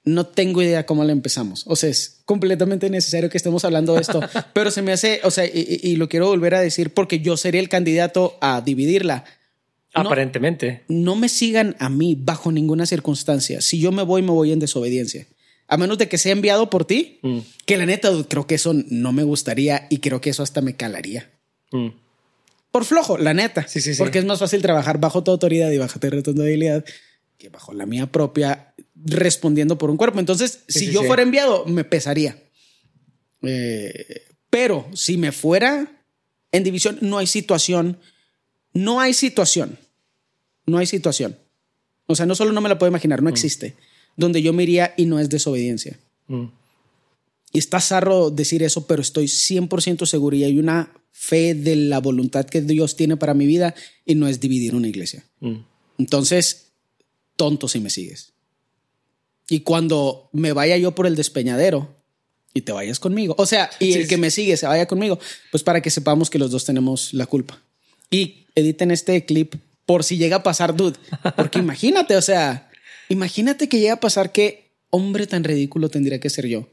no 0.06 0.26
tengo 0.26 0.62
idea 0.62 0.86
cómo 0.86 1.04
la 1.04 1.12
empezamos. 1.12 1.64
O 1.68 1.76
sea, 1.76 1.90
es 1.90 2.22
completamente 2.26 2.90
necesario 2.90 3.30
que 3.30 3.38
estemos 3.38 3.64
hablando 3.64 3.96
de 3.96 4.02
esto, 4.02 4.22
pero 4.54 4.72
se 4.72 4.82
me 4.82 4.92
hace, 4.92 5.22
o 5.24 5.32
sea, 5.32 5.46
y, 5.46 5.96
lo 5.96 6.10
quiero 6.10 6.28
volver 6.28 6.56
a 6.56 6.62
decir 6.62 6.94
porque 6.94 7.20
yo 7.20 7.38
sería 7.38 7.62
el 7.62 7.70
candidato 7.70 8.38
a 8.42 8.62
dividirla. 8.62 9.24
Aparentemente. 9.94 10.84
No 10.88 11.16
me 11.16 11.30
sigan 11.30 11.76
a 11.80 11.90
mí 11.90 12.18
bajo 12.20 12.52
ninguna 12.52 12.86
circunstancia. 12.86 13.62
Si 13.62 13.80
yo 13.80 13.92
me 13.92 14.04
voy, 14.04 14.24
me 14.24 14.32
voy 14.32 14.52
en 14.52 14.60
desobediencia. 14.60 15.28
A 15.68 15.78
menos 15.78 15.98
de 15.98 16.10
que 16.10 16.18
sea 16.18 16.32
enviado 16.32 16.70
por 16.70 16.86
ti, 16.86 17.20
mm. 17.22 17.40
que 17.66 17.78
la 17.78 17.86
neta 17.86 18.10
creo 18.28 18.48
que 18.48 18.56
eso 18.56 18.74
no 18.74 19.14
me 19.14 19.24
gustaría 19.24 19.88
y 19.90 20.00
creo 20.00 20.20
que 20.20 20.32
eso 20.32 20.44
hasta 20.44 20.62
me 20.62 20.76
calaría. 20.76 21.32
Mm. 21.72 21.90
Por 22.72 22.86
flojo, 22.86 23.20
la 23.20 23.36
neta. 23.36 23.68
Sí, 23.68 23.82
sí, 23.82 23.94
sí. 23.94 24.00
Porque 24.00 24.18
es 24.18 24.26
más 24.26 24.40
fácil 24.40 24.64
trabajar 24.64 25.00
bajo 25.00 25.24
tu 25.24 25.30
autoridad 25.30 25.70
y 25.72 25.78
bajo 25.78 26.00
tu 26.00 26.10
responsabilidad 26.10 26.84
que 27.44 27.50
bajo 27.50 27.74
la 27.74 27.86
mía 27.86 28.10
propia 28.10 28.74
respondiendo 28.96 29.78
por 29.78 29.90
un 29.90 29.98
cuerpo. 29.98 30.18
Entonces, 30.18 30.62
si 30.70 30.94
yo 30.94 31.04
fuera 31.04 31.24
enviado, 31.24 31.66
me 31.66 31.84
pesaría. 31.84 32.42
Eh, 33.42 34.22
pero 34.50 34.88
si 34.94 35.18
me 35.18 35.34
fuera 35.34 36.06
en 36.54 36.64
división, 36.64 37.00
no 37.02 37.18
hay 37.18 37.28
situación. 37.28 38.00
No 38.72 39.02
hay 39.02 39.14
situación. 39.14 39.78
No 40.66 40.78
hay 40.78 40.86
situación. 40.86 41.38
O 42.06 42.16
sea, 42.16 42.26
no 42.26 42.34
solo 42.34 42.54
no 42.54 42.62
me 42.62 42.70
la 42.70 42.78
puedo 42.78 42.90
imaginar, 42.90 43.22
no 43.22 43.30
mm. 43.30 43.34
existe. 43.34 43.76
Donde 44.16 44.42
yo 44.42 44.54
me 44.54 44.64
iría 44.64 44.94
y 44.96 45.06
no 45.06 45.20
es 45.20 45.30
desobediencia. 45.30 46.00
Mm. 46.28 46.46
Y 47.52 47.60
está 47.60 47.82
zarro 47.82 48.30
decir 48.30 48.64
eso, 48.64 48.88
pero 48.88 49.02
estoy 49.02 49.26
100% 49.26 50.06
seguro 50.06 50.38
y 50.38 50.46
hay 50.46 50.58
una 50.60 50.94
fe 51.12 51.56
de 51.56 51.76
la 51.76 52.00
voluntad 52.00 52.46
que 52.46 52.62
Dios 52.62 52.96
tiene 52.96 53.18
para 53.18 53.34
mi 53.34 53.46
vida 53.48 53.76
y 54.06 54.16
no 54.16 54.30
es 54.30 54.40
dividir 54.40 54.76
una 54.76 54.88
iglesia. 54.88 55.26
Mm. 55.42 55.58
Entonces, 55.98 56.73
tonto 57.36 57.68
si 57.68 57.80
me 57.80 57.90
sigues. 57.90 58.34
Y 59.50 59.62
cuando 59.62 60.30
me 60.32 60.54
vaya 60.54 60.78
yo 60.78 60.96
por 60.96 61.08
el 61.08 61.16
despeñadero 61.16 61.96
y 62.54 62.62
te 62.62 62.72
vayas 62.72 63.00
conmigo, 63.00 63.36
o 63.38 63.46
sea, 63.46 63.70
y 63.80 63.94
el 63.94 64.08
que 64.08 64.18
me 64.18 64.32
sigue 64.32 64.58
se 64.58 64.68
vaya 64.68 64.88
conmigo, 64.88 65.20
pues 65.52 65.64
para 65.64 65.82
que 65.82 65.90
sepamos 65.90 66.30
que 66.30 66.40
los 66.40 66.52
dos 66.52 66.66
tenemos 66.66 67.14
la 67.14 67.26
culpa. 67.26 67.62
Y 68.10 68.46
editen 68.56 68.92
este 68.92 69.26
clip 69.26 69.56
por 69.86 70.04
si 70.04 70.18
llega 70.18 70.38
a 70.38 70.44
pasar, 70.44 70.76
dude. 70.76 70.98
Porque 71.36 71.60
imagínate, 71.68 72.16
o 72.16 72.22
sea, 72.22 72.70
imagínate 73.10 73.68
que 73.68 73.80
llega 73.80 73.94
a 73.94 74.00
pasar 74.00 74.32
que 74.32 74.72
hombre 74.90 75.28
tan 75.28 75.44
ridículo 75.44 75.90
tendría 75.90 76.20
que 76.20 76.30
ser 76.30 76.48
yo 76.48 76.70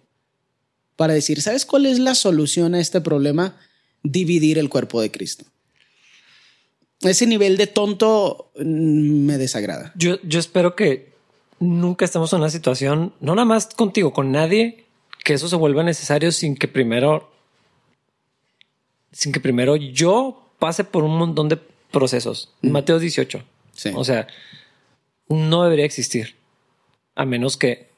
para 0.97 1.15
decir, 1.15 1.41
¿sabes 1.41 1.65
cuál 1.65 1.87
es 1.87 1.99
la 1.99 2.15
solución 2.15 2.75
a 2.75 2.81
este 2.81 3.01
problema? 3.01 3.57
Dividir 4.03 4.59
el 4.59 4.69
cuerpo 4.69 5.01
de 5.01 5.11
Cristo. 5.11 5.47
Ese 7.03 7.27
nivel 7.27 7.57
de 7.57 7.67
tonto 7.67 8.51
mm, 8.57 9.27
me 9.27 9.39
desagrada. 9.39 9.93
Yo, 9.97 10.21
yo 10.23 10.39
espero 10.39 10.77
que 10.77 11.13
nunca 11.59 12.05
estamos 12.05 12.33
en 12.33 12.41
una 12.41 12.51
situación, 12.51 13.15
no 13.21 13.35
nada 13.35 13.47
más 13.47 13.67
contigo, 13.75 14.13
con 14.13 14.33
nadie, 14.33 14.85
que 15.25 15.35
eso 15.35 15.49
se 15.49 15.57
vuelva 15.57 15.83
necesario 15.83 16.33
sin 16.33 16.57
que 16.57 16.69
primero, 16.69 17.31
sin 19.13 19.33
que 19.33 19.41
primero 19.41 19.77
yo 19.77 20.51
pase 20.59 20.85
por 20.85 21.05
un 21.05 21.17
montón 21.17 21.49
de 21.49 21.59
procesos. 21.91 22.53
Mateo 22.63 22.99
18. 22.99 23.43
O 23.95 24.05
sea, 24.05 24.27
no 25.29 25.65
debería 25.65 25.85
existir. 25.85 26.37
A 27.15 27.25
menos 27.25 27.57
que 27.57 27.89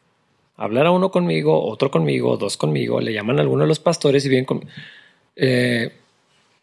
hablara 0.56 0.90
uno 0.90 1.10
conmigo, 1.10 1.64
otro 1.64 1.90
conmigo, 1.90 2.36
dos 2.36 2.56
conmigo, 2.56 3.00
le 3.00 3.12
llaman 3.12 3.38
a 3.38 3.42
alguno 3.42 3.62
de 3.62 3.68
los 3.68 3.80
pastores 3.80 4.24
y 4.24 4.28
bien 4.28 4.44
con... 4.44 4.66
Eh, 5.36 5.92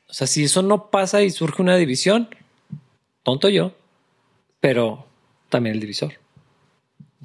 o 0.09 0.13
sea, 0.13 0.25
si 0.25 0.43
eso 0.43 0.61
no 0.63 0.89
pasa 0.89 1.21
y 1.21 1.29
surge 1.29 1.61
una 1.61 1.77
división, 1.77 2.29
tonto 3.23 3.47
yo, 3.47 3.73
pero 4.59 5.05
también 5.49 5.75
el 5.75 5.81
divisor. 5.81 6.13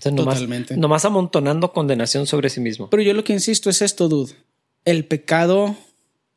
Totalmente. 0.01 0.77
Nomás 0.77 1.05
amontonando 1.05 1.73
condenación 1.73 2.27
sobre 2.27 2.51
sí 2.51 2.61
mismo. 2.61 2.91
Pero 2.91 3.03
yo 3.03 3.15
lo 3.15 3.25
que 3.25 3.33
insisto 3.33 3.71
es 3.71 3.81
esto, 3.81 4.09
dude. 4.09 4.35
El 4.85 5.07
pecado, 5.07 5.77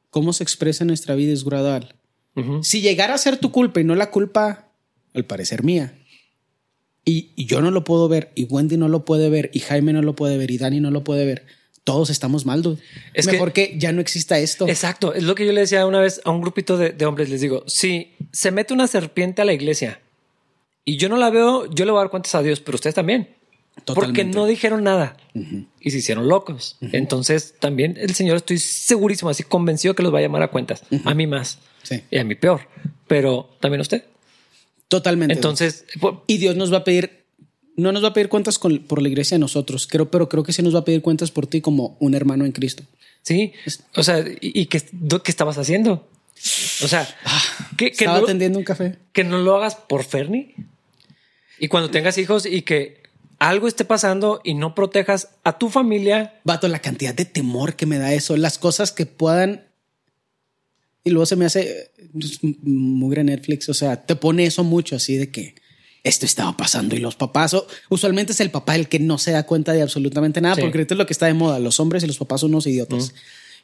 cómo 0.10 0.32
se 0.32 0.44
expresa 0.44 0.84
en 0.84 0.90
nuestra 0.90 1.16
vida 1.16 1.34
es 1.34 1.44
gradual. 1.44 1.96
Si 2.62 2.82
llegara 2.82 3.16
a 3.16 3.18
ser 3.18 3.38
tu 3.38 3.52
culpa 3.52 3.82
y 3.82 3.84
no 3.84 3.96
la 3.96 4.12
culpa, 4.12 4.70
al 5.16 5.26
parecer 5.26 5.64
mía, 5.64 5.98
y, 7.04 7.32
yo 7.46 7.62
no 7.62 7.72
lo 7.72 7.84
puedo 7.84 8.08
ver, 8.08 8.32
y 8.36 8.44
Wendy 8.44 8.78
no 8.78 8.90
lo 8.90 9.06
puede 9.06 9.30
ver, 9.30 9.50
y 9.54 9.60
Jaime 9.60 9.92
no 9.92 10.04
lo 10.04 10.16
puede 10.16 10.38
ver, 10.38 10.52
y 10.52 10.60
Dani 10.60 10.80
no 10.80 10.92
lo 10.92 11.04
puede 11.04 11.26
ver, 11.26 11.48
todos 11.88 12.10
estamos 12.10 12.46
mal, 12.46 12.62
dude. 12.62 12.82
Es 13.14 13.28
mejor 13.28 13.54
que, 13.54 13.76
ya 13.78 13.94
no 13.94 14.02
exista 14.02 14.38
esto. 14.38 14.68
Exacto. 14.68 15.14
Es 15.14 15.24
lo 15.24 15.36
que 15.36 15.46
yo 15.46 15.54
le 15.54 15.62
decía 15.62 15.86
una 15.86 16.02
vez 16.02 16.20
a 16.26 16.32
un 16.32 16.42
grupito 16.42 16.78
de, 16.78 16.90
de 16.90 17.06
hombres. 17.06 17.30
Les 17.30 17.40
digo, 17.40 17.64
si 17.66 18.12
se 18.34 18.52
mete 18.52 18.74
una 18.74 18.88
serpiente 18.88 19.42
a 19.42 19.46
la 19.46 19.54
iglesia 19.54 20.02
y 20.84 20.98
yo 20.98 21.08
no 21.08 21.16
la 21.16 21.30
veo, 21.30 21.66
yo 21.74 21.86
le 21.86 21.92
voy 21.92 22.00
a 22.00 22.02
dar 22.02 22.10
cuentas 22.10 22.36
a 22.36 22.44
Dios, 22.44 22.60
pero 22.60 22.76
ustedes 22.76 22.94
también. 22.94 23.30
Porque 23.86 24.26
no 24.26 24.48
dijeron 24.48 24.84
nada 24.84 25.16
y 25.80 25.92
se 25.92 26.00
hicieron 26.00 26.28
locos. 26.28 26.76
Entonces 26.82 27.56
también 27.58 27.96
el 27.98 28.14
Señor 28.16 28.36
estoy 28.36 28.58
segurísimo, 28.58 29.30
así 29.30 29.44
convencido 29.44 29.96
que 29.96 30.04
los 30.04 30.14
va 30.14 30.20
a 30.20 30.24
llamar 30.24 30.42
a 30.42 30.50
cuentas. 30.50 30.84
A 31.06 31.14
mí 31.14 31.26
más 31.26 31.60
y 32.12 32.18
a 32.18 32.26
mí 32.26 32.36
peor, 32.36 32.68
pero 33.08 33.50
también 33.62 33.80
usted. 33.80 34.04
Totalmente. 34.90 35.34
Entonces, 35.34 35.86
y 36.28 36.38
Dios 36.38 36.58
nos 36.58 36.74
va 36.74 36.80
a 36.80 36.84
pedir, 36.84 37.24
no 37.78 37.92
nos 37.92 38.04
va 38.04 38.10
a 38.10 38.14
pedir 38.14 38.28
cuentas 38.28 38.60
por 38.60 39.02
la 39.02 39.08
iglesia 39.08 39.36
de 39.36 39.40
nosotros, 39.40 39.88
creo, 39.88 40.10
pero 40.12 40.28
creo 40.28 40.44
que 40.44 40.52
sí 40.52 40.64
nos 40.64 40.76
va 40.76 40.80
a 40.80 40.86
pedir 40.86 41.02
cuentas 41.02 41.32
por 41.32 41.48
ti 41.48 41.62
como 41.62 41.96
un 42.00 42.16
hermano 42.16 42.44
en 42.44 42.52
Cristo. 42.52 42.84
Sí. 43.22 43.54
O 43.96 44.04
sea, 44.04 44.26
¿y, 44.42 44.66
qué, 44.66 44.82
qué, 44.82 45.32
estabas 45.32 45.58
haciendo? 45.58 46.10
O 46.84 46.88
sea, 46.88 47.08
ah, 47.26 47.44
que, 47.78 47.88
estaba 47.88 48.18
atendiendo 48.18 48.58
un 48.58 48.66
café. 48.66 48.98
Que 49.14 49.24
no 49.24 49.38
lo 49.38 49.56
hagas 49.56 49.76
por 49.76 50.04
Fernie. 50.04 50.56
Y 51.60 51.68
cuando 51.68 51.92
tengas 51.92 52.18
hijos 52.18 52.46
y 52.46 52.64
que 52.64 53.04
algo 53.38 53.68
esté 53.68 53.86
pasando 53.86 54.42
y 54.44 54.56
no 54.56 54.74
protejas 54.74 55.30
a 55.44 55.58
tu 55.58 55.70
familia. 55.70 56.40
Vato, 56.44 56.68
la 56.68 56.80
cantidad 56.80 57.14
de 57.14 57.26
temor 57.26 57.76
que 57.76 57.86
me 57.86 58.00
da 58.00 58.14
eso, 58.14 58.38
las 58.38 58.58
cosas 58.58 58.92
que 58.92 59.06
puedan. 59.06 59.66
Y 61.04 61.12
luego 61.12 61.26
se 61.26 61.36
me 61.36 61.46
hace 61.46 61.92
pues, 62.12 62.40
mugre 62.42 63.24
Netflix. 63.24 63.70
O 63.70 63.74
sea, 63.76 64.06
te 64.06 64.16
pone 64.16 64.46
eso 64.46 64.64
mucho 64.64 64.96
así 64.96 65.18
de 65.18 65.30
que 65.30 65.56
esto 66.08 66.26
estaba 66.26 66.56
pasando 66.56 66.96
y 66.96 67.00
los 67.00 67.16
papás, 67.16 67.56
usualmente 67.90 68.32
es 68.32 68.40
el 68.40 68.52
papá 68.52 68.76
el 68.76 68.88
que 68.88 69.00
no 69.00 69.18
se 69.18 69.32
da 69.32 69.44
cuenta 69.44 69.74
de 69.74 69.82
absolutamente 69.82 70.42
nada, 70.42 70.56
porque 70.56 70.82
esto 70.82 70.94
es 70.94 70.98
lo 70.98 71.06
que 71.06 71.14
está 71.14 71.26
de 71.26 71.34
moda. 71.34 71.60
Los 71.60 71.80
hombres 71.80 72.04
y 72.04 72.08
los 72.08 72.18
papás 72.18 72.42
son 72.42 72.52
unos 72.52 72.68
idiotas. 72.68 73.14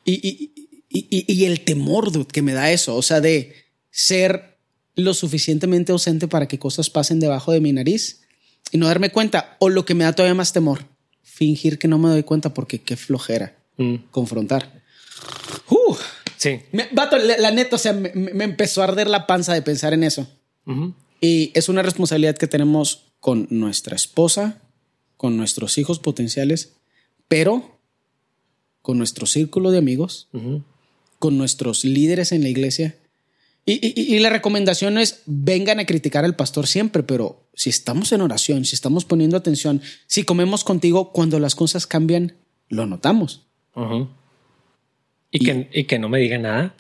Y, 0.06 0.52
y, 0.89 1.46
el 1.46 1.62
temor 1.62 2.12
dude, 2.12 2.28
que 2.28 2.41
me 2.41 2.54
da 2.54 2.72
eso, 2.72 2.96
o 2.96 3.02
sea, 3.02 3.20
de 3.20 3.56
ser 3.89 4.58
lo 4.96 5.14
suficientemente 5.14 5.91
ausente 5.91 6.28
para 6.28 6.48
que 6.48 6.60
cosas 6.60 6.89
pasen 6.89 7.20
debajo 7.20 7.52
de 7.52 7.62
mi 7.62 7.74
nariz 7.74 8.22
y 8.72 8.78
no 8.78 8.88
darme 8.88 9.12
cuenta. 9.12 9.58
O 9.60 9.70
lo 9.70 9.86
que 9.86 9.96
me 9.96 10.04
da 10.04 10.14
todavía 10.14 10.36
más 10.36 10.54
temor, 10.54 10.86
fingir 11.24 11.80
que 11.80 11.88
no 11.88 11.98
me 11.98 12.10
doy 12.10 12.24
cuenta 12.24 12.54
porque 12.54 12.82
qué 12.82 12.96
flojera 12.96 13.56
mm. 13.78 13.96
confrontar. 14.12 14.84
Uh, 15.70 15.96
sí. 16.38 16.60
vato, 16.91 17.18
la, 17.18 17.52
neta, 17.52 17.76
o 17.76 17.80
sea, 17.80 17.94
me, 17.94 18.44
empezó 18.44 18.82
a 18.82 18.86
arder 18.86 19.08
la 19.10 19.26
panza 19.26 19.54
de 19.54 19.62
pensar 19.62 19.94
en 19.94 20.04
eso. 20.04 20.28
Y 21.24 21.51
es 21.53 21.69
una 21.69 21.84
responsabilidad 21.84 22.36
que 22.36 22.47
tenemos 22.47 23.05
con 23.21 23.47
nuestra 23.49 23.95
esposa, 23.95 24.61
con 25.15 25.38
nuestros 25.38 25.78
hijos 25.78 25.99
potenciales, 25.99 26.74
pero 27.30 27.80
con 28.82 28.97
nuestro 28.97 29.26
círculo 29.26 29.71
de 29.71 29.78
amigos, 29.78 30.28
con 31.19 31.38
nuestros 31.38 31.86
líderes 31.86 32.34
en 32.34 32.43
la 32.43 32.49
iglesia. 32.49 32.97
Y, 33.65 34.19
la 34.19 34.32
recomendación 34.32 34.97
es, 34.97 35.21
vengan 35.26 35.80
a 35.80 35.86
criticar 35.86 36.26
al 36.26 36.36
pastor 36.36 36.67
siempre, 36.67 37.03
pero 37.03 37.47
si 37.53 37.69
estamos 37.69 38.11
en 38.11 38.19
oración, 38.19 38.65
si 38.65 38.76
estamos 38.76 39.05
poniendo 39.05 39.38
atención, 39.38 39.82
si 40.07 40.24
comemos 40.24 40.65
contigo, 40.65 41.13
cuando 41.13 41.39
las 41.39 41.55
cosas 41.55 41.88
cambian, 41.88 42.36
lo 42.67 42.86
notamos. 42.86 43.47
¿Y, 45.32 45.39
que, 45.39 45.69
y 45.71 45.86
que 45.86 45.99
no 45.99 46.09
me 46.09 46.19
diga 46.19 46.38
nada 46.38 46.76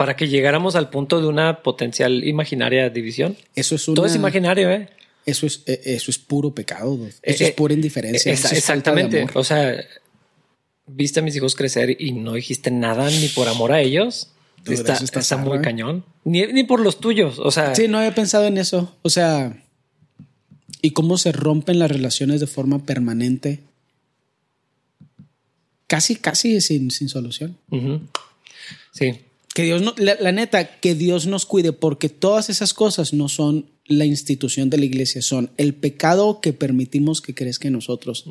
para 0.00 0.16
que 0.16 0.28
llegáramos 0.28 0.76
al 0.76 0.88
punto 0.88 1.20
de 1.20 1.26
una 1.26 1.62
potencial 1.62 2.24
imaginaria 2.24 2.88
división. 2.88 3.36
Eso 3.54 3.74
es 3.74 3.84
Todo 3.84 4.06
es 4.06 4.14
imaginario, 4.14 4.70
¿eh? 4.70 4.88
Eso 5.26 5.44
es, 5.44 5.62
eh, 5.66 5.78
eso 5.84 6.10
es 6.10 6.16
puro 6.16 6.54
pecado. 6.54 6.98
Eso 7.06 7.20
es 7.22 7.40
eh, 7.42 7.54
pura 7.54 7.74
indiferencia. 7.74 8.32
exactamente. 8.32 9.26
O 9.34 9.44
sea, 9.44 9.76
viste 10.86 11.20
a 11.20 11.22
mis 11.22 11.36
hijos 11.36 11.54
crecer 11.54 12.00
y 12.00 12.12
no 12.12 12.32
dijiste 12.32 12.70
nada 12.70 13.10
ni 13.10 13.28
por 13.28 13.46
amor 13.48 13.72
a 13.72 13.82
ellos. 13.82 14.30
está, 14.66 15.36
muy 15.36 15.60
cañón. 15.60 16.02
Ni, 16.24 16.64
por 16.64 16.80
los 16.80 16.98
tuyos. 16.98 17.38
O 17.38 17.50
sea. 17.50 17.74
Sí, 17.74 17.86
no 17.86 17.98
había 17.98 18.14
pensado 18.14 18.46
en 18.46 18.56
eso. 18.56 18.96
O 19.02 19.10
sea, 19.10 19.62
y 20.80 20.92
cómo 20.92 21.18
se 21.18 21.30
rompen 21.30 21.78
las 21.78 21.90
relaciones 21.90 22.40
de 22.40 22.46
forma 22.46 22.86
permanente. 22.86 23.60
Casi, 25.86 26.16
casi 26.16 26.58
sin, 26.62 26.90
sin 26.90 27.10
solución. 27.10 27.58
Sí. 28.92 29.20
Que 29.54 29.64
Dios 29.64 29.82
no, 29.82 29.94
la, 29.98 30.32
neta, 30.32 30.78
que 30.78 30.94
Dios 30.94 31.26
nos 31.26 31.44
cuide, 31.44 31.72
porque 31.72 32.08
todas 32.08 32.50
esas 32.50 32.72
cosas 32.72 33.12
no 33.12 33.28
son 33.28 33.70
la 33.84 34.04
institución 34.04 34.70
de 34.70 34.78
la 34.78 34.84
iglesia, 34.84 35.22
son 35.22 35.50
el 35.56 35.74
pecado 35.74 36.40
que 36.40 36.52
permitimos 36.52 37.20
que 37.20 37.34
crezca 37.34 37.66
en 37.66 37.74
nosotros. 37.74 38.26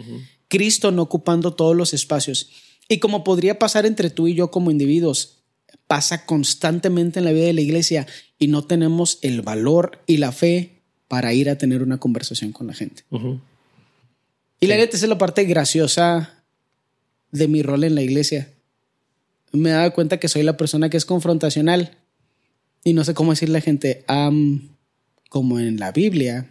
Cristo 0.47 0.91
no 0.91 1.01
ocupando 1.01 1.53
todos 1.53 1.75
los 1.75 1.93
espacios. 1.93 2.49
Y 2.87 2.99
como 2.99 3.23
podría 3.23 3.59
pasar 3.59 3.85
entre 3.85 4.09
tú 4.09 4.27
y 4.27 4.33
yo 4.33 4.49
como 4.49 4.71
individuos, 4.71 5.39
pasa 5.87 6.25
constantemente 6.25 7.19
en 7.19 7.25
la 7.25 7.31
vida 7.31 7.45
de 7.45 7.53
la 7.53 7.61
iglesia 7.61 8.07
y 8.37 8.47
no 8.47 8.63
tenemos 8.63 9.19
el 9.21 9.41
valor 9.41 10.01
y 10.07 10.17
la 10.17 10.31
fe 10.31 10.83
para 11.07 11.33
ir 11.33 11.49
a 11.49 11.57
tener 11.57 11.83
una 11.83 11.97
conversación 11.97 12.51
con 12.51 12.67
la 12.67 12.73
gente. 12.73 13.03
Y 14.59 14.67
la 14.67 14.77
neta, 14.77 14.95
esa 14.95 15.05
es 15.05 15.09
la 15.09 15.17
parte 15.17 15.43
graciosa 15.45 16.43
de 17.31 17.47
mi 17.47 17.61
rol 17.61 17.83
en 17.83 17.95
la 17.95 18.01
iglesia. 18.01 18.53
Me 19.51 19.71
dado 19.71 19.93
cuenta 19.93 20.17
que 20.17 20.27
soy 20.27 20.43
la 20.43 20.57
persona 20.57 20.89
que 20.89 20.97
es 20.97 21.05
confrontacional 21.05 21.97
y 22.83 22.93
no 22.93 23.03
sé 23.03 23.13
cómo 23.13 23.31
decirle 23.31 23.57
a 23.57 23.59
la 23.59 23.63
gente, 23.63 24.05
como 25.29 25.59
en 25.59 25.79
la 25.79 25.91
Biblia. 25.91 26.49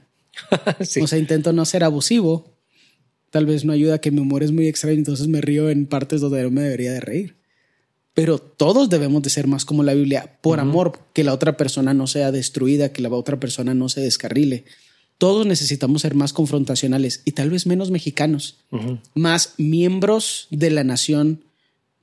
O 1.03 1.07
sea, 1.07 1.19
intento 1.19 1.53
no 1.53 1.65
ser 1.65 1.83
abusivo 1.83 2.59
Tal 3.31 3.45
vez 3.45 3.65
no 3.65 3.73
ayuda 3.73 4.01
que 4.01 4.11
mi 4.11 4.21
humor 4.21 4.43
es 4.43 4.53
muy 4.53 4.69
extraño, 4.69 4.99
entonces 4.99 5.29
me 5.29 5.41
río 5.41 5.69
en 5.69 5.87
partes 5.87 6.21
donde 6.21 6.43
no 6.43 6.51
me 6.51 6.63
debería 6.63 6.93
de 6.93 7.01
reír. 7.01 7.37
Pero 8.15 8.39
todos 8.39 8.89
debemos 8.89 9.23
de 9.23 9.31
ser 9.31 9.47
más 9.47 9.65
como 9.65 9.83
la 9.83 9.95
Biblia, 9.95 10.39
por 10.41 10.61
amor, 10.61 10.99
que 11.13 11.25
la 11.25 11.35
otra 11.35 11.57
persona 11.57 11.95
no 11.95 12.07
sea 12.07 12.33
destruida, 12.33 12.93
que 12.93 13.03
la 13.03 13.11
otra 13.11 13.39
persona 13.39 13.75
no 13.75 13.89
se 13.89 14.01
descarrile. 14.01 14.65
Todos 15.19 15.47
necesitamos 15.47 16.03
ser 16.03 16.15
más 16.15 16.33
confrontacionales 16.33 17.23
y 17.25 17.33
tal 17.33 17.51
vez 17.51 17.67
menos 17.67 17.91
mexicanos, 17.91 18.59
más 19.15 19.55
miembros 19.59 20.49
de 20.51 20.71
la 20.71 20.85
nación 20.85 21.45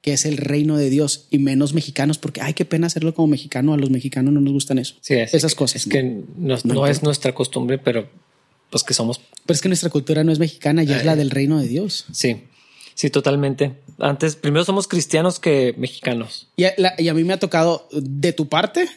que 0.06 0.14
es 0.14 0.26
el 0.26 0.38
reino 0.38 0.78
de 0.78 0.92
Dios 0.92 1.26
y 1.32 1.40
menos 1.40 1.74
mexicanos, 1.74 2.20
porque 2.20 2.40
hay 2.40 2.54
qué 2.54 2.64
pena 2.64 2.86
hacerlo 2.86 3.16
como 3.16 3.28
mexicano. 3.28 3.74
A 3.74 3.78
los 3.78 3.90
mexicanos 3.90 4.32
no 4.32 4.40
nos 4.40 4.54
gustan 4.54 4.78
eso. 4.78 4.94
Sí, 5.02 5.16
esas 5.16 5.56
cosas. 5.56 5.78
Es 5.78 5.92
que 5.92 6.22
no, 6.38 6.58
no 6.64 6.86
es 6.86 7.02
nuestra 7.02 7.34
costumbre, 7.34 7.80
pero 7.80 8.08
pues 8.70 8.84
que 8.84 8.94
somos. 8.94 9.20
Pero 9.48 9.56
es 9.56 9.64
que 9.64 9.68
nuestra 9.68 9.90
cultura 9.90 10.24
no 10.24 10.32
es 10.32 10.38
mexicana, 10.38 10.84
ya 10.84 10.98
es 10.98 11.06
la 11.06 11.16
del 11.16 11.32
reino 11.32 11.60
de 11.60 11.68
Dios. 11.68 12.06
Sí, 12.12 12.44
sí, 12.94 13.10
totalmente. 13.10 13.78
Antes, 13.98 14.36
primero 14.36 14.64
somos 14.64 14.88
cristianos 14.88 15.40
que 15.40 15.74
mexicanos. 15.76 16.50
Y 16.56 16.66
a, 16.66 17.14
mí 17.16 17.24
me 17.24 17.34
ha 17.34 17.40
tocado 17.40 17.90
de 17.92 18.32
tu 18.32 18.48
parte. 18.48 18.88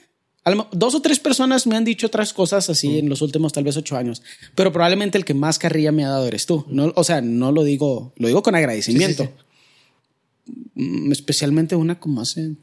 Dos 0.73 0.95
o 0.95 1.01
tres 1.01 1.21
personas 1.21 1.67
me 1.67 1.75
han 1.75 1.87
dicho 1.87 2.09
otras 2.09 2.35
cosas 2.35 2.69
así 2.69 2.89
mm. 2.89 2.99
en 2.99 3.09
los 3.09 3.23
últimos 3.23 3.55
tal 3.55 3.65
vez 3.65 3.79
ocho 3.79 3.97
años, 3.97 4.23
pero 4.55 4.73
probablemente 4.73 5.17
el 5.17 5.25
que 5.25 5.33
más 5.33 5.59
carrilla 5.59 5.91
me 5.91 6.05
ha 6.05 6.11
dado 6.11 6.27
eres 6.27 6.45
tú. 6.45 6.67
No, 6.69 6.93
o 6.95 7.05
sea, 7.05 7.23
no 7.23 7.51
lo 7.51 7.65
digo, 7.65 8.13
lo 8.17 8.29
digo 8.29 8.43
con 8.43 8.55
agradecimiento. 8.55 9.33
Especialmente 11.11 11.77
una 11.77 11.99
como 11.99 12.21
hace 12.21 12.57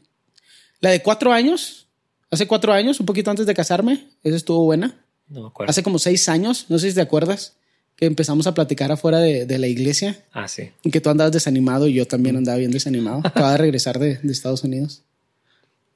la 0.80 0.90
de 0.90 1.02
cuatro 1.02 1.32
años, 1.32 1.86
hace 2.30 2.46
cuatro 2.46 2.72
años, 2.72 3.00
un 3.00 3.06
poquito 3.06 3.30
antes 3.30 3.46
de 3.46 3.54
casarme, 3.54 4.08
esa 4.22 4.36
estuvo 4.36 4.64
buena. 4.64 5.04
No 5.28 5.46
acuerdo. 5.46 5.70
Hace 5.70 5.82
como 5.82 5.98
seis 5.98 6.28
años, 6.28 6.66
no 6.68 6.78
sé 6.78 6.90
si 6.90 6.94
te 6.94 7.00
acuerdas, 7.00 7.56
que 7.96 8.06
empezamos 8.06 8.46
a 8.46 8.54
platicar 8.54 8.92
afuera 8.92 9.18
de, 9.18 9.58
la 9.58 9.66
iglesia. 9.66 10.24
Ah, 10.32 10.48
sí. 10.48 10.70
Y 10.82 10.90
que 10.90 11.00
tú 11.00 11.08
andabas 11.08 11.32
desanimado 11.32 11.88
y 11.88 11.94
yo 11.94 12.06
también 12.06 12.36
andaba 12.36 12.58
bien 12.58 12.70
desanimado. 12.70 13.22
Acaba 13.24 13.52
de 13.52 13.58
regresar 13.58 13.98
de, 13.98 14.20
Estados 14.24 14.64
Unidos. 14.64 15.02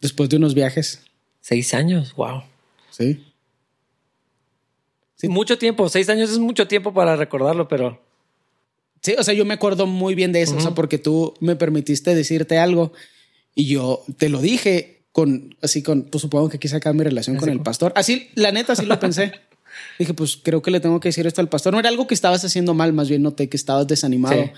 Después 0.01 0.31
de 0.31 0.37
unos 0.37 0.55
viajes. 0.55 1.03
Seis 1.43 1.75
años, 1.75 2.15
wow. 2.15 2.43
Sí. 2.91 3.25
Sí. 5.17 5.29
Mucho 5.29 5.59
tiempo, 5.59 5.89
seis 5.91 6.09
años 6.09 6.31
es 6.31 6.39
mucho 6.39 6.67
tiempo 6.67 6.95
para 6.95 7.17
recordarlo, 7.17 7.69
pero. 7.69 8.03
Sí, 9.03 9.15
o 9.19 9.23
sea, 9.23 9.35
yo 9.35 9.45
me 9.45 9.55
acuerdo 9.55 9.87
muy 9.87 10.15
bien 10.15 10.33
de 10.33 10.43
eso, 10.43 10.57
o 10.57 10.61
sea, 10.61 10.73
porque 10.73 10.99
tú 10.99 11.35
me 11.41 11.57
permitiste 11.57 12.15
decirte 12.15 12.59
algo 12.59 12.93
y 13.55 13.67
yo 13.67 14.05
te 14.19 14.29
lo 14.29 14.41
dije 14.41 15.05
con, 15.13 15.57
así 15.63 15.83
con, 15.83 16.03
pues 16.03 16.23
supongo 16.23 16.49
que 16.49 16.59
quise 16.59 16.77
acabar 16.77 16.97
mi 16.97 17.05
relación 17.05 17.37
con 17.37 17.49
el 17.49 17.61
pastor. 17.61 17.93
Así, 17.97 18.29
la 18.35 18.53
neta, 18.53 18.75
así 18.75 18.85
lo 18.85 19.01
pensé. 19.01 19.33
Dije, 19.99 20.15
pues 20.15 20.37
creo 20.37 20.63
que 20.63 20.71
le 20.71 20.81
tengo 20.81 21.01
que 21.01 21.09
decir 21.09 21.27
esto 21.27 21.41
al 21.41 21.49
pastor. 21.49 21.73
No 21.73 21.79
era 21.79 21.89
algo 21.89 22.07
que 22.07 22.15
estabas 22.15 22.45
haciendo 22.45 22.75
mal, 22.75 22.93
más 22.93 23.09
bien 23.09 23.23
noté 23.23 23.49
que 23.49 23.57
estabas 23.57 23.87
desanimado 23.87 24.51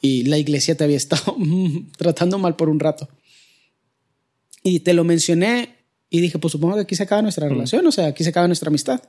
y 0.00 0.24
la 0.24 0.38
iglesia 0.38 0.76
te 0.76 0.84
había 0.84 0.96
estado 0.96 1.36
tratando 1.96 2.38
mal 2.38 2.56
por 2.56 2.68
un 2.68 2.80
rato. 2.80 3.08
Y 4.62 4.80
te 4.80 4.92
lo 4.92 5.04
mencioné 5.04 5.76
y 6.10 6.20
dije, 6.20 6.38
pues 6.38 6.52
supongo 6.52 6.74
que 6.74 6.82
aquí 6.82 6.94
se 6.94 7.02
acaba 7.02 7.22
nuestra 7.22 7.46
mm. 7.46 7.50
relación, 7.50 7.86
o 7.86 7.92
sea, 7.92 8.06
aquí 8.06 8.24
se 8.24 8.30
acaba 8.30 8.46
nuestra 8.46 8.68
amistad. 8.68 9.02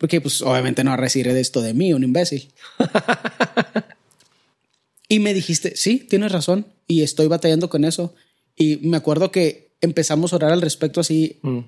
Porque 0.00 0.22
pues 0.22 0.40
obviamente 0.40 0.82
no 0.82 0.96
recibiré 0.96 1.34
de 1.34 1.42
esto 1.42 1.60
de 1.60 1.74
mí, 1.74 1.92
un 1.92 2.02
imbécil. 2.02 2.50
y 5.10 5.18
me 5.18 5.34
dijiste, 5.34 5.76
sí, 5.76 5.98
tienes 5.98 6.32
razón 6.32 6.66
y 6.86 7.02
estoy 7.02 7.26
batallando 7.26 7.68
con 7.68 7.84
eso. 7.84 8.14
Y 8.56 8.78
me 8.78 8.96
acuerdo 8.96 9.30
que 9.30 9.72
empezamos 9.82 10.32
a 10.32 10.36
orar 10.36 10.52
al 10.52 10.62
respecto 10.62 11.02
así, 11.02 11.38
mm. 11.42 11.58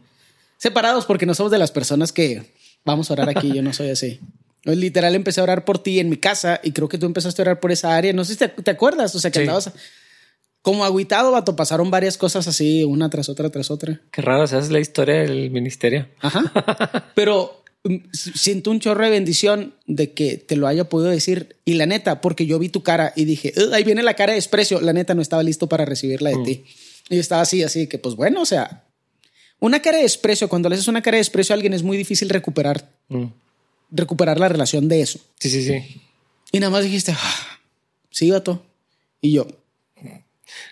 separados, 0.56 1.04
porque 1.04 1.26
no 1.26 1.34
somos 1.34 1.52
de 1.52 1.58
las 1.58 1.72
personas 1.72 2.10
que 2.10 2.54
vamos 2.86 3.10
a 3.10 3.12
orar 3.12 3.28
aquí, 3.28 3.52
yo 3.52 3.60
no 3.60 3.74
soy 3.74 3.90
así. 3.90 4.18
Literal 4.64 5.14
empecé 5.14 5.40
a 5.40 5.44
orar 5.44 5.66
por 5.66 5.80
ti 5.80 6.00
en 6.00 6.08
mi 6.08 6.16
casa 6.16 6.58
y 6.62 6.72
creo 6.72 6.88
que 6.88 6.96
tú 6.96 7.04
empezaste 7.04 7.42
a 7.42 7.44
orar 7.44 7.60
por 7.60 7.70
esa 7.70 7.94
área. 7.94 8.14
No 8.14 8.24
sé 8.24 8.36
si 8.36 8.38
te, 8.38 8.70
acuerdas, 8.70 9.14
o 9.14 9.20
sea, 9.20 9.30
que 9.30 9.40
andabas 9.40 9.72
como 10.62 10.86
agüitado, 10.86 11.32
vato. 11.32 11.54
Pasaron 11.54 11.90
varias 11.90 12.16
cosas 12.16 12.48
así, 12.48 12.82
una 12.82 13.10
tras 13.10 13.28
otra, 13.28 13.50
tras 13.50 13.70
otra. 13.70 14.00
Qué 14.10 14.22
raro, 14.22 14.44
o 14.44 14.46
sea, 14.46 14.58
es 14.58 14.70
la 14.70 14.80
historia 14.80 15.16
del 15.16 15.50
ministerio. 15.50 16.08
Ajá. 16.20 17.10
Pero 17.14 17.61
siento 18.12 18.70
un 18.70 18.80
chorro 18.80 19.04
de 19.04 19.10
bendición 19.10 19.74
de 19.86 20.12
que 20.12 20.36
te 20.36 20.56
lo 20.56 20.66
haya 20.66 20.88
podido 20.88 21.10
decir. 21.10 21.56
Y 21.64 21.74
la 21.74 21.86
neta, 21.86 22.20
porque 22.20 22.46
yo 22.46 22.58
vi 22.58 22.68
tu 22.68 22.82
cara 22.82 23.12
y 23.16 23.24
dije, 23.24 23.52
ahí 23.72 23.84
viene 23.84 24.02
la 24.02 24.14
cara 24.14 24.32
de 24.32 24.36
desprecio. 24.36 24.80
La 24.80 24.92
neta 24.92 25.14
no 25.14 25.22
estaba 25.22 25.42
listo 25.42 25.68
para 25.68 25.84
recibirla 25.84 26.30
de 26.30 26.36
mm. 26.36 26.44
ti. 26.44 26.64
Y 27.10 27.18
estaba 27.18 27.42
así, 27.42 27.62
así 27.62 27.88
que 27.88 27.98
pues 27.98 28.14
bueno, 28.14 28.42
o 28.42 28.46
sea, 28.46 28.84
una 29.58 29.82
cara 29.82 29.98
de 29.98 30.04
desprecio, 30.04 30.48
cuando 30.48 30.68
le 30.68 30.76
haces 30.76 30.88
una 30.88 31.02
cara 31.02 31.16
de 31.16 31.20
desprecio 31.20 31.52
a 31.52 31.56
alguien 31.56 31.74
es 31.74 31.82
muy 31.82 31.96
difícil 31.96 32.28
recuperar, 32.28 32.88
mm. 33.08 33.26
recuperar 33.90 34.38
la 34.38 34.48
relación 34.48 34.88
de 34.88 35.02
eso. 35.02 35.20
Sí, 35.38 35.50
sí, 35.50 35.64
sí. 35.64 36.00
Y 36.52 36.60
nada 36.60 36.70
más 36.70 36.84
dijiste, 36.84 37.12
ah, 37.12 37.60
sí, 38.10 38.30
vato. 38.30 38.64
Y 39.20 39.32
yo, 39.32 39.46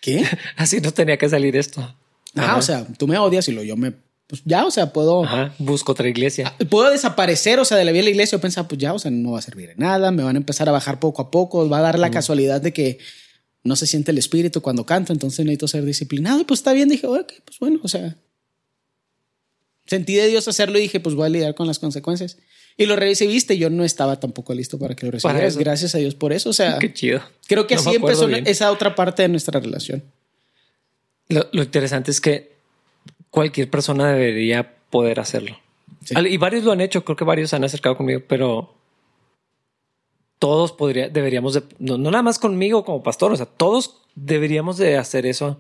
¿qué? 0.00 0.24
Así 0.56 0.80
no 0.80 0.92
tenía 0.92 1.16
que 1.16 1.28
salir 1.28 1.56
esto. 1.56 1.96
Ah, 2.36 2.56
o 2.56 2.62
sea, 2.62 2.86
tú 2.96 3.08
me 3.08 3.18
odias 3.18 3.48
y 3.48 3.52
lo 3.52 3.62
yo 3.64 3.76
me, 3.76 3.92
pues 4.30 4.42
ya, 4.44 4.64
o 4.64 4.70
sea, 4.70 4.92
puedo. 4.92 5.24
busco 5.58 5.90
otra 5.90 6.08
iglesia. 6.08 6.54
Ah, 6.56 6.64
puedo 6.70 6.88
desaparecer, 6.88 7.58
o 7.58 7.64
sea, 7.64 7.76
de 7.76 7.84
la 7.84 7.90
vida 7.90 8.02
de 8.02 8.04
la 8.04 8.10
iglesia. 8.10 8.36
Yo 8.36 8.40
pensaba, 8.40 8.68
pues 8.68 8.80
ya, 8.80 8.94
o 8.94 8.98
sea, 9.00 9.10
no 9.10 9.32
va 9.32 9.40
a 9.40 9.42
servir 9.42 9.70
de 9.70 9.74
nada, 9.74 10.12
me 10.12 10.22
van 10.22 10.36
a 10.36 10.38
empezar 10.38 10.68
a 10.68 10.72
bajar 10.72 11.00
poco 11.00 11.20
a 11.20 11.32
poco. 11.32 11.68
Va 11.68 11.78
a 11.78 11.82
dar 11.82 11.98
la 11.98 12.12
casualidad 12.12 12.60
de 12.60 12.72
que 12.72 12.98
no 13.64 13.74
se 13.74 13.88
siente 13.88 14.12
el 14.12 14.18
espíritu 14.18 14.62
cuando 14.62 14.86
canto, 14.86 15.12
entonces 15.12 15.44
necesito 15.44 15.66
ser 15.66 15.84
disciplinado. 15.84 16.40
Y 16.40 16.44
pues 16.44 16.60
está 16.60 16.72
bien, 16.72 16.88
dije, 16.88 17.08
ok, 17.08 17.32
pues 17.44 17.58
bueno, 17.58 17.80
o 17.82 17.88
sea, 17.88 18.16
sentí 19.86 20.14
de 20.14 20.28
Dios 20.28 20.46
hacerlo 20.46 20.78
y 20.78 20.82
dije, 20.82 21.00
pues 21.00 21.16
voy 21.16 21.26
a 21.26 21.30
lidiar 21.30 21.56
con 21.56 21.66
las 21.66 21.80
consecuencias. 21.80 22.38
Y 22.76 22.86
lo 22.86 22.94
recibiste, 22.94 23.58
yo 23.58 23.68
no 23.68 23.82
estaba 23.82 24.20
tampoco 24.20 24.54
listo 24.54 24.78
para 24.78 24.94
que 24.94 25.06
lo 25.06 25.12
recibieras. 25.12 25.56
Gracias 25.56 25.96
a 25.96 25.98
Dios 25.98 26.14
por 26.14 26.32
eso. 26.32 26.50
O 26.50 26.52
sea, 26.52 26.78
qué 26.78 26.94
chido. 26.94 27.20
Creo 27.48 27.66
que 27.66 27.74
así 27.74 27.96
empezó 27.96 28.28
esa 28.28 28.70
otra 28.70 28.94
parte 28.94 29.22
de 29.22 29.28
nuestra 29.28 29.58
relación. 29.58 30.04
Lo, 31.30 31.62
interesante 31.62 32.10
es 32.10 32.20
que 32.20 32.49
cualquier 33.30 33.70
persona 33.70 34.12
debería 34.12 34.74
poder 34.90 35.20
hacerlo. 35.20 35.58
Y 36.10 36.36
varios 36.38 36.64
lo 36.64 36.72
han 36.72 36.80
hecho, 36.80 37.04
creo 37.04 37.16
que 37.16 37.24
varios 37.24 37.50
se 37.50 37.56
han 37.56 37.64
acercado 37.64 37.96
conmigo, 37.96 38.22
pero 38.26 38.74
todos 40.38 40.72
podría, 40.72 41.08
deberíamos 41.08 41.54
de, 41.54 41.62
no, 41.78 41.98
nada 41.98 42.22
más 42.22 42.38
conmigo 42.38 42.84
como 42.84 43.02
pastor, 43.02 43.32
o 43.32 43.36
sea, 43.36 43.46
todos 43.46 43.96
deberíamos 44.14 44.78
de 44.78 44.96
hacer 44.96 45.26
eso. 45.26 45.58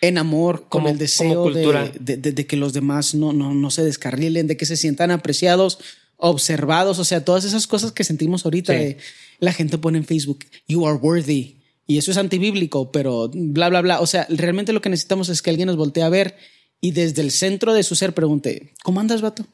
En 0.00 0.18
amor, 0.18 0.66
como, 0.68 0.84
con 0.84 0.92
el 0.92 0.98
deseo 0.98 1.50
de, 1.50 2.46
que 2.46 2.56
los 2.56 2.74
demás 2.74 3.14
no, 3.14 3.32
no, 3.32 3.54
no 3.54 3.70
se 3.70 3.82
descarrilen, 3.82 4.46
de 4.46 4.56
que 4.56 4.66
se 4.66 4.76
sientan 4.76 5.10
apreciados, 5.10 5.78
observados, 6.18 6.98
o 6.98 7.04
sea, 7.04 7.24
todas 7.24 7.44
esas 7.44 7.66
cosas 7.66 7.92
que 7.92 8.04
sentimos 8.04 8.44
ahorita. 8.44 8.74
la 9.38 9.52
gente 9.52 9.78
pone 9.78 9.98
en 9.98 10.04
Facebook, 10.04 10.44
you 10.68 10.86
are 10.86 10.98
worthy, 10.98 11.56
y 11.86 11.98
eso 11.98 12.10
es 12.10 12.16
antibíblico, 12.16 12.92
pero 12.92 13.30
bla, 13.32 13.68
bla, 13.68 13.82
bla. 13.82 14.00
O 14.00 14.06
sea, 14.06 14.26
realmente 14.30 14.72
lo 14.72 14.80
que 14.80 14.88
necesitamos 14.88 15.28
es 15.28 15.42
que 15.42 15.50
alguien 15.50 15.66
nos 15.66 15.76
voltee 15.76 16.02
a 16.02 16.08
ver 16.08 16.36
y 16.84 16.90
desde 16.90 17.22
el 17.22 17.30
centro 17.30 17.72
de 17.72 17.82
su 17.82 17.94
ser 17.94 18.12
pregunte, 18.12 18.74
¿cómo 18.82 19.00
andas, 19.00 19.22
vato? 19.22 19.46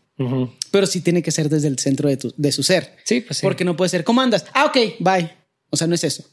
Pero 0.72 0.84
sí 0.88 1.00
tiene 1.00 1.22
que 1.22 1.30
ser 1.30 1.48
desde 1.48 1.68
el 1.68 1.78
centro 1.78 2.08
de, 2.08 2.16
tu, 2.16 2.34
de 2.36 2.50
su 2.50 2.64
ser. 2.64 2.96
Sí, 3.04 3.20
pues 3.20 3.38
sí. 3.38 3.46
Porque 3.46 3.64
no 3.64 3.76
puede 3.76 3.88
ser, 3.88 4.02
¿cómo 4.02 4.20
andas? 4.20 4.46
Ah, 4.52 4.64
ok, 4.64 4.76
bye. 4.98 5.30
O 5.70 5.76
sea, 5.76 5.86
no 5.86 5.94
es 5.94 6.02
eso. 6.02 6.24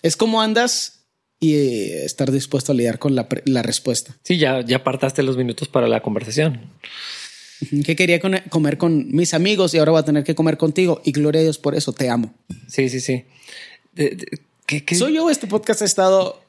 Es 0.00 0.16
cómo 0.16 0.40
andas 0.40 1.02
y 1.38 1.52
eh, 1.52 2.04
estar 2.06 2.32
dispuesto 2.32 2.72
a 2.72 2.74
lidiar 2.74 2.98
con 2.98 3.14
la, 3.14 3.28
la, 3.44 3.62
respuesta. 3.62 4.16
Sí, 4.22 4.38
ya, 4.38 4.64
ya 4.64 4.76
apartaste 4.76 5.22
los 5.22 5.36
minutos 5.36 5.68
para 5.68 5.86
la 5.86 6.00
conversación. 6.00 6.70
Que 7.84 7.94
quería 7.94 8.20
comer 8.20 8.78
con 8.78 9.14
mis 9.14 9.34
amigos 9.34 9.74
y 9.74 9.78
ahora 9.78 9.92
voy 9.92 10.00
a 10.00 10.04
tener 10.06 10.24
que 10.24 10.34
comer 10.34 10.56
contigo. 10.56 11.02
Y 11.04 11.12
gloria 11.12 11.42
a 11.42 11.44
Dios 11.44 11.58
por 11.58 11.74
eso, 11.74 11.92
te 11.92 12.08
amo. 12.08 12.32
Sí, 12.68 12.88
sí, 12.88 13.00
sí. 13.00 13.26
¿Qué, 13.94 14.94
Soy 14.94 15.16
yo, 15.16 15.28
este 15.28 15.46
podcast 15.46 15.82
ha 15.82 15.84
estado 15.84 16.40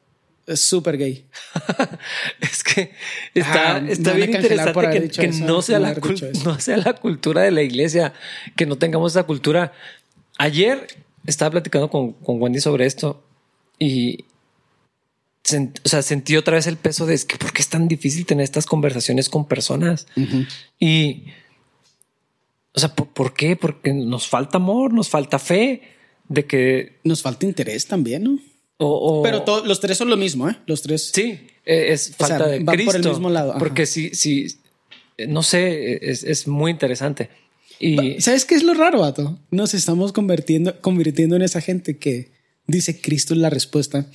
súper 0.55 0.97
gay. 0.97 1.25
es 2.41 2.63
que 2.63 2.91
está, 3.33 3.75
ah, 3.75 3.85
está 3.87 4.13
bien 4.13 4.35
interesante 4.35 5.09
que, 5.09 5.27
no, 5.29 5.61
sea 5.61 5.79
la 5.79 5.95
no 6.43 6.59
sea 6.59 6.77
la 6.77 6.93
cultura 6.93 7.41
de 7.41 7.51
la 7.51 7.61
iglesia, 7.61 8.13
que 8.55 8.65
no 8.65 8.77
tengamos 8.77 9.13
esa 9.13 9.23
cultura. 9.23 9.73
Ayer 10.37 10.87
estaba 11.25 11.51
platicando 11.51 11.89
con, 11.89 12.13
con 12.13 12.41
Wendy 12.41 12.59
sobre 12.59 12.85
esto 12.85 13.23
y, 13.79 14.25
o 15.83 15.89
sea, 15.89 16.01
sentí 16.01 16.37
otra 16.37 16.55
vez 16.55 16.67
el 16.67 16.77
peso 16.77 17.05
de 17.05 17.15
es 17.15 17.25
que 17.25 17.37
por 17.37 17.51
qué 17.51 17.61
es 17.61 17.69
tan 17.69 17.87
difícil 17.87 18.25
tener 18.25 18.43
estas 18.43 18.65
conversaciones 18.65 19.29
con 19.29 19.47
personas 19.47 20.07
y, 20.79 21.25
o 22.73 22.79
sea, 22.79 22.93
¿por, 22.93 23.33
qué? 23.33 23.55
Porque 23.55 23.93
nos 23.93 24.27
falta 24.27 24.57
amor, 24.57 24.93
nos 24.93 25.09
falta 25.09 25.39
fe, 25.39 25.81
de 26.27 26.45
que 26.45 26.99
nos 27.03 27.21
falta 27.21 27.45
interés 27.45 27.87
también, 27.87 28.23
¿no? 28.23 28.39
Pero 29.23 29.63
los 29.65 29.79
tres 29.79 29.97
son 29.97 30.09
lo 30.09 30.17
mismo, 30.17 30.49
¿eh? 30.49 30.57
Los 30.65 30.81
tres. 30.81 31.11
Sí, 31.13 31.47
e, 31.65 31.91
es 31.91 32.15
falta 32.15 32.47
de 32.47 32.65
Cristo. 32.65 32.85
por 32.85 32.95
el 33.01 33.07
mismo 33.07 33.29
lado. 33.29 33.55
Porque 33.59 33.85
sí, 33.85 34.11
sí, 34.13 34.47
no 35.27 35.43
sé, 35.43 36.09
es, 36.09 36.23
es 36.23 36.47
muy 36.47 36.71
interesante. 36.71 37.29
Y 37.79 38.21
¿sabes 38.21 38.45
qué 38.45 38.55
es 38.55 38.63
lo 38.63 38.73
raro, 38.75 38.99
Vato? 38.99 39.39
Nos 39.49 39.73
estamos 39.73 40.13
convirtiendo, 40.13 40.79
convirtiendo 40.81 41.35
en 41.35 41.41
esa 41.41 41.61
gente 41.61 41.97
que 41.97 42.31
dice 42.67 43.01
Cristo 43.01 43.33
es 43.33 43.39
la 43.39 43.49
respuesta 43.49 44.05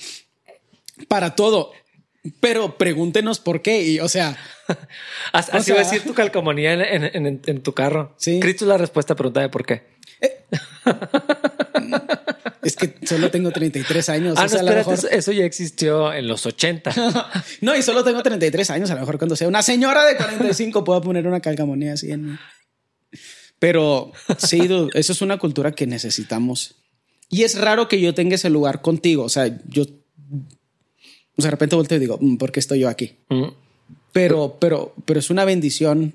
para 1.09 1.35
todo. 1.35 1.73
Pero 2.41 2.79
pregúntenos 2.79 3.41
por 3.41 3.63
qué. 3.63 3.83
Y 3.83 4.01
o 4.01 4.09
sea, 4.09 4.37
así 5.33 5.73
va 5.73 5.81
a 5.81 5.85
decir 5.85 6.03
tu 6.03 6.15
calcomanía 6.15 6.75
en, 6.75 7.63
tu 7.63 7.73
carro. 7.73 8.15
Sí. 8.19 8.41
Cristo 8.41 8.65
es 8.65 8.69
la 8.69 8.79
respuesta, 8.79 9.15
pregunta 9.15 9.41
de 9.41 9.49
por 9.49 9.67
qué. 9.67 9.83
Eh. 10.21 10.45
es 12.67 12.77
que 12.77 12.95
solo 13.07 13.31
tengo 13.31 13.51
33 13.51 14.09
años. 14.09 14.39
Ah, 14.39 14.47
no, 14.47 14.63
mejor... 14.63 14.99
eso 15.11 15.33
ya 15.33 15.45
existió 15.45 16.13
en 16.13 16.27
los 16.27 16.47
80. 16.47 16.93
no, 17.61 17.77
y 17.77 17.83
solo 17.83 18.03
tengo 18.05 18.23
33 18.23 18.71
años. 18.71 18.91
A 18.91 18.95
lo 18.95 19.01
mejor 19.01 19.19
cuando 19.19 19.37
sea 19.37 19.49
una 19.49 19.63
señora 19.63 20.05
de 20.05 20.17
45 20.17 20.85
puedo 20.85 21.01
poner 21.01 21.27
una 21.27 21.41
calcamonía 21.41 21.95
así 21.95 22.11
en 22.11 22.39
Pero 23.59 24.13
sí, 24.39 24.69
eso 24.95 25.13
es 25.13 25.23
una 25.23 25.39
cultura 25.39 25.73
que 25.73 25.87
necesitamos. 25.87 26.77
Y 27.29 27.43
es 27.43 27.59
raro 27.59 27.89
que 27.89 28.01
yo 28.01 28.15
tenga 28.15 28.35
ese 28.35 28.51
lugar 28.51 28.83
contigo. 28.83 29.25
O 29.25 29.29
sea, 29.29 29.47
yo 29.67 29.85
o 31.37 31.43
sea, 31.43 31.49
de 31.49 31.51
repente 31.51 31.77
volteo 31.77 31.99
y 31.99 32.01
digo, 32.01 32.19
mm, 32.21 32.37
¿por 32.37 32.51
qué 32.51 32.61
estoy 32.61 32.81
yo 32.81 32.89
aquí? 32.89 33.17
Mm. 33.29 33.49
Pero, 34.13 34.57
pero, 34.59 34.95
pero 35.05 35.21
es 35.21 35.31
una 35.31 35.45
bendición 35.45 36.15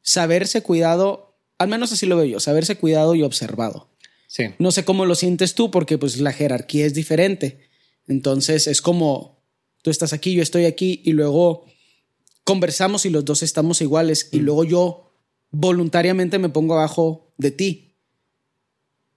saberse 0.00 0.62
cuidado, 0.62 1.36
al 1.58 1.68
menos 1.68 1.92
así 1.92 2.06
lo 2.06 2.16
veo 2.16 2.24
yo, 2.24 2.40
saberse 2.40 2.76
cuidado 2.76 3.14
y 3.14 3.22
observado. 3.22 3.88
Sí. 4.26 4.44
No 4.58 4.70
sé 4.72 4.84
cómo 4.84 5.06
lo 5.06 5.14
sientes 5.14 5.54
tú, 5.54 5.70
porque 5.70 5.98
pues 5.98 6.18
la 6.18 6.32
jerarquía 6.32 6.86
es 6.86 6.94
diferente. 6.94 7.60
Entonces 8.06 8.66
es 8.66 8.82
como 8.82 9.36
tú 9.82 9.90
estás 9.90 10.12
aquí, 10.12 10.34
yo 10.34 10.42
estoy 10.42 10.64
aquí, 10.64 11.00
y 11.04 11.12
luego 11.12 11.64
conversamos 12.44 13.06
y 13.06 13.10
los 13.10 13.24
dos 13.24 13.42
estamos 13.42 13.80
iguales, 13.80 14.28
y 14.32 14.40
mm. 14.40 14.42
luego 14.42 14.64
yo 14.64 15.12
voluntariamente 15.50 16.38
me 16.38 16.48
pongo 16.48 16.74
abajo 16.74 17.32
de 17.38 17.50
ti. 17.50 17.94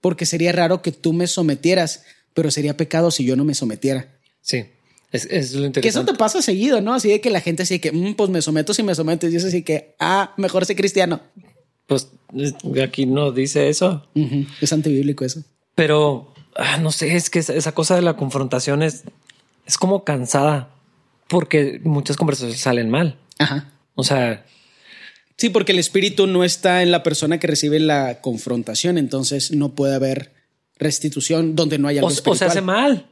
Porque 0.00 0.26
sería 0.26 0.52
raro 0.52 0.80
que 0.80 0.92
tú 0.92 1.12
me 1.12 1.26
sometieras, 1.26 2.04
pero 2.34 2.50
sería 2.50 2.76
pecado 2.76 3.10
si 3.10 3.24
yo 3.24 3.36
no 3.36 3.44
me 3.44 3.54
sometiera. 3.54 4.16
Sí. 4.40 4.64
Es, 5.12 5.24
lo 5.24 5.66
interesante. 5.66 5.80
Que 5.80 5.88
eso 5.88 6.04
te 6.04 6.14
pasa 6.14 6.40
seguido, 6.40 6.80
¿no? 6.80 6.94
Así 6.94 7.08
de 7.08 7.20
que 7.20 7.30
la 7.30 7.40
gente 7.40 7.64
así 7.64 7.80
que, 7.80 7.90
mm, 7.90 8.14
pues 8.14 8.30
me 8.30 8.40
someto 8.40 8.72
si 8.72 8.82
me 8.82 8.94
someto. 8.94 9.28
Y 9.28 9.34
eso 9.34 9.48
así 9.48 9.62
que, 9.62 9.96
ah, 9.98 10.34
mejor 10.36 10.64
ser 10.66 10.76
cristiano. 10.76 11.20
Pues 11.90 12.08
aquí 12.80 13.04
no 13.04 13.32
dice 13.32 13.68
eso. 13.68 14.06
Es 14.60 14.72
antibíblico 14.72 15.24
eso. 15.24 15.42
Pero, 15.74 16.32
ah, 16.54 16.78
no 16.78 16.92
sé, 16.92 17.16
es 17.16 17.30
que 17.30 17.40
esa, 17.40 17.72
cosa 17.72 17.96
de 17.96 18.02
la 18.02 18.16
confrontación 18.16 18.84
es, 18.84 19.02
es 19.66 19.76
como 19.76 20.04
cansada 20.04 20.70
porque 21.26 21.80
muchas 21.82 22.16
conversaciones 22.16 22.60
salen 22.60 22.90
mal. 22.90 23.18
Ajá. 23.40 23.72
O 23.96 24.04
sea. 24.04 24.46
Sí, 25.36 25.48
porque 25.48 25.72
el 25.72 25.80
espíritu 25.80 26.28
no 26.28 26.44
está 26.44 26.84
en 26.84 26.92
la 26.92 27.02
persona 27.02 27.40
que 27.40 27.48
recibe 27.48 27.80
la 27.80 28.20
confrontación, 28.20 28.96
entonces 28.96 29.50
no 29.50 29.74
puede 29.74 29.96
haber 29.96 30.32
restitución 30.78 31.56
donde 31.56 31.78
no 31.78 31.88
haya 31.88 32.02
algo 32.02 32.12
o, 32.24 32.30
o 32.30 32.34
se 32.36 32.44
hace 32.44 32.60
mal. 32.60 33.08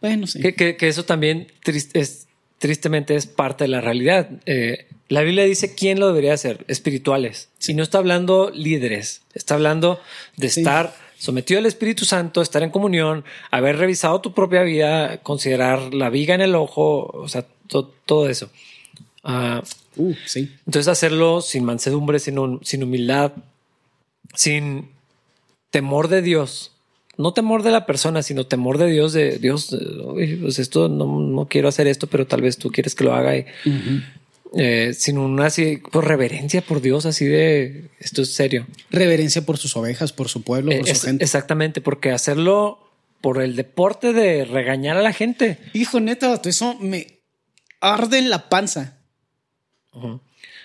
Bueno, 0.00 0.26
sí. 0.26 0.40
Que, 0.40 0.76
eso 0.80 1.04
también 1.04 1.48
es, 1.66 2.28
tristemente 2.62 3.16
es 3.16 3.26
parte 3.26 3.64
de 3.64 3.68
la 3.68 3.80
realidad. 3.80 4.30
Eh, 4.46 4.86
la 5.08 5.22
Biblia 5.22 5.42
dice 5.42 5.74
quién 5.74 5.98
lo 5.98 6.06
debería 6.06 6.32
hacer, 6.32 6.64
espirituales. 6.68 7.48
Si 7.58 7.74
no 7.74 7.82
está 7.82 7.98
hablando 7.98 8.52
líderes, 8.54 9.22
está 9.34 9.54
hablando 9.54 9.98
de 10.36 10.46
estar 10.46 10.94
sometido 11.18 11.58
al 11.58 11.66
Espíritu 11.66 12.04
Santo, 12.04 12.40
estar 12.40 12.62
en 12.62 12.70
comunión, 12.70 13.24
haber 13.50 13.78
revisado 13.78 14.20
tu 14.20 14.32
propia 14.32 14.62
vida, 14.62 15.18
considerar 15.24 15.92
la 15.92 16.08
viga 16.08 16.36
en 16.36 16.40
el 16.40 16.54
ojo, 16.54 17.10
o 17.12 17.26
sea, 17.26 17.44
todo 18.06 18.28
eso. 18.28 18.48
Ah, 19.24 19.64
uh, 19.96 20.14
sí. 20.24 20.54
Entonces 20.64 20.86
hacerlo 20.86 21.40
sin 21.40 21.64
mansedumbre, 21.64 22.20
sin, 22.20 22.60
sin 22.62 22.84
humildad, 22.84 23.32
sin 24.36 24.88
temor 25.70 26.06
de 26.06 26.22
Dios 26.22 26.71
no 27.22 27.32
temor 27.32 27.62
de 27.62 27.70
la 27.70 27.86
persona, 27.86 28.22
sino 28.22 28.46
temor 28.46 28.78
de 28.78 28.90
Dios, 28.90 29.12
de 29.12 29.38
Dios, 29.38 29.76
pues 30.40 30.58
esto 30.58 30.88
no, 30.88 31.46
quiero 31.48 31.68
hacer 31.68 31.86
esto, 31.86 32.08
pero 32.08 32.26
tal 32.26 32.42
vez 32.42 32.58
tú 32.58 32.70
quieres 32.70 32.94
que 32.94 33.04
lo 33.04 33.14
haga 33.14 33.36
y 33.36 33.46
eh, 34.54 34.92
sin 34.92 35.16
una 35.16 35.46
así 35.46 35.80
pues, 35.90 36.04
reverencia 36.04 36.60
por 36.60 36.82
Dios, 36.82 37.06
así 37.06 37.24
de 37.24 37.90
esto 38.00 38.22
es 38.22 38.34
serio. 38.34 38.66
Reverencia 38.90 39.42
por 39.42 39.56
sus 39.56 39.76
ovejas, 39.76 40.12
por 40.12 40.28
su 40.28 40.42
pueblo, 40.42 40.76
por 40.76 40.88
su 40.88 41.06
gente. 41.06 41.24
Exactamente, 41.24 41.80
porque 41.80 42.10
hacerlo 42.10 42.78
por 43.20 43.40
el 43.40 43.56
deporte 43.56 44.12
de 44.12 44.44
regañar 44.44 44.98
a 44.98 45.02
la 45.02 45.12
gente. 45.12 45.58
Hijo, 45.72 46.00
neta, 46.00 46.40
eso 46.44 46.76
me 46.80 47.20
arde 47.80 48.18
en 48.18 48.28
la 48.28 48.48
panza. 48.48 48.98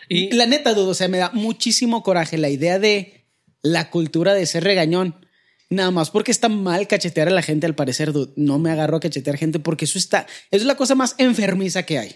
Y 0.10 0.32
la 0.32 0.47
neta, 0.47 0.74
dudo, 0.74 0.89
o 0.89 0.93
sea, 0.93 1.08
me 1.08 1.20
da 1.20 1.30
muchísimo 1.34 2.03
coraje 2.03 2.38
la 2.38 2.49
idea 2.49 2.80
de 2.80 3.26
la 3.62 3.89
cultura 3.89 4.34
de 4.34 4.45
ser 4.45 4.64
regañón 4.64 5.27
Nada 5.70 5.91
más 5.91 6.11
porque 6.11 6.32
está 6.32 6.49
mal 6.49 6.88
cachetear 6.88 7.28
a 7.28 7.32
la 7.32 7.41
gente, 7.41 7.65
al 7.65 7.76
parecer, 7.76 8.13
no 8.36 8.59
me 8.59 8.72
agarro 8.72 8.97
a 8.97 8.99
cachetear 8.99 9.38
gente 9.38 9.59
porque 9.59 9.86
eso 9.86 9.97
está, 9.97 10.26
es 10.49 10.63
la 10.63 10.76
cosa 10.76 10.95
más 10.95 11.15
enfermiza 11.18 11.84
que 11.84 11.99
hay. 11.99 12.15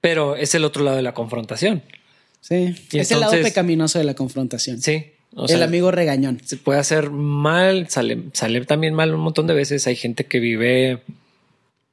Pero 0.00 0.36
es 0.36 0.54
el 0.54 0.64
otro 0.64 0.82
lado 0.84 0.96
de 0.96 1.02
la 1.02 1.14
confrontación. 1.14 1.82
Sí, 2.40 2.74
es 2.92 3.10
el 3.10 3.20
lado 3.20 3.32
pecaminoso 3.32 3.98
de 3.98 4.04
la 4.04 4.14
confrontación. 4.14 4.80
Sí. 4.80 5.12
el 5.48 5.62
amigo 5.62 5.90
regañón. 5.90 6.40
Se 6.44 6.56
puede 6.56 6.78
hacer 6.78 7.10
mal, 7.10 7.88
sale, 7.90 8.24
sale 8.32 8.64
también 8.64 8.94
mal 8.94 9.14
un 9.14 9.20
montón 9.20 9.46
de 9.46 9.54
veces. 9.54 9.86
Hay 9.86 9.96
gente 9.96 10.24
que 10.24 10.38
vive, 10.38 11.02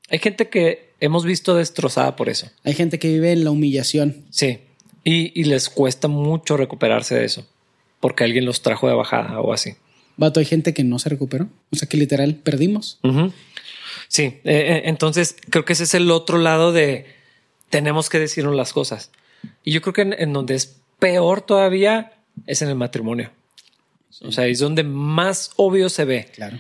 hay 0.10 0.20
gente 0.20 0.48
que 0.50 0.92
hemos 1.00 1.26
visto 1.26 1.56
destrozada 1.56 2.16
por 2.16 2.30
eso. 2.30 2.50
Hay 2.64 2.74
gente 2.74 3.00
que 3.00 3.10
vive 3.10 3.32
en 3.32 3.44
la 3.44 3.52
humillación. 3.52 4.26
Sí. 4.30 4.60
Y, 5.04 5.38
y 5.40 5.44
les 5.46 5.70
cuesta 5.70 6.08
mucho 6.08 6.56
recuperarse 6.56 7.16
de 7.16 7.26
eso 7.26 7.46
porque 8.04 8.26
alguien 8.26 8.44
los 8.44 8.62
trajo 8.62 8.90
de 8.90 8.94
bajada 8.96 9.40
o 9.40 9.54
así. 9.54 9.76
Vato, 10.18 10.40
hay 10.40 10.46
gente 10.46 10.74
que 10.74 10.84
no 10.84 11.00
se 11.00 11.10
recuperó. 11.10 11.50
O 11.72 11.76
sea, 11.76 11.88
que 11.88 11.98
literal 11.98 12.36
perdimos. 12.36 13.00
Sí, 14.08 14.24
eh, 14.24 14.42
eh, 14.44 14.82
entonces 14.86 15.36
creo 15.50 15.66
que 15.66 15.74
ese 15.74 15.84
es 15.84 15.94
el 15.94 16.12
otro 16.12 16.38
lado 16.38 16.72
de 16.72 17.06
tenemos 17.70 18.10
que 18.10 18.20
decirnos 18.20 18.56
las 18.56 18.74
cosas. 18.74 19.12
Y 19.64 19.72
yo 19.72 19.82
creo 19.82 19.94
que 19.94 20.16
en, 20.18 20.34
donde 20.34 20.56
es 20.56 20.78
peor 21.00 21.42
todavía 21.42 22.14
es 22.46 22.62
en 22.62 22.70
el 22.70 22.76
matrimonio. 22.76 23.32
O 24.22 24.32
sea, 24.32 24.46
es 24.46 24.60
donde 24.60 24.84
más 24.84 25.52
obvio 25.56 25.90
se 25.90 26.06
ve. 26.06 26.28
Claro. 26.34 26.60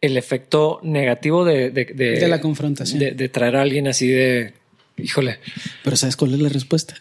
El 0.00 0.16
efecto 0.16 0.80
negativo 0.82 1.44
de, 1.44 1.70
de, 1.70 2.28
la 2.28 2.40
confrontación. 2.40 2.98
De, 2.98 3.28
traer 3.28 3.56
a 3.56 3.62
alguien 3.62 3.88
así 3.88 4.08
de, 4.08 4.52
híjole. 4.98 5.38
Pero 5.82 5.96
¿sabes 5.96 6.16
cuál 6.16 6.34
es 6.34 6.40
la 6.40 6.48
respuesta? 6.48 6.96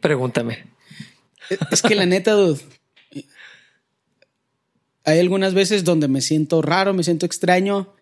Pregúntame. 0.00 0.64
Es 1.70 1.82
que 1.82 1.94
la 1.94 2.06
neta, 2.06 2.32
dude, 2.32 2.60
hay 5.06 5.20
algunas 5.20 5.54
veces 5.54 5.84
donde 5.84 6.08
me 6.08 6.20
siento 6.20 6.60
raro, 6.60 6.92
me 6.92 7.04
siento 7.04 7.24
extraño 7.26 7.94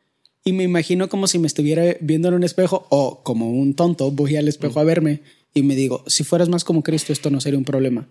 y 0.42 0.52
me 0.52 0.64
imagino 0.64 1.09
como 1.09 1.26
si 1.26 1.38
me 1.38 1.46
estuviera 1.46 1.96
viendo 2.00 2.28
en 2.28 2.34
un 2.34 2.44
espejo 2.44 2.86
o 2.88 3.22
como 3.22 3.50
un 3.50 3.74
tonto 3.74 4.11
voy 4.11 4.36
al 4.36 4.48
espejo 4.48 4.80
a 4.80 4.84
verme 4.84 5.20
y 5.52 5.62
me 5.62 5.76
digo, 5.76 6.02
si 6.07 6.24
fueras 6.24 6.48
más 6.48 6.64
como 6.64 6.82
Cristo 6.82 7.12
esto 7.12 7.30
no 7.30 7.40
sería 7.40 7.59
un 7.59 7.64
problema. 7.64 8.09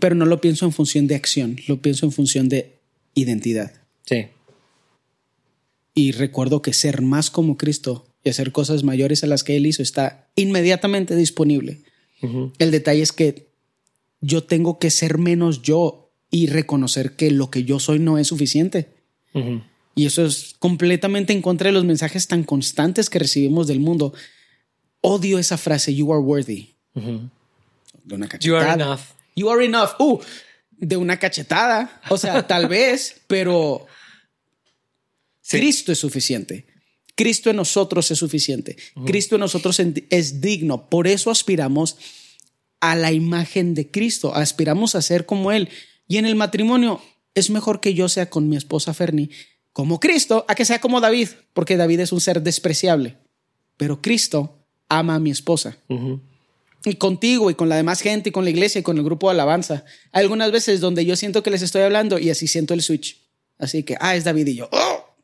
Pero 0.00 0.14
no 0.14 0.24
lo 0.26 0.40
pienso 0.40 0.64
en 0.64 0.72
función 0.72 1.08
de 1.08 1.16
acción, 1.16 1.58
lo 1.66 1.82
pienso 1.82 2.06
en 2.06 2.12
función 2.12 2.48
de 2.48 2.78
identidad. 3.14 3.72
Sí. 4.06 4.26
y 5.94 6.12
recuerdo 6.12 6.60
que 6.60 6.72
ser 6.72 7.00
más 7.00 7.30
como 7.30 7.56
Cristo 7.56 8.06
y 8.22 8.30
hacer 8.30 8.52
cosas 8.52 8.84
mayores 8.84 9.24
a 9.24 9.26
las 9.26 9.44
que 9.44 9.56
Él 9.56 9.66
hizo 9.66 9.82
está 9.82 10.28
inmediatamente 10.34 11.16
disponible. 11.16 11.80
El 12.58 12.70
detalle 12.70 13.02
es 13.02 13.12
que 13.12 13.48
yo 14.20 14.44
tengo 14.44 14.78
que 14.78 14.90
ser 14.90 15.18
menos 15.18 15.62
yo 15.62 16.03
y 16.34 16.48
reconocer 16.48 17.12
que 17.12 17.30
lo 17.30 17.48
que 17.48 17.62
yo 17.62 17.78
soy 17.78 18.00
no 18.00 18.18
es 18.18 18.26
suficiente. 18.26 18.88
Y 19.94 20.06
eso 20.06 20.26
es 20.26 20.56
completamente 20.58 21.32
en 21.32 21.40
contra 21.40 21.68
de 21.68 21.72
los 21.72 21.84
mensajes 21.84 22.26
tan 22.26 22.42
constantes 22.42 23.08
que 23.08 23.20
recibimos 23.20 23.68
del 23.68 23.78
mundo. 23.78 24.12
Odio 25.00 25.38
esa 25.38 25.56
frase, 25.56 25.94
you 25.94 26.12
are 26.12 26.20
worthy. 26.20 26.74
De 26.92 28.14
una 28.16 28.26
cachetada. 28.26 28.42
You 28.42 28.56
are 28.56 28.82
enough. 28.82 29.00
You 29.36 29.48
are 29.48 29.64
enough. 29.64 29.90
Uh, 30.00 30.18
de 30.72 30.96
una 30.96 31.20
cachetada. 31.20 32.00
O 32.10 32.18
sea, 32.18 32.44
tal 32.48 32.66
vez, 32.66 33.20
pero 33.28 33.86
Cristo 35.48 35.92
es 35.92 36.00
suficiente. 36.00 36.66
Cristo 37.14 37.50
en 37.50 37.56
nosotros 37.56 38.10
es 38.10 38.18
suficiente. 38.18 38.76
Cristo 39.06 39.36
en 39.36 39.40
nosotros 39.40 39.80
es 40.10 40.40
digno. 40.40 40.90
Por 40.90 41.06
eso 41.06 41.30
aspiramos 41.30 41.96
a 42.80 42.96
la 42.96 43.12
imagen 43.12 43.74
de 43.74 43.88
Cristo. 43.88 44.34
Aspiramos 44.34 44.96
a 44.96 45.02
ser 45.02 45.26
como 45.26 45.52
Él. 45.52 45.68
Y 46.06 46.18
en 46.18 46.26
el 46.26 46.36
matrimonio 46.36 47.00
es 47.34 47.50
mejor 47.50 47.80
que 47.80 47.94
yo 47.94 48.08
sea 48.08 48.30
con 48.30 48.48
mi 48.48 48.56
esposa 48.56 48.94
Fernie 48.94 49.30
como 49.72 49.98
Cristo 49.98 50.44
a 50.48 50.54
que 50.54 50.64
sea 50.64 50.80
como 50.80 51.00
David, 51.00 51.28
porque 51.52 51.76
David 51.76 52.00
es 52.00 52.12
un 52.12 52.20
ser 52.20 52.42
despreciable. 52.42 53.18
Pero 53.76 54.00
Cristo 54.00 54.64
ama 54.88 55.16
a 55.16 55.18
mi 55.18 55.30
esposa. 55.30 55.76
Y 56.84 56.94
contigo 56.94 57.50
y 57.50 57.54
con 57.54 57.68
la 57.68 57.76
demás 57.76 58.00
gente 58.00 58.28
y 58.28 58.32
con 58.32 58.44
la 58.44 58.50
iglesia 58.50 58.78
y 58.78 58.82
con 58.82 58.96
el 58.98 59.04
grupo 59.04 59.28
de 59.28 59.32
alabanza. 59.32 59.84
Hay 60.12 60.22
algunas 60.22 60.52
veces 60.52 60.80
donde 60.80 61.04
yo 61.04 61.16
siento 61.16 61.42
que 61.42 61.50
les 61.50 61.62
estoy 61.62 61.82
hablando 61.82 62.18
y 62.18 62.30
así 62.30 62.46
siento 62.46 62.72
el 62.72 62.82
switch. 62.82 63.20
Así 63.58 63.82
que, 63.82 63.96
ah, 64.00 64.14
es 64.14 64.24
David 64.24 64.46
y 64.46 64.56
yo. 64.56 64.68
Oh, 64.70 65.16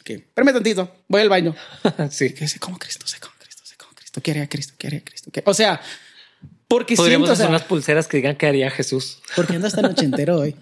ok, 0.00 0.10
espérame 0.10 0.52
tantito, 0.52 0.96
voy 1.08 1.22
al 1.22 1.28
baño. 1.28 1.56
sí. 2.10 2.32
Que 2.34 2.46
sé 2.46 2.60
como 2.60 2.78
Cristo, 2.78 3.06
sé 3.06 3.18
como 3.18 3.34
Cristo, 3.38 3.62
sé 3.64 3.76
como 3.76 3.92
Cristo. 3.94 4.20
¿Qué 4.20 4.30
haría 4.30 4.48
Cristo? 4.48 4.74
¿Qué 4.78 4.86
haría 4.86 5.02
Cristo? 5.04 5.30
O 5.44 5.54
sea, 5.54 5.80
porque 6.68 6.96
Podríamos 6.96 7.30
hacer 7.30 7.48
unas 7.48 7.62
pulseras 7.62 8.06
que 8.06 8.18
digan 8.18 8.36
que 8.36 8.46
haría 8.46 8.70
Jesús. 8.70 9.20
Porque 9.34 9.54
andas 9.54 9.74
tan 9.74 9.86
ochentero 9.86 10.36
hoy. 10.36 10.54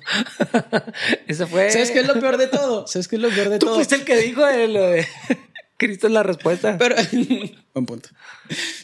Eso 1.27 1.49
fue. 1.49 1.71
¿Sabes 1.71 1.91
qué 1.91 1.99
es 1.99 2.07
lo 2.07 2.15
peor 2.21 2.37
de 2.37 2.47
todo? 2.47 2.87
¿Sabes 2.87 3.09
qué 3.09 3.17
es 3.17 3.23
lo 3.23 3.29
peor 3.29 3.49
de 3.49 3.59
Tú 3.59 3.67
todo? 3.67 3.75
fuiste 3.75 3.97
el 3.97 4.05
que 4.05 4.17
dijo 4.17 4.41
lo 4.41 4.91
de 4.91 5.07
Cristo 5.77 6.07
es 6.07 6.13
la 6.13 6.23
respuesta. 6.23 6.79
Pero, 6.79 6.95
buen 7.75 7.87
punto. 7.87 8.09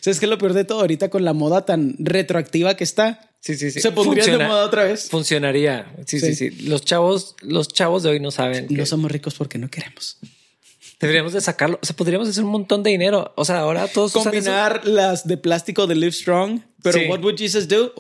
¿Sabes 0.01 0.19
qué 0.19 0.27
es 0.27 0.31
lo 0.31 0.37
peor 0.39 0.53
de 0.53 0.65
todo? 0.65 0.81
Ahorita 0.81 1.11
con 1.11 1.25
la 1.25 1.33
moda 1.33 1.65
tan 1.65 1.95
retroactiva 1.99 2.77
que 2.77 2.85
está. 2.85 3.31
Sí, 3.39 3.55
sí, 3.57 3.71
sí. 3.71 3.81
Se 3.81 3.93
pondría 3.93 4.25
de 4.25 4.45
moda 4.45 4.65
otra 4.65 4.85
vez. 4.85 5.09
Funcionaría. 5.09 5.95
Sí, 6.07 6.19
sí, 6.19 6.35
sí, 6.35 6.51
Los 6.63 6.85
chavos, 6.85 7.37
los 7.41 7.69
chavos 7.69 8.03
de 8.03 8.11
hoy 8.11 8.21
no 8.21 8.31
saben. 8.33 8.67
No 8.71 8.85
somos 8.85 9.11
ricos 9.11 9.35
porque 9.35 9.59
no 9.59 9.69
queremos. 9.69 10.19
Deberíamos 11.01 11.33
de 11.33 11.41
sacarlo. 11.41 11.81
O 11.83 11.87
sea, 11.87 11.97
podríamos 11.97 12.29
hacer 12.29 12.45
un 12.45 12.51
montón 12.51 12.85
de 12.85 12.91
dinero. 12.91 13.33
O 13.37 13.45
sea, 13.45 13.61
ahora 13.61 13.89
todos 13.89 14.13
combinar 14.13 14.87
las 14.87 15.27
de 15.27 15.37
plástico 15.37 15.89
de 15.89 15.97
Live 15.97 16.13
Strong. 16.13 16.61
Pero 16.83 17.11
what 17.11 17.21
would 17.21 17.37
Jesus 17.37 17.69
do? 17.69 17.93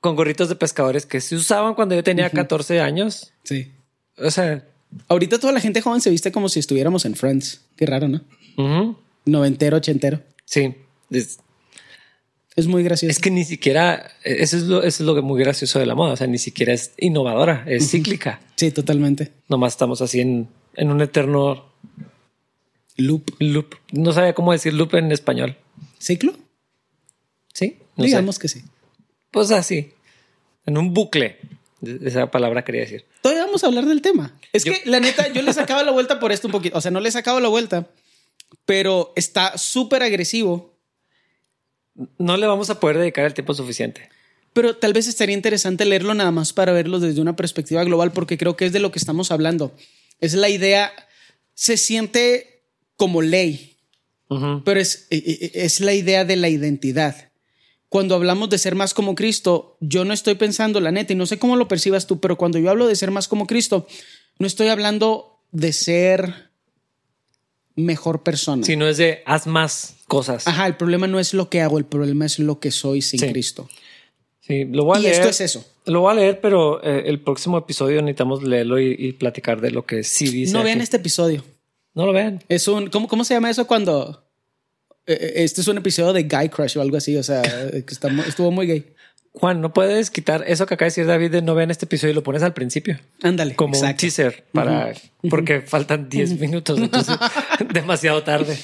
Con 0.00 0.16
gorritos 0.16 0.48
de 0.48 0.56
pescadores 0.56 1.06
que 1.06 1.20
se 1.20 1.34
usaban 1.34 1.74
cuando 1.74 1.94
yo 1.94 2.04
tenía 2.04 2.28
14 2.30 2.80
años. 2.80 3.32
Sí. 3.42 3.72
O 4.18 4.30
sea, 4.30 4.66
ahorita 5.08 5.38
toda 5.38 5.52
la 5.52 5.60
gente 5.60 5.80
joven 5.80 6.00
se 6.00 6.10
viste 6.10 6.30
como 6.30 6.48
si 6.48 6.60
estuviéramos 6.60 7.04
en 7.04 7.14
Friends. 7.14 7.62
Qué 7.76 7.86
raro, 7.86 8.08
¿no? 8.08 8.20
Noventero, 9.24 9.78
ochentero. 9.78 10.20
Sí. 10.44 10.74
Es, 11.10 12.66
muy 12.66 12.82
gracioso. 12.82 13.10
Es 13.10 13.18
que 13.18 13.30
ni 13.30 13.44
siquiera, 13.44 14.12
eso 14.22 14.56
es, 14.56 14.64
lo, 14.64 14.82
eso 14.82 15.02
es 15.02 15.06
lo 15.06 15.22
muy 15.22 15.40
gracioso 15.40 15.78
de 15.78 15.86
la 15.86 15.94
moda. 15.94 16.12
O 16.12 16.16
sea, 16.16 16.26
ni 16.26 16.38
siquiera 16.38 16.72
es 16.72 16.92
innovadora, 16.98 17.64
es 17.66 17.90
cíclica. 17.90 18.40
Sí, 18.56 18.70
totalmente. 18.70 19.32
Nomás 19.48 19.72
estamos 19.72 20.02
así 20.02 20.20
en, 20.20 20.48
en 20.76 20.90
un 20.90 21.00
eterno 21.00 21.74
Loop. 22.96 23.30
Loop. 23.40 23.74
No 23.92 24.12
sabía 24.12 24.34
cómo 24.34 24.52
decir 24.52 24.72
loop 24.74 24.94
en 24.94 25.10
español. 25.12 25.56
¿Ciclo? 25.98 26.34
Sí. 27.52 27.78
Digamos 27.96 28.38
que 28.38 28.48
sí. 28.48 28.62
Pues 29.30 29.50
así. 29.50 29.92
En 30.66 30.78
un 30.78 30.94
bucle. 30.94 31.38
Esa 31.82 32.30
palabra 32.30 32.64
quería 32.64 32.82
decir. 32.82 33.04
Todavía 33.20 33.44
vamos 33.44 33.62
a 33.64 33.66
hablar 33.66 33.84
del 33.86 34.00
tema. 34.00 34.34
Es 34.52 34.64
que 34.64 34.82
la 34.84 35.00
neta, 35.00 35.32
yo 35.32 35.42
le 35.42 35.52
sacaba 35.52 35.82
la 35.82 35.90
vuelta 35.90 36.18
por 36.20 36.32
esto 36.32 36.48
un 36.48 36.52
poquito. 36.52 36.78
O 36.78 36.80
sea, 36.80 36.90
no 36.90 37.00
le 37.00 37.10
sacaba 37.10 37.40
la 37.40 37.48
vuelta, 37.48 37.88
pero 38.64 39.12
está 39.16 39.58
súper 39.58 40.02
agresivo. 40.02 40.74
No 42.18 42.36
le 42.36 42.46
vamos 42.46 42.70
a 42.70 42.80
poder 42.80 42.98
dedicar 42.98 43.24
el 43.24 43.34
tiempo 43.34 43.54
suficiente. 43.54 44.08
Pero 44.52 44.76
tal 44.76 44.92
vez 44.92 45.08
estaría 45.08 45.34
interesante 45.34 45.84
leerlo 45.84 46.14
nada 46.14 46.30
más 46.30 46.52
para 46.52 46.72
verlo 46.72 47.00
desde 47.00 47.20
una 47.20 47.36
perspectiva 47.36 47.84
global, 47.84 48.12
porque 48.12 48.38
creo 48.38 48.56
que 48.56 48.66
es 48.66 48.72
de 48.72 48.80
lo 48.80 48.92
que 48.92 49.00
estamos 49.00 49.30
hablando. 49.32 49.74
Es 50.20 50.34
la 50.34 50.48
idea, 50.48 50.92
se 51.54 51.76
siente 51.76 52.62
como 52.96 53.20
ley, 53.20 53.76
pero 54.64 54.80
es, 54.80 55.06
e, 55.10 55.16
e, 55.16 55.46
e, 55.46 55.64
es 55.64 55.80
la 55.80 55.92
idea 55.92 56.24
de 56.24 56.36
la 56.36 56.48
identidad. 56.48 57.32
Cuando 57.94 58.16
hablamos 58.16 58.50
de 58.50 58.58
ser 58.58 58.74
más 58.74 58.92
como 58.92 59.14
Cristo, 59.14 59.76
yo 59.78 60.04
no 60.04 60.12
estoy 60.12 60.34
pensando, 60.34 60.80
la 60.80 60.90
neta, 60.90 61.12
y 61.12 61.16
no 61.16 61.26
sé 61.26 61.38
cómo 61.38 61.54
lo 61.54 61.68
percibas 61.68 62.08
tú, 62.08 62.18
pero 62.18 62.36
cuando 62.36 62.58
yo 62.58 62.68
hablo 62.68 62.88
de 62.88 62.96
ser 62.96 63.12
más 63.12 63.28
como 63.28 63.46
Cristo, 63.46 63.86
no 64.40 64.48
estoy 64.48 64.66
hablando 64.66 65.38
de 65.52 65.72
ser 65.72 66.50
mejor 67.76 68.24
persona. 68.24 68.66
Sino 68.66 68.88
es 68.88 68.96
de 68.96 69.22
haz 69.26 69.46
más 69.46 69.98
cosas. 70.08 70.48
Ajá, 70.48 70.66
el 70.66 70.74
problema 70.76 71.06
no 71.06 71.20
es 71.20 71.34
lo 71.34 71.48
que 71.48 71.60
hago, 71.60 71.78
el 71.78 71.84
problema 71.84 72.26
es 72.26 72.40
lo 72.40 72.58
que 72.58 72.72
soy 72.72 73.00
sin 73.00 73.20
Cristo. 73.30 73.68
Sí, 74.40 74.64
lo 74.64 74.86
voy 74.86 74.96
a 74.96 74.98
y 74.98 75.02
leer. 75.04 75.14
esto 75.14 75.28
es 75.28 75.40
eso. 75.42 75.64
Lo 75.86 76.00
voy 76.00 76.10
a 76.10 76.14
leer, 76.16 76.40
pero 76.40 76.82
eh, 76.82 77.04
el 77.06 77.20
próximo 77.20 77.58
episodio 77.58 78.02
necesitamos 78.02 78.42
leerlo 78.42 78.80
y, 78.80 79.12
platicar 79.12 79.60
de 79.60 79.70
lo 79.70 79.86
que 79.86 80.02
sí 80.02 80.26
dice. 80.26 80.52
No 80.52 80.64
vean 80.64 80.80
este 80.80 80.96
episodio. 80.96 81.44
No 81.94 82.06
lo 82.06 82.12
vean. 82.12 82.42
Es 82.48 82.66
un. 82.66 82.90
¿Cómo, 82.90 83.06
cómo 83.06 83.22
se 83.22 83.34
llama 83.34 83.50
eso 83.50 83.68
cuando.? 83.68 84.23
Eh, 85.06 85.18
eh, 85.20 85.32
este 85.36 85.60
es 85.60 85.68
un 85.68 85.78
episodio 85.78 86.12
de 86.12 86.24
Guy 86.24 86.48
Crush 86.48 86.78
o 86.78 86.82
algo 86.82 86.96
así. 86.96 87.16
O 87.16 87.22
sea, 87.22 87.42
que 87.42 87.94
estuvo 88.26 88.50
muy 88.50 88.66
gay. 88.66 88.86
Juan, 89.32 89.60
no 89.60 89.72
puedes 89.72 90.10
quitar 90.10 90.44
eso 90.46 90.64
que 90.66 90.74
acaba 90.74 90.86
de 90.86 90.90
decir 90.90 91.06
David 91.06 91.30
de 91.32 91.42
no 91.42 91.56
vean 91.56 91.70
este 91.72 91.86
episodio 91.86 92.12
y 92.12 92.14
lo 92.14 92.22
pones 92.22 92.42
al 92.42 92.54
principio. 92.54 93.00
Ándale. 93.22 93.56
Como 93.56 93.78
un 93.78 93.96
teaser 93.96 94.44
para. 94.52 94.92
Porque 95.28 95.60
faltan 95.60 96.08
10 96.08 96.38
minutos. 96.38 96.78
Entonces, 96.78 97.16
demasiado 97.72 98.22
tarde. 98.22 98.56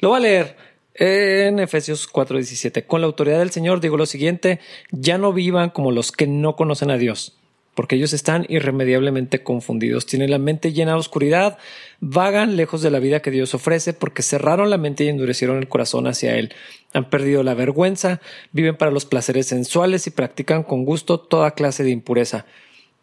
Lo 0.00 0.08
voy 0.08 0.18
a 0.18 0.20
leer. 0.20 0.56
En 0.94 1.58
Efesios 1.58 2.06
4:17, 2.10 2.86
con 2.86 3.00
la 3.00 3.06
autoridad 3.06 3.38
del 3.38 3.50
Señor 3.50 3.80
digo 3.80 3.96
lo 3.96 4.04
siguiente, 4.04 4.60
ya 4.90 5.16
no 5.16 5.32
vivan 5.32 5.70
como 5.70 5.90
los 5.90 6.12
que 6.12 6.26
no 6.26 6.54
conocen 6.54 6.90
a 6.90 6.98
Dios 6.98 7.38
porque 7.74 7.96
ellos 7.96 8.12
están 8.12 8.46
irremediablemente 8.48 9.42
confundidos, 9.42 10.06
tienen 10.06 10.30
la 10.30 10.38
mente 10.38 10.72
llena 10.72 10.92
de 10.92 10.98
oscuridad, 10.98 11.58
vagan 12.00 12.56
lejos 12.56 12.82
de 12.82 12.90
la 12.90 12.98
vida 12.98 13.20
que 13.20 13.30
Dios 13.30 13.54
ofrece 13.54 13.92
porque 13.92 14.22
cerraron 14.22 14.70
la 14.70 14.78
mente 14.78 15.04
y 15.04 15.08
endurecieron 15.08 15.58
el 15.58 15.68
corazón 15.68 16.06
hacia 16.06 16.36
Él, 16.36 16.52
han 16.92 17.08
perdido 17.08 17.42
la 17.42 17.54
vergüenza, 17.54 18.20
viven 18.52 18.76
para 18.76 18.90
los 18.90 19.06
placeres 19.06 19.46
sensuales 19.46 20.06
y 20.06 20.10
practican 20.10 20.62
con 20.62 20.84
gusto 20.84 21.18
toda 21.18 21.52
clase 21.52 21.84
de 21.84 21.90
impureza. 21.90 22.46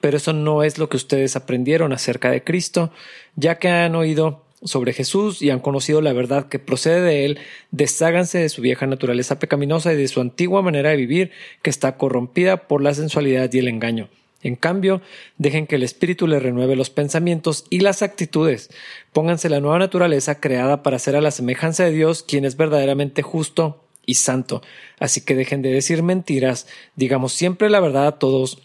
Pero 0.01 0.17
eso 0.17 0.33
no 0.33 0.63
es 0.63 0.77
lo 0.77 0.87
que 0.87 0.97
ustedes 0.97 1.35
aprendieron 1.35 1.91
acerca 1.91 2.31
de 2.31 2.43
Cristo, 2.43 2.91
ya 3.35 3.55
que 3.55 3.67
han 3.67 3.95
oído 3.95 4.45
sobre 4.63 4.93
Jesús 4.93 5.41
y 5.41 5.49
han 5.49 5.59
conocido 5.59 6.01
la 6.01 6.13
verdad 6.13 6.47
que 6.47 6.59
procede 6.59 7.01
de 7.01 7.25
él, 7.25 7.39
desháganse 7.71 8.39
de 8.39 8.49
su 8.49 8.61
vieja 8.61 8.87
naturaleza 8.87 9.39
pecaminosa 9.39 9.93
y 9.93 9.97
de 9.97 10.07
su 10.07 10.21
antigua 10.21 10.61
manera 10.61 10.89
de 10.89 10.97
vivir 10.97 11.31
que 11.61 11.69
está 11.69 11.97
corrompida 11.97 12.67
por 12.67 12.81
la 12.81 12.93
sensualidad 12.93 13.51
y 13.51 13.59
el 13.59 13.67
engaño. 13.67 14.09
En 14.41 14.55
cambio, 14.55 15.01
dejen 15.37 15.67
que 15.67 15.75
el 15.75 15.83
espíritu 15.83 16.25
les 16.27 16.41
renueve 16.41 16.75
los 16.75 16.89
pensamientos 16.89 17.65
y 17.69 17.79
las 17.79 18.01
actitudes. 18.01 18.69
Pónganse 19.11 19.49
la 19.49 19.59
nueva 19.59 19.79
naturaleza 19.79 20.39
creada 20.39 20.81
para 20.81 20.99
ser 20.99 21.15
a 21.15 21.21
la 21.21 21.31
semejanza 21.31 21.83
de 21.83 21.91
Dios, 21.91 22.23
quien 22.23 22.45
es 22.45 22.55
verdaderamente 22.55 23.21
justo 23.21 23.83
y 24.05 24.15
santo. 24.15 24.61
Así 24.99 25.21
que 25.21 25.35
dejen 25.35 25.61
de 25.61 25.71
decir 25.71 26.03
mentiras, 26.03 26.67
digamos 26.95 27.33
siempre 27.33 27.69
la 27.69 27.79
verdad 27.79 28.07
a 28.07 28.17
todos, 28.17 28.59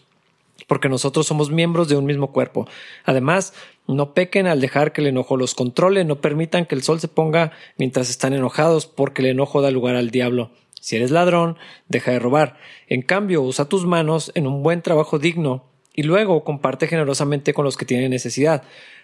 porque 0.67 0.89
nosotros 0.89 1.27
somos 1.27 1.51
miembros 1.51 1.89
de 1.89 1.97
un 1.97 2.05
mismo 2.05 2.31
cuerpo. 2.31 2.67
Además, 3.03 3.53
no 3.87 4.13
pequen 4.13 4.47
al 4.47 4.61
dejar 4.61 4.93
que 4.93 5.01
el 5.01 5.07
enojo 5.07 5.37
los 5.37 5.53
controle, 5.53 6.05
no 6.05 6.21
permitan 6.21 6.65
que 6.65 6.75
el 6.75 6.83
sol 6.83 6.99
se 6.99 7.07
ponga 7.07 7.51
mientras 7.77 8.09
están 8.09 8.33
enojados, 8.33 8.87
porque 8.87 9.21
el 9.21 9.27
enojo 9.27 9.61
da 9.61 9.71
lugar 9.71 9.95
al 9.95 10.09
diablo. 10.09 10.49
Si 10.85 10.97
eres 10.97 11.09
ladrón, 11.09 11.57
deja 11.89 12.11
de 12.11 12.19
robar. 12.19 12.59
En 12.87 13.01
cambio, 13.01 13.41
usa 13.41 13.67
tus 13.67 13.87
manos 13.87 14.31
en 14.35 14.45
un 14.45 14.61
buen 14.61 14.83
trabajo 14.83 15.17
digno 15.17 15.65
y 15.95 16.03
luego 16.03 16.43
comparte 16.43 16.85
generosamente 16.85 17.55
con 17.55 17.65
los 17.65 17.75
que 17.75 17.85
tienen 17.87 18.11
necesidad. 18.11 18.61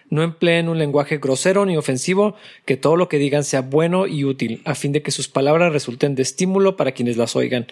No 0.08 0.22
empleen 0.22 0.68
un 0.68 0.78
lenguaje 0.78 1.18
grosero 1.18 1.66
ni 1.66 1.76
ofensivo, 1.76 2.36
que 2.66 2.76
todo 2.76 2.94
lo 2.94 3.08
que 3.08 3.18
digan 3.18 3.42
sea 3.42 3.62
bueno 3.62 4.06
y 4.06 4.22
útil, 4.22 4.62
a 4.64 4.76
fin 4.76 4.92
de 4.92 5.02
que 5.02 5.10
sus 5.10 5.26
palabras 5.26 5.72
resulten 5.72 6.14
de 6.14 6.22
estímulo 6.22 6.76
para 6.76 6.92
quienes 6.92 7.16
las 7.16 7.34
oigan. 7.34 7.66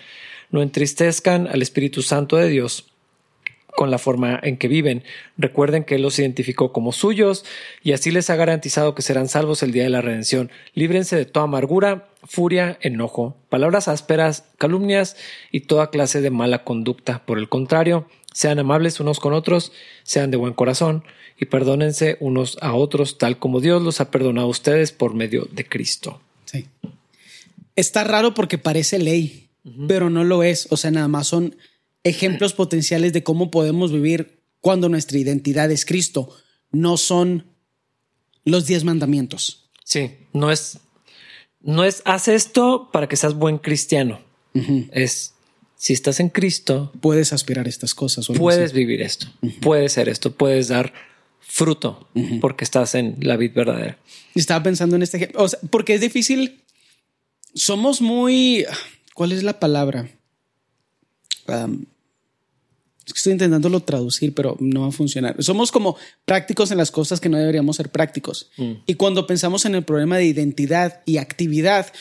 No 0.50 0.60
entristezcan 0.60 1.46
al 1.46 1.62
Espíritu 1.62 2.02
Santo 2.02 2.36
de 2.36 2.48
Dios, 2.48 2.90
con 3.80 3.90
la 3.90 3.96
forma 3.96 4.38
en 4.42 4.58
que 4.58 4.68
viven. 4.68 5.04
Recuerden 5.38 5.84
que 5.84 5.94
Él 5.94 6.02
los 6.02 6.18
identificó 6.18 6.70
como 6.70 6.92
suyos 6.92 7.46
y 7.82 7.92
así 7.92 8.10
les 8.10 8.28
ha 8.28 8.36
garantizado 8.36 8.94
que 8.94 9.00
serán 9.00 9.26
salvos 9.26 9.62
el 9.62 9.72
día 9.72 9.84
de 9.84 9.88
la 9.88 10.02
redención. 10.02 10.50
Líbrense 10.74 11.16
de 11.16 11.24
toda 11.24 11.44
amargura, 11.44 12.10
furia, 12.24 12.76
enojo, 12.82 13.38
palabras 13.48 13.88
ásperas, 13.88 14.44
calumnias 14.58 15.16
y 15.50 15.60
toda 15.60 15.88
clase 15.88 16.20
de 16.20 16.28
mala 16.28 16.62
conducta. 16.62 17.24
Por 17.24 17.38
el 17.38 17.48
contrario, 17.48 18.06
sean 18.34 18.58
amables 18.58 19.00
unos 19.00 19.18
con 19.18 19.32
otros, 19.32 19.72
sean 20.02 20.30
de 20.30 20.36
buen 20.36 20.52
corazón 20.52 21.02
y 21.38 21.46
perdónense 21.46 22.18
unos 22.20 22.58
a 22.60 22.74
otros 22.74 23.16
tal 23.16 23.38
como 23.38 23.62
Dios 23.62 23.80
los 23.80 24.02
ha 24.02 24.10
perdonado 24.10 24.48
a 24.48 24.50
ustedes 24.50 24.92
por 24.92 25.14
medio 25.14 25.48
de 25.50 25.64
Cristo. 25.64 26.20
Sí. 26.44 26.66
Está 27.76 28.04
raro 28.04 28.34
porque 28.34 28.58
parece 28.58 28.98
ley, 28.98 29.48
pero 29.88 30.10
no 30.10 30.22
lo 30.22 30.42
es. 30.42 30.68
O 30.68 30.76
sea, 30.76 30.90
nada 30.90 31.08
más 31.08 31.28
son 31.28 31.56
ejemplos 32.04 32.52
potenciales 32.52 33.12
de 33.12 33.22
cómo 33.22 33.50
podemos 33.50 33.92
vivir 33.92 34.40
cuando 34.60 34.88
nuestra 34.88 35.18
identidad 35.18 35.70
es 35.70 35.84
Cristo. 35.84 36.34
No 36.70 36.96
son 36.96 37.46
los 38.44 38.66
diez 38.66 38.84
mandamientos. 38.84 39.70
Sí, 39.84 40.12
no 40.32 40.50
es, 40.50 40.78
no 41.60 41.84
es 41.84 42.02
haz 42.04 42.28
esto 42.28 42.90
para 42.92 43.08
que 43.08 43.16
seas 43.16 43.34
buen 43.34 43.58
cristiano. 43.58 44.20
Es 44.92 45.34
si 45.80 45.94
estás 45.94 46.20
en 46.20 46.28
Cristo, 46.28 46.92
puedes 47.00 47.32
aspirar 47.32 47.64
a 47.64 47.70
estas 47.70 47.94
cosas. 47.94 48.26
puedes 48.26 48.74
vivir 48.74 49.00
esto, 49.00 49.28
puedes 49.62 49.94
ser 49.94 50.10
esto, 50.10 50.30
puedes 50.30 50.68
dar 50.68 50.92
fruto 51.40 52.06
porque 52.42 52.64
estás 52.64 52.94
en 52.94 53.16
la 53.20 53.38
vida 53.38 53.54
verdadera. 53.56 53.98
Estaba 54.34 54.62
pensando 54.62 54.96
en 54.96 55.02
este 55.02 55.16
ejemplo, 55.16 55.46
porque 55.70 55.94
es 55.94 56.02
difícil. 56.02 56.60
Somos 57.54 58.02
muy, 58.02 58.66
¿cuál 59.14 59.32
es 59.32 59.42
la 59.42 59.58
palabra? 59.58 60.10
Estoy 63.16 63.32
intentándolo 63.32 63.80
traducir, 63.80 64.34
pero 64.34 64.56
no 64.60 64.82
va 64.82 64.88
a 64.88 64.92
funcionar. 64.92 65.42
Somos 65.42 65.72
como 65.72 65.96
prácticos 66.24 66.70
en 66.70 66.78
las 66.78 66.90
cosas 66.90 67.20
que 67.20 67.28
no 67.28 67.38
deberíamos 67.38 67.76
ser 67.76 67.90
prácticos. 67.90 68.50
Mm. 68.56 68.72
Y 68.86 68.94
cuando 68.94 69.26
pensamos 69.26 69.64
en 69.64 69.74
el 69.74 69.84
problema 69.84 70.16
de 70.16 70.26
identidad 70.26 71.02
y 71.06 71.18
actividad, 71.18 71.92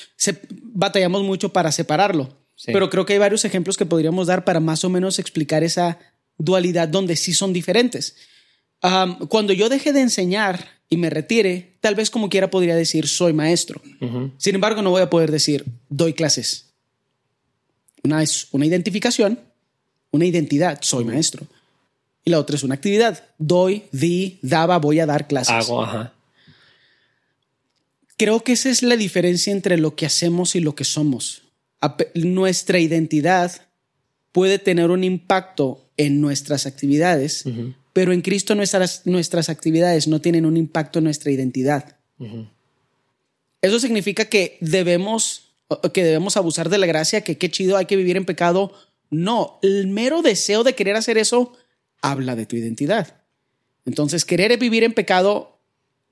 batallamos 0.64 1.24
mucho 1.24 1.50
para 1.50 1.72
separarlo. 1.72 2.38
Pero 2.66 2.90
creo 2.90 3.06
que 3.06 3.14
hay 3.14 3.20
varios 3.20 3.46
ejemplos 3.46 3.78
que 3.78 3.86
podríamos 3.86 4.28
dar 4.28 4.44
para 4.44 4.60
más 4.60 4.84
o 4.84 4.90
menos 4.90 5.18
explicar 5.18 5.64
esa 5.64 5.98
dualidad 6.38 6.90
donde 6.90 7.16
sí 7.16 7.34
son 7.34 7.54
diferentes. 7.54 8.16
cuando 9.30 9.54
yo 9.54 9.70
deje 9.70 9.94
de 9.94 10.02
enseñar 10.02 10.66
y 10.90 10.98
me 10.98 11.10
retire, 11.10 11.78
tal 11.82 11.96
vez 11.96 12.10
como 12.10 12.30
quiera 12.30 12.50
podría 12.50 12.76
decir 12.76 13.08
soy 13.08 13.32
maestro. 13.32 13.82
Sin 14.38 14.56
embargo, 14.56 14.82
no 14.82 14.90
voy 14.90 15.02
a 15.02 15.10
poder 15.10 15.32
decir 15.32 15.66
doy 15.90 16.14
clases. 16.14 16.69
Una 18.04 18.24
es 18.24 18.48
una 18.52 18.66
identificación, 18.66 19.40
una 20.12 20.26
identidad, 20.26 20.80
soy 20.82 21.06
maestro. 21.06 21.46
Y 22.26 22.32
la 22.32 22.40
otra 22.40 22.56
es 22.56 22.64
una 22.64 22.76
actividad, 22.76 23.24
doy, 23.38 23.84
di, 23.92 24.40
daba, 24.42 24.78
voy 24.78 25.00
a 25.00 25.06
dar 25.06 25.28
clases. 25.28 25.54
Hago, 25.54 25.84
ajá. 25.84 26.14
Creo 28.18 28.44
que 28.44 28.52
esa 28.52 28.70
es 28.70 28.84
la 28.84 28.98
diferencia 28.98 29.54
entre 29.54 29.78
lo 29.78 29.96
que 29.96 30.06
hacemos 30.06 30.56
y 30.56 30.60
lo 30.60 30.76
que 30.76 30.84
somos. 30.84 31.44
Nuestra 32.16 32.78
identidad 32.78 33.70
puede 34.34 34.60
tener 34.60 34.92
un 34.92 35.06
impacto 35.06 35.90
en 35.96 36.20
nuestras 36.20 36.66
actividades, 36.66 37.46
pero 37.94 38.12
en 38.12 38.22
Cristo 38.22 38.56
nuestras, 38.56 39.04
nuestras 39.06 39.48
actividades 39.48 40.10
no 40.10 40.20
tienen 40.20 40.46
un 40.46 40.58
impacto 40.58 41.00
en 41.00 41.06
nuestra 41.06 41.32
identidad. 41.32 41.96
Eso 43.62 43.80
significa 43.80 44.26
que 44.26 44.58
debemos 44.60 45.49
que 45.94 46.04
debemos 46.04 46.38
abusar 46.38 46.70
de 46.70 46.78
la 46.78 46.88
gracia, 46.88 47.22
que 47.22 47.38
qué 47.38 47.50
chido 47.52 47.78
hay 47.78 47.86
que 47.86 47.96
vivir 47.96 48.18
en 48.18 48.26
pecado. 48.26 48.74
No, 49.10 49.60
el 49.62 49.88
mero 49.88 50.22
deseo 50.22 50.64
de 50.64 50.76
querer 50.76 50.96
hacer 50.96 51.18
eso 51.18 51.54
habla 52.02 52.36
de 52.36 52.46
tu 52.46 52.56
identidad. 52.56 53.22
Entonces, 53.86 54.26
querer 54.26 54.58
vivir 54.58 54.84
en 54.84 54.94
pecado 54.94 55.60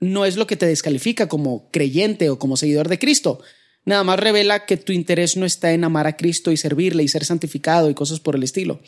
no 0.00 0.24
es 0.24 0.36
lo 0.36 0.46
que 0.46 0.56
te 0.56 0.66
descalifica 0.66 1.28
como 1.28 1.70
creyente 1.70 2.30
o 2.30 2.38
como 2.38 2.56
seguidor 2.56 2.88
de 2.88 2.98
Cristo. 2.98 3.40
Nada 3.84 4.04
más 4.04 4.20
revela 4.20 4.66
que 4.66 4.76
tu 4.76 4.92
interés 4.92 5.36
no 5.36 5.46
está 5.46 5.72
en 5.72 5.84
amar 5.84 6.06
a 6.06 6.16
Cristo 6.16 6.52
y 6.52 6.56
servirle 6.56 7.02
y 7.02 7.08
ser 7.08 7.24
santificado 7.24 7.90
y 7.90 7.94
cosas 7.94 8.20
por 8.20 8.36
el 8.36 8.42
estilo. 8.42 8.80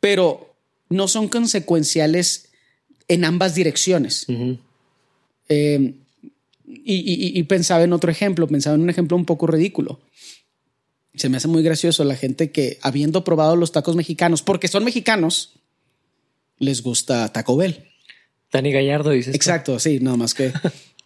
Pero 0.00 0.56
no 0.90 1.08
son 1.08 1.28
consecuenciales 1.28 2.50
en 3.08 3.24
ambas 3.24 3.54
direcciones. 3.54 4.26
Y, 6.84 7.42
pensaba 7.44 7.84
en 7.84 7.92
otro 7.92 8.10
ejemplo, 8.10 8.46
pensaba 8.48 8.76
en 8.76 8.82
un 8.82 8.90
ejemplo 8.90 9.16
un 9.16 9.24
poco 9.24 9.46
ridículo. 9.46 10.00
Se 11.14 11.28
me 11.28 11.36
hace 11.36 11.48
muy 11.48 11.62
gracioso 11.62 12.04
la 12.04 12.16
gente 12.16 12.50
que, 12.50 12.78
habiendo 12.82 13.24
probado 13.24 13.56
los 13.56 13.72
tacos 13.72 13.96
mexicanos, 13.96 14.42
porque 14.42 14.68
son 14.68 14.84
mexicanos, 14.84 15.52
les 16.58 16.82
gusta 16.82 17.32
Taco 17.32 17.56
Bell. 17.56 17.88
Dani 18.52 18.72
Gallardo 18.72 19.10
dice. 19.10 19.30
Exacto, 19.32 19.78
sí, 19.78 20.00
nada 20.00 20.16
más 20.16 20.34
que. 20.34 20.52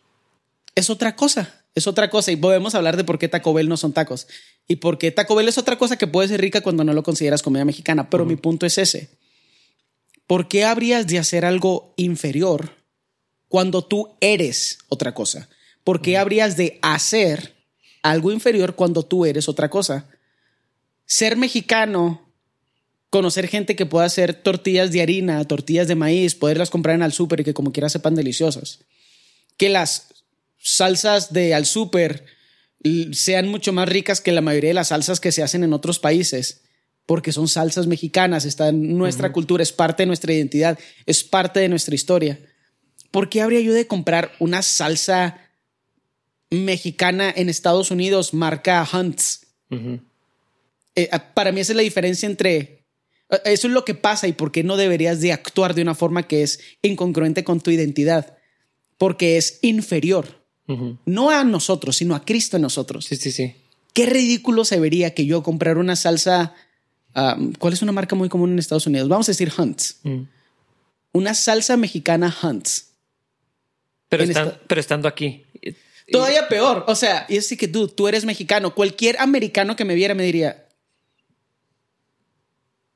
es 0.74 0.90
otra 0.90 1.16
cosa, 1.16 1.64
es 1.74 1.86
otra 1.86 2.10
cosa. 2.10 2.30
Y 2.32 2.36
podemos 2.36 2.74
hablar 2.74 2.96
de 2.96 3.04
por 3.04 3.18
qué 3.18 3.28
Taco 3.28 3.52
Bell 3.52 3.68
no 3.68 3.76
son 3.76 3.92
tacos. 3.92 4.28
Y 4.66 4.76
por 4.76 4.98
qué 4.98 5.10
Taco 5.10 5.34
Bell 5.34 5.48
es 5.48 5.58
otra 5.58 5.76
cosa 5.76 5.96
que 5.96 6.06
puede 6.06 6.28
ser 6.28 6.40
rica 6.40 6.60
cuando 6.60 6.84
no 6.84 6.92
lo 6.92 7.02
consideras 7.02 7.42
comida 7.42 7.64
mexicana. 7.64 8.10
Pero 8.10 8.26
mi 8.26 8.36
punto 8.36 8.66
es 8.66 8.78
ese. 8.78 9.10
¿Por 10.26 10.46
qué 10.46 10.64
habrías 10.64 11.06
de 11.06 11.18
hacer 11.18 11.46
algo 11.46 11.94
inferior 11.96 12.76
cuando 13.48 13.82
tú 13.82 14.14
eres 14.20 14.78
otra 14.90 15.14
cosa? 15.14 15.48
¿Por 15.84 16.02
qué 16.02 16.18
habrías 16.18 16.56
de 16.56 16.78
hacer 16.82 17.54
algo 18.02 18.32
inferior 18.32 18.74
cuando 18.74 19.04
tú 19.04 19.24
eres 19.24 19.48
otra 19.48 19.70
cosa? 19.70 20.08
Ser 21.06 21.36
mexicano, 21.36 22.32
conocer 23.10 23.48
gente 23.48 23.76
que 23.76 23.86
pueda 23.86 24.06
hacer 24.06 24.34
tortillas 24.34 24.92
de 24.92 25.02
harina, 25.02 25.42
tortillas 25.44 25.88
de 25.88 25.94
maíz, 25.94 26.34
poderlas 26.34 26.70
comprar 26.70 26.96
en 26.96 27.02
al 27.02 27.12
súper 27.12 27.40
y 27.40 27.44
que 27.44 27.54
como 27.54 27.72
quiera 27.72 27.88
sepan 27.88 28.14
deliciosas. 28.14 28.80
Que 29.56 29.68
las 29.68 30.08
salsas 30.58 31.32
de 31.32 31.54
al 31.54 31.66
súper 31.66 32.26
sean 33.12 33.48
mucho 33.48 33.72
más 33.72 33.88
ricas 33.88 34.20
que 34.20 34.32
la 34.32 34.40
mayoría 34.40 34.70
de 34.70 34.74
las 34.74 34.88
salsas 34.88 35.20
que 35.20 35.32
se 35.32 35.42
hacen 35.42 35.64
en 35.64 35.72
otros 35.72 35.98
países, 35.98 36.62
porque 37.06 37.32
son 37.32 37.48
salsas 37.48 37.86
mexicanas, 37.86 38.44
está 38.44 38.68
en 38.68 38.96
nuestra 38.98 39.32
cultura, 39.32 39.62
es 39.62 39.72
parte 39.72 40.02
de 40.02 40.08
nuestra 40.08 40.32
identidad, 40.32 40.78
es 41.06 41.24
parte 41.24 41.60
de 41.60 41.68
nuestra 41.68 41.94
historia. 41.94 42.38
¿por 43.10 43.28
qué 43.28 43.42
habría 43.42 43.60
yo 43.60 43.72
de 43.72 43.86
comprar 43.86 44.32
una 44.38 44.62
salsa 44.62 45.38
mexicana 46.50 47.32
en 47.34 47.48
Estados 47.48 47.90
Unidos 47.90 48.34
marca 48.34 48.86
Hunts? 48.90 49.46
Eh, 50.94 51.10
para 51.34 51.52
mí 51.52 51.60
esa 51.60 51.72
es 51.72 51.76
la 51.76 51.82
diferencia 51.82 52.26
entre... 52.26 52.84
Eh, 53.30 53.40
eso 53.44 53.66
es 53.66 53.72
lo 53.72 53.84
que 53.84 53.94
pasa 53.94 54.26
y 54.28 54.32
por 54.32 54.52
qué 54.52 54.64
no 54.64 54.76
deberías 54.76 55.20
de 55.20 55.32
actuar 55.32 55.74
de 55.74 55.82
una 55.82 55.94
forma 55.94 56.26
que 56.26 56.42
es 56.42 56.60
incongruente 56.82 57.44
con 57.44 57.60
tu 57.60 57.70
identidad, 57.70 58.38
porque 58.96 59.36
es 59.36 59.58
inferior. 59.62 60.38
No 61.06 61.30
a 61.30 61.44
nosotros, 61.44 61.96
sino 61.96 62.14
a 62.14 62.26
Cristo 62.26 62.56
en 62.56 62.62
nosotros. 62.62 63.06
Sí, 63.06 63.16
sí, 63.16 63.32
sí. 63.32 63.54
Qué 63.94 64.04
ridículo 64.04 64.66
se 64.66 64.78
vería 64.78 65.14
que 65.14 65.24
yo 65.24 65.42
comprara 65.42 65.80
una 65.80 65.96
salsa. 65.96 66.54
Ah, 67.14 67.38
¿Cuál 67.58 67.72
es 67.72 67.80
una 67.80 67.92
marca 67.92 68.14
muy 68.14 68.28
común 68.28 68.52
en 68.52 68.58
Estados 68.58 68.86
Unidos? 68.86 69.08
Vamos 69.08 69.26
a 69.30 69.32
decir 69.32 69.50
Hunts. 69.56 70.00
Mm. 70.02 70.24
Una 71.12 71.32
salsa 71.32 71.78
mexicana 71.78 72.36
Hunts 72.42 72.88
pero, 74.08 74.24
pero 74.66 74.80
estando 74.80 75.06
aquí. 75.06 75.44
Todavía 76.10 76.48
peor. 76.48 76.84
O 76.88 76.94
sea, 76.94 77.26
y 77.28 77.36
es 77.36 77.54
que 77.56 77.68
tú, 77.68 77.88
tú 77.88 78.08
eres 78.08 78.24
mexicano. 78.24 78.74
Cualquier 78.74 79.18
americano 79.20 79.76
que 79.76 79.84
me 79.84 79.94
viera 79.94 80.14
me 80.14 80.22
diría, 80.22 80.66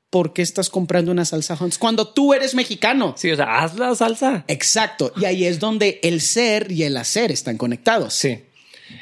¿por 0.09 0.33
qué 0.33 0.41
estás 0.41 0.69
comprando 0.69 1.11
una 1.11 1.25
salsa 1.25 1.57
Hunts 1.59 1.77
cuando 1.77 2.07
tú 2.07 2.33
eres 2.33 2.55
mexicano? 2.55 3.15
Sí, 3.17 3.31
o 3.31 3.35
sea, 3.35 3.59
haz 3.59 3.75
la 3.75 3.93
salsa. 3.95 4.45
Exacto. 4.47 5.11
Y 5.17 5.25
ahí 5.25 5.45
es 5.45 5.59
donde 5.59 5.99
el 6.03 6.21
ser 6.21 6.71
y 6.71 6.83
el 6.83 6.97
hacer 6.97 7.31
están 7.31 7.57
conectados. 7.57 8.13
Sí. 8.13 8.43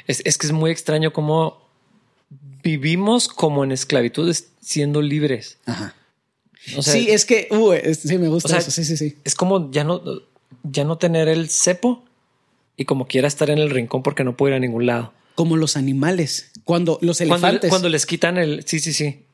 Es, 0.06 0.22
que 0.22 0.46
es 0.46 0.52
muy 0.52 0.70
extraño 0.70 1.12
cómo 1.12 1.68
vivimos 2.62 3.28
como 3.28 3.64
en 3.64 3.72
esclavitud 3.72 4.34
siendo 4.60 5.02
libres. 5.02 5.58
Ajá. 5.66 5.94
sí, 6.80 7.08
es 7.10 7.24
que 7.24 7.48
uh, 7.50 7.74
sí 7.94 8.18
me 8.18 8.28
gusta 8.28 8.58
eso. 8.58 8.70
Sí, 8.70 8.84
sí, 8.84 8.96
sí. 8.96 9.18
Es 9.24 9.34
como 9.34 9.70
ya 9.70 9.84
no 9.84 10.02
ya 10.62 10.84
no 10.84 10.98
tener 10.98 11.28
el 11.28 11.48
cepo 11.50 12.04
y 12.76 12.84
como 12.84 13.06
quiera 13.06 13.28
estar 13.28 13.50
en 13.50 13.58
el 13.58 13.70
rincón 13.70 14.02
porque 14.02 14.24
no 14.24 14.36
puede 14.36 14.52
ir 14.52 14.56
a 14.56 14.60
ningún 14.60 14.86
lado. 14.86 15.12
Como 15.34 15.56
los 15.56 15.76
animales, 15.76 16.52
cuando 16.64 16.98
los 17.00 17.20
elefantes. 17.20 17.70
Cuando, 17.70 17.88
les 17.88 18.06
quitan 18.06 18.38
el. 18.38 18.64
Sí, 18.66 18.80
sí, 18.80 18.92
sí. 18.92 19.24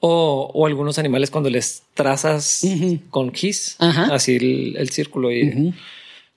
O, 0.00 0.50
o 0.54 0.66
algunos 0.66 0.98
animales 0.98 1.30
cuando 1.30 1.50
les 1.50 1.82
trazas 1.94 2.62
con 3.10 3.34
gis, 3.34 3.76
así 3.78 4.36
el, 4.76 4.90
círculo 4.90 5.32
y 5.32 5.74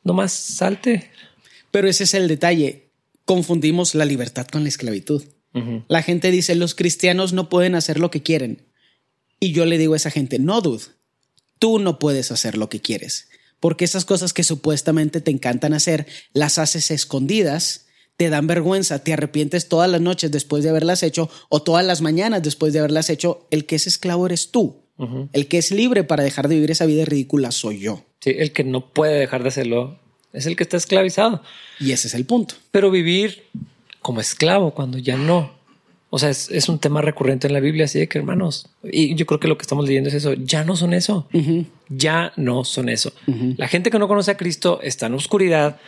nomás 0.03 0.32
salte. 0.34 1.12
Pero 1.70 1.88
ese 1.88 2.05
es 2.05 2.16
el 2.16 2.28
detalle. 2.28 2.89
Confundimos 3.26 3.93
la 3.93 4.05
libertad 4.05 4.47
con 4.47 4.64
la 4.64 4.70
esclavitud. 4.70 5.24
La 5.88 6.01
gente 6.01 6.32
dice 6.32 6.55
los 6.55 6.76
cristianos 6.76 7.34
no 7.34 7.49
pueden 7.49 7.76
hacer 7.76 7.99
lo 7.99 8.09
que 8.09 8.24
quieren. 8.24 8.66
Y 9.39 9.51
yo 9.51 9.66
le 9.66 9.78
digo 9.78 9.93
a 9.93 9.97
esa 9.97 10.09
gente, 10.09 10.39
no, 10.39 10.62
dude, 10.62 10.86
tú 11.59 11.78
no 11.78 11.99
puedes 11.99 12.32
hacer 12.32 12.57
lo 12.57 12.70
que 12.70 12.80
quieres 12.80 13.28
porque 13.62 13.86
esas 13.86 14.03
cosas 14.03 14.34
que 14.34 14.43
supuestamente 14.43 15.22
te 15.22 15.32
encantan 15.32 15.74
hacer, 15.74 16.07
las 16.34 16.57
haces 16.57 16.91
escondidas, 16.91 17.86
te 18.18 18.30
dan 18.30 18.47
vergüenza, 18.47 18.99
te 18.99 19.14
arrepientes 19.14 19.70
todas 19.70 19.89
las 19.89 20.01
noches 20.01 20.32
después 20.32 20.64
de 20.64 20.72
haberlas 20.72 21.03
hecho 21.03 21.30
o 21.47 21.62
todas 21.62 21.86
las 21.86 22.01
mañanas 22.01 22.43
después 22.43 22.74
de 22.74 22.80
haberlas 22.80 23.09
hecho, 23.09 23.47
el 23.51 23.66
que 23.66 23.78
es 23.78 23.88
esclavo 23.88 24.26
eres 24.26 24.51
tú. 24.51 24.82
El 25.34 25.47
que 25.47 25.57
es 25.57 25.72
libre 25.72 26.03
para 26.03 26.24
dejar 26.24 26.47
de 26.47 26.53
vivir 26.53 26.70
esa 26.70 26.86
vida 26.86 27.05
ridícula 27.05 27.49
soy 27.49 27.80
yo. 27.80 28.03
Sí, 28.20 28.36
el 28.38 28.51
que 28.51 28.64
no 28.64 28.93
puede 28.93 29.18
dejar 29.18 29.41
de 29.41 29.49
hacerlo 29.49 29.99
es 30.32 30.45
el 30.45 30.55
que 30.55 30.62
está 30.62 30.78
esclavizado. 30.78 31.41
Y 31.80 31.91
ese 31.91 32.07
es 32.07 32.14
el 32.14 32.26
punto. 32.26 32.53
Pero 32.70 32.91
vivir 32.91 33.45
como 34.01 34.22
esclavo 34.22 34.76
cuando 34.76 34.99
ya 34.99 35.18
no. 35.18 35.53
O 36.14 36.20
sea, 36.20 36.30
es, 36.30 36.68
un 36.68 36.78
tema 36.78 37.01
recurrente 37.01 37.47
en 37.47 37.53
la 37.53 37.62
Biblia, 37.62 37.86
así 37.86 37.97
de 37.97 38.09
que 38.09 38.18
hermanos, 38.18 38.68
y 38.84 39.16
yo 39.16 39.26
creo 39.26 39.39
que 39.39 39.47
lo 39.47 39.57
que 39.57 39.62
estamos 39.62 39.88
leyendo 39.88 40.09
es 40.09 40.16
eso, 40.16 40.34
ya 40.34 40.66
no 40.66 40.76
son 40.76 40.93
eso, 40.93 41.30
ya 41.88 42.34
no 42.36 42.66
son 42.66 42.89
eso. 42.89 43.14
La 43.55 43.70
gente 43.70 43.89
que 43.89 43.97
no 43.97 44.09
conoce 44.09 44.32
a 44.32 44.38
Cristo 44.38 44.82
está 44.84 45.05
en 45.05 45.14
oscuridad. 45.14 45.80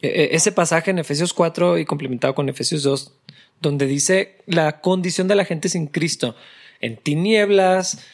E, 0.00 0.06
e, 0.06 0.36
ese 0.36 0.52
pasaje 0.52 0.92
en 0.92 1.00
Efesios 1.00 1.32
4 1.32 1.78
y 1.78 1.84
complementado 1.84 2.32
con 2.32 2.48
Efesios 2.48 2.84
2, 2.84 3.12
donde 3.60 3.86
dice 3.86 4.36
la 4.46 4.80
condición 4.80 5.26
de 5.26 5.34
la 5.34 5.44
gente 5.44 5.68
sin 5.68 5.88
Cristo, 5.88 6.36
en 6.80 6.96
tinieblas, 6.96 8.04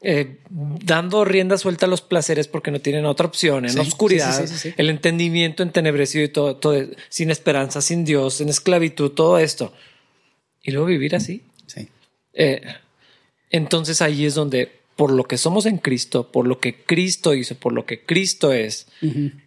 eh, 0.00 0.38
dando 0.48 1.26
rienda 1.26 1.58
suelta 1.58 1.84
a 1.84 1.88
los 1.90 2.00
placeres 2.00 2.48
porque 2.48 2.70
no 2.70 2.80
tienen 2.80 3.04
otra 3.04 3.26
opción, 3.26 3.66
en 3.66 3.78
oscuridad, 3.78 4.42
el 4.78 4.88
entendimiento 4.88 5.62
entenebrecido 5.62 6.24
y 6.24 6.28
todo, 6.28 6.56
todo, 6.56 6.82
sin 7.10 7.30
esperanza, 7.30 7.82
sin 7.82 8.06
Dios, 8.06 8.40
en 8.40 8.48
esclavitud, 8.48 9.10
todo 9.10 9.38
esto. 9.38 9.74
Y 10.62 10.72
luego 10.72 10.86
vivir 10.86 11.16
así. 11.16 11.42
Eh, 12.32 12.62
entonces 13.50 14.00
ahí 14.02 14.24
es 14.24 14.34
donde, 14.34 14.70
por 14.96 15.10
lo 15.10 15.24
que 15.24 15.38
somos 15.38 15.66
en 15.66 15.78
Cristo, 15.78 16.30
por 16.30 16.46
lo 16.46 16.60
que 16.60 16.84
Cristo 16.84 17.34
hizo, 17.34 17.56
por 17.56 17.72
lo 17.72 17.86
que 17.86 18.04
Cristo 18.04 18.52
es, 18.52 18.86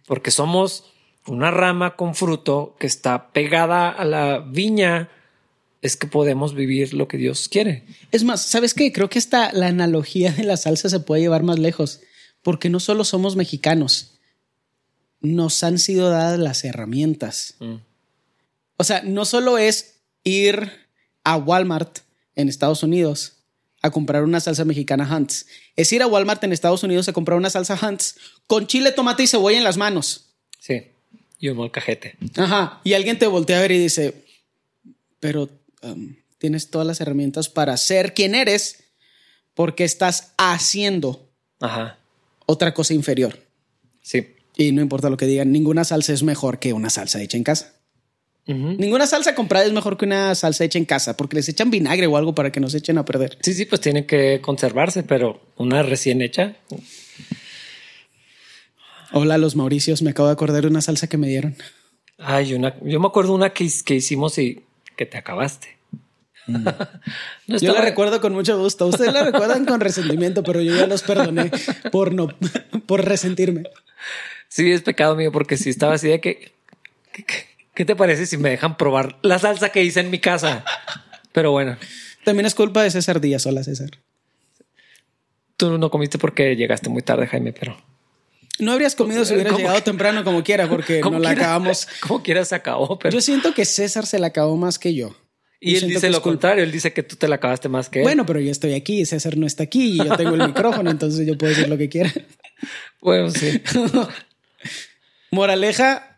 porque 0.06 0.30
somos 0.30 0.92
una 1.26 1.50
rama 1.50 1.96
con 1.96 2.14
fruto 2.14 2.76
que 2.78 2.86
está 2.86 3.32
pegada 3.32 3.88
a 3.88 4.04
la 4.04 4.40
viña, 4.40 5.08
es 5.80 5.96
que 5.96 6.06
podemos 6.06 6.54
vivir 6.54 6.94
lo 6.94 7.08
que 7.08 7.16
Dios 7.16 7.48
quiere. 7.48 7.84
Es 8.10 8.24
más, 8.24 8.42
¿sabes 8.42 8.74
qué? 8.74 8.92
Creo 8.92 9.08
que 9.08 9.18
esta, 9.18 9.52
la 9.52 9.68
analogía 9.68 10.32
de 10.32 10.44
la 10.44 10.56
salsa 10.56 10.88
se 10.88 11.00
puede 11.00 11.22
llevar 11.22 11.42
más 11.42 11.58
lejos, 11.58 12.00
porque 12.42 12.68
no 12.68 12.80
solo 12.80 13.04
somos 13.04 13.36
mexicanos, 13.36 14.18
nos 15.20 15.64
han 15.64 15.78
sido 15.78 16.10
dadas 16.10 16.38
las 16.38 16.64
herramientas. 16.64 17.56
Mm. 17.60 17.76
O 18.76 18.84
sea, 18.84 19.02
no 19.02 19.24
solo 19.24 19.56
es 19.56 20.00
ir 20.24 20.83
a 21.24 21.36
Walmart 21.36 21.98
en 22.36 22.48
Estados 22.48 22.82
Unidos 22.82 23.38
a 23.82 23.90
comprar 23.90 24.22
una 24.22 24.40
salsa 24.40 24.64
mexicana 24.64 25.08
Hunts, 25.10 25.46
es 25.76 25.92
ir 25.92 26.02
a 26.02 26.06
Walmart 26.06 26.42
en 26.44 26.52
Estados 26.52 26.82
Unidos 26.82 27.08
a 27.08 27.12
comprar 27.12 27.36
una 27.36 27.50
salsa 27.50 27.78
Hunts 27.80 28.16
con 28.46 28.66
chile, 28.66 28.92
tomate 28.92 29.24
y 29.24 29.26
cebolla 29.26 29.58
en 29.58 29.64
las 29.64 29.76
manos. 29.76 30.30
Sí, 30.58 30.84
y 31.38 31.48
un 31.48 31.56
molcajete. 31.58 32.16
Ajá, 32.36 32.80
y 32.84 32.94
alguien 32.94 33.18
te 33.18 33.26
voltea 33.26 33.58
a 33.58 33.60
ver 33.60 33.72
y 33.72 33.78
dice, 33.78 34.24
pero 35.20 35.50
Um, 35.84 36.16
tienes 36.38 36.70
todas 36.70 36.86
las 36.86 37.00
herramientas 37.00 37.48
para 37.48 37.76
ser 37.76 38.14
quien 38.14 38.34
eres 38.34 38.84
porque 39.52 39.84
estás 39.84 40.32
haciendo 40.38 41.30
otra 42.46 42.74
cosa 42.74 42.94
inferior. 42.94 43.38
Sí. 44.00 44.34
Y 44.56 44.72
no 44.72 44.80
importa 44.82 45.10
lo 45.10 45.16
que 45.16 45.26
digan, 45.26 45.52
ninguna 45.52 45.84
salsa 45.84 46.12
es 46.12 46.22
mejor 46.22 46.58
que 46.58 46.72
una 46.72 46.90
salsa 46.90 47.22
hecha 47.22 47.36
en 47.36 47.44
casa. 47.44 47.74
Ninguna 48.46 49.06
salsa 49.06 49.34
comprada 49.34 49.64
es 49.64 49.72
mejor 49.72 49.96
que 49.96 50.04
una 50.04 50.34
salsa 50.34 50.64
hecha 50.64 50.78
en 50.78 50.84
casa 50.84 51.16
porque 51.16 51.36
les 51.36 51.48
echan 51.48 51.70
vinagre 51.70 52.06
o 52.06 52.16
algo 52.16 52.34
para 52.34 52.52
que 52.52 52.60
no 52.60 52.68
se 52.68 52.78
echen 52.78 52.98
a 52.98 53.04
perder. 53.04 53.38
Sí, 53.40 53.54
sí, 53.54 53.64
pues 53.64 53.80
tiene 53.80 54.04
que 54.04 54.40
conservarse, 54.42 55.02
pero 55.02 55.40
una 55.56 55.82
recién 55.82 56.20
hecha. 56.20 56.56
Hola, 59.12 59.38
los 59.38 59.56
Mauricios. 59.56 60.02
Me 60.02 60.10
acabo 60.10 60.28
de 60.28 60.34
acordar 60.34 60.62
de 60.62 60.68
una 60.68 60.82
salsa 60.82 61.06
que 61.06 61.16
me 61.16 61.28
dieron. 61.28 61.56
Ay, 62.18 62.52
una, 62.54 62.74
yo 62.82 63.00
me 63.00 63.06
acuerdo 63.06 63.32
una 63.32 63.50
que, 63.50 63.68
que 63.84 63.94
hicimos 63.94 64.38
y 64.38 64.62
que 64.96 65.06
te 65.06 65.16
acabaste. 65.16 65.78
Mm. 66.46 66.66
Yo 67.60 67.72
la 67.72 67.80
recuerdo 67.80 68.20
con 68.20 68.34
mucho 68.34 68.58
gusto. 68.58 68.86
Ustedes 68.86 69.12
la 69.12 69.24
recuerdan 69.24 69.64
con 69.64 69.80
resentimiento, 69.80 70.42
pero 70.42 70.60
yo 70.60 70.76
ya 70.76 70.86
los 70.86 71.02
perdoné 71.02 71.50
por 71.90 72.12
no, 72.12 72.28
por 72.86 73.04
resentirme. 73.04 73.64
Sí, 74.48 74.70
es 74.70 74.82
pecado 74.82 75.16
mío, 75.16 75.32
porque 75.32 75.56
si 75.56 75.70
estaba 75.70 75.94
así 75.94 76.08
de 76.08 76.20
que, 76.20 76.52
¿qué 77.74 77.84
te 77.84 77.96
parece 77.96 78.26
si 78.26 78.36
me 78.36 78.50
dejan 78.50 78.76
probar 78.76 79.18
la 79.22 79.38
salsa 79.38 79.70
que 79.70 79.82
hice 79.82 80.00
en 80.00 80.10
mi 80.10 80.18
casa? 80.18 80.64
Pero 81.32 81.50
bueno. 81.50 81.76
También 82.24 82.46
es 82.46 82.54
culpa 82.54 82.82
de 82.82 82.90
César 82.90 83.20
Díaz. 83.20 83.44
Hola, 83.46 83.62
César. 83.62 83.90
Tú 85.56 85.78
no 85.78 85.90
comiste 85.90 86.18
porque 86.18 86.56
llegaste 86.56 86.88
muy 86.88 87.02
tarde, 87.02 87.26
Jaime, 87.26 87.52
pero. 87.52 87.76
No 88.58 88.72
habrías 88.72 88.94
comido 88.94 89.24
si 89.24 89.34
hubieras 89.34 89.56
llegado 89.56 89.82
temprano 89.82 90.22
como 90.22 90.42
quiera, 90.44 90.68
porque 90.68 91.00
no 91.00 91.18
la 91.18 91.30
acabamos. 91.30 91.88
Como 92.00 92.22
quiera 92.22 92.44
se 92.44 92.54
acabó, 92.54 92.98
pero. 92.98 93.12
Yo 93.12 93.20
siento 93.20 93.52
que 93.52 93.64
César 93.64 94.06
se 94.06 94.18
la 94.18 94.28
acabó 94.28 94.56
más 94.56 94.78
que 94.78 94.94
yo. 94.94 95.14
Y 95.60 95.76
él 95.76 95.88
dice 95.88 96.10
lo 96.10 96.20
contrario, 96.20 96.62
él 96.62 96.70
dice 96.70 96.92
que 96.92 97.02
tú 97.02 97.16
te 97.16 97.26
la 97.26 97.36
acabaste 97.36 97.70
más 97.70 97.88
que 97.88 98.00
él. 98.00 98.04
Bueno, 98.04 98.26
pero 98.26 98.38
yo 98.38 98.50
estoy 98.50 98.74
aquí, 98.74 99.06
César 99.06 99.38
no 99.38 99.46
está 99.46 99.62
aquí 99.62 99.92
y 99.92 99.96
yo 99.96 100.14
tengo 100.16 100.34
el 100.34 100.46
micrófono, 100.48 100.90
entonces 100.90 101.26
yo 101.26 101.38
puedo 101.38 101.50
decir 101.54 101.68
lo 101.68 101.78
que 101.78 101.88
quiera. 101.88 102.12
Bueno, 103.00 103.30
sí. 103.30 103.62
Moraleja, 105.30 106.13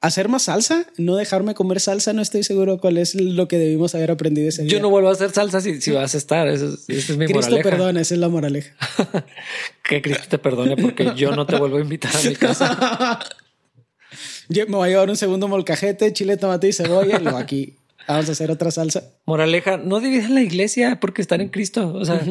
hacer 0.00 0.28
más 0.28 0.44
salsa, 0.44 0.86
no 0.96 1.16
dejarme 1.16 1.54
comer 1.54 1.80
salsa, 1.80 2.12
no 2.12 2.22
estoy 2.22 2.44
seguro 2.44 2.78
cuál 2.78 2.98
es 2.98 3.14
lo 3.14 3.48
que 3.48 3.58
debimos 3.58 3.94
haber 3.94 4.10
aprendido 4.10 4.48
ese 4.48 4.62
día. 4.62 4.72
Yo 4.72 4.80
no 4.80 4.90
vuelvo 4.90 5.08
a 5.08 5.12
hacer 5.12 5.30
salsa 5.30 5.60
si, 5.60 5.80
si 5.80 5.90
vas 5.90 6.14
a 6.14 6.18
estar, 6.18 6.48
eso, 6.48 6.76
es 6.88 7.16
mi 7.16 7.26
Cristo 7.26 7.56
perdona, 7.62 8.00
esa 8.00 8.14
es 8.14 8.20
la 8.20 8.28
moraleja. 8.28 8.74
que 9.82 10.02
Cristo 10.02 10.24
te 10.28 10.38
perdone 10.38 10.76
porque 10.76 11.12
yo 11.16 11.34
no 11.34 11.46
te 11.46 11.56
vuelvo 11.56 11.78
a 11.78 11.80
invitar 11.80 12.14
a 12.14 12.22
mi 12.22 12.34
casa. 12.36 13.18
me 14.48 14.64
voy 14.64 14.88
a 14.88 14.90
llevar 14.90 15.10
un 15.10 15.16
segundo 15.16 15.48
molcajete, 15.48 16.12
chile, 16.12 16.36
tomate 16.36 16.68
y 16.68 16.72
cebolla 16.72 17.18
y 17.20 17.24
lo 17.24 17.36
aquí 17.36 17.76
Vamos 18.08 18.30
a 18.30 18.32
hacer 18.32 18.50
otra 18.50 18.70
salsa. 18.70 19.12
Moraleja, 19.26 19.76
no 19.76 20.00
dividan 20.00 20.34
la 20.34 20.40
iglesia 20.40 20.98
porque 20.98 21.20
están 21.20 21.42
en 21.42 21.50
Cristo. 21.50 21.92
O 21.92 22.06
sea, 22.06 22.24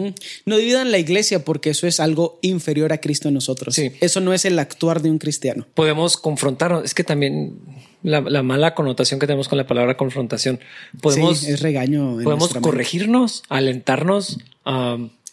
no 0.45 0.57
dividan 0.57 0.91
la 0.91 0.97
iglesia 0.97 1.45
porque 1.45 1.69
eso 1.69 1.86
es 1.86 1.99
algo 1.99 2.39
inferior 2.41 2.91
a 2.93 2.97
Cristo 2.97 3.28
en 3.28 3.36
nosotros. 3.36 3.75
Sí. 3.75 3.91
Eso 4.01 4.19
no 4.19 4.34
es 4.34 4.43
el 4.45 4.57
actuar 4.57 5.03
de 5.03 5.11
un 5.11 5.19
cristiano. 5.19 5.67
Podemos 5.75 6.17
confrontarnos. 6.17 6.84
Es 6.84 6.95
que 6.95 7.03
también 7.03 7.59
la, 8.01 8.21
mala 8.41 8.73
connotación 8.73 9.19
que 9.19 9.28
tenemos 9.28 9.47
con 9.47 9.59
la 9.59 9.67
palabra 9.67 9.97
confrontación. 9.97 10.59
Podemos. 10.99 11.43
es 11.43 11.61
regaño. 11.61 12.17
podemos 12.23 12.55
corregirnos, 12.55 13.43
alentarnos, 13.47 14.39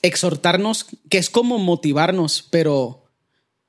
exhortarnos, 0.02 0.86
que 1.08 1.16
es 1.16 1.30
como 1.30 1.58
motivarnos, 1.58 2.46
pero 2.50 3.06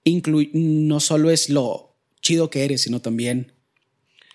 no 0.03 0.99
solo 0.99 1.31
es 1.31 1.49
lo 1.49 1.95
chido 2.21 2.49
que 2.49 2.65
eres, 2.65 2.81
sino 2.81 3.01
también 3.01 3.54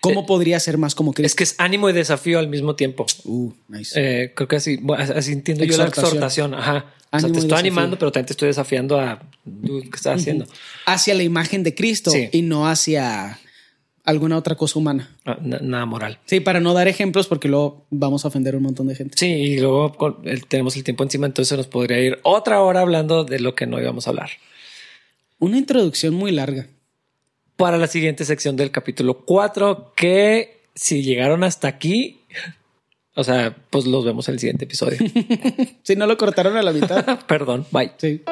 ¿Cómo 0.01 0.21
eh, 0.21 0.25
podría 0.27 0.59
ser 0.59 0.77
más 0.77 0.95
como 0.95 1.13
Cristo? 1.13 1.27
Es 1.27 1.35
que 1.35 1.43
es 1.43 1.55
ánimo 1.59 1.89
y 1.89 1.93
desafío 1.93 2.39
al 2.39 2.49
mismo 2.49 2.75
tiempo. 2.75 3.05
Uh, 3.23 3.53
nice. 3.69 3.93
Eh, 3.95 4.33
creo 4.35 4.47
que 4.47 4.55
así, 4.57 4.79
así 5.15 5.31
entiendo 5.31 5.63
yo 5.63 5.77
la 5.77 5.85
exhortación. 5.85 6.55
Ajá. 6.55 6.87
O 7.11 7.19
sea, 7.19 7.31
te 7.31 7.39
estoy 7.39 7.59
animando, 7.59 7.99
pero 7.99 8.11
también 8.11 8.25
te 8.25 8.33
estoy 8.33 8.47
desafiando 8.47 8.99
a 8.99 9.21
que 9.43 9.95
estás 9.95 10.19
haciendo. 10.19 10.45
Hacia 10.85 11.13
la 11.13 11.23
imagen 11.23 11.61
de 11.61 11.75
Cristo 11.75 12.11
y 12.31 12.41
no 12.41 12.67
hacia 12.67 13.37
alguna 14.03 14.37
otra 14.37 14.55
cosa 14.55 14.79
humana. 14.79 15.15
Ah, 15.25 15.37
nada 15.41 15.85
moral. 15.85 16.19
Sí, 16.25 16.39
para 16.39 16.59
no 16.59 16.73
dar 16.73 16.87
ejemplos 16.87 17.27
porque 17.27 17.47
luego 17.47 17.85
vamos 17.89 18.25
a 18.25 18.29
ofender 18.29 18.55
a 18.55 18.57
un 18.57 18.63
montón 18.63 18.87
de 18.87 18.95
gente. 18.95 19.17
Sí, 19.17 19.27
y 19.27 19.59
luego 19.59 19.95
tenemos 20.47 20.75
el 20.77 20.83
tiempo 20.83 21.03
encima, 21.03 21.27
entonces 21.27 21.55
nos 21.57 21.67
podría 21.67 21.99
ir 21.99 22.19
otra 22.23 22.61
hora 22.61 22.79
hablando 22.79 23.23
de 23.23 23.39
lo 23.39 23.55
que 23.55 23.67
no 23.67 23.79
íbamos 23.79 24.07
a 24.07 24.11
hablar. 24.11 24.31
Una 25.37 25.57
introducción 25.57 26.13
muy 26.13 26.31
larga 26.31 26.67
para 27.61 27.77
la 27.77 27.85
siguiente 27.85 28.25
sección 28.25 28.55
del 28.55 28.71
capítulo 28.71 29.19
4, 29.23 29.93
que 29.95 30.63
si 30.73 31.03
llegaron 31.03 31.43
hasta 31.43 31.67
aquí, 31.67 32.19
o 33.13 33.23
sea, 33.23 33.55
pues 33.69 33.85
los 33.85 34.03
vemos 34.03 34.27
en 34.27 34.33
el 34.33 34.39
siguiente 34.39 34.65
episodio. 34.65 34.97
si 35.83 35.95
no 35.95 36.07
lo 36.07 36.17
cortaron 36.17 36.57
a 36.57 36.63
la 36.63 36.71
mitad. 36.73 37.19
Perdón, 37.27 37.67
bye. 37.71 37.91
Sí. 37.97 38.23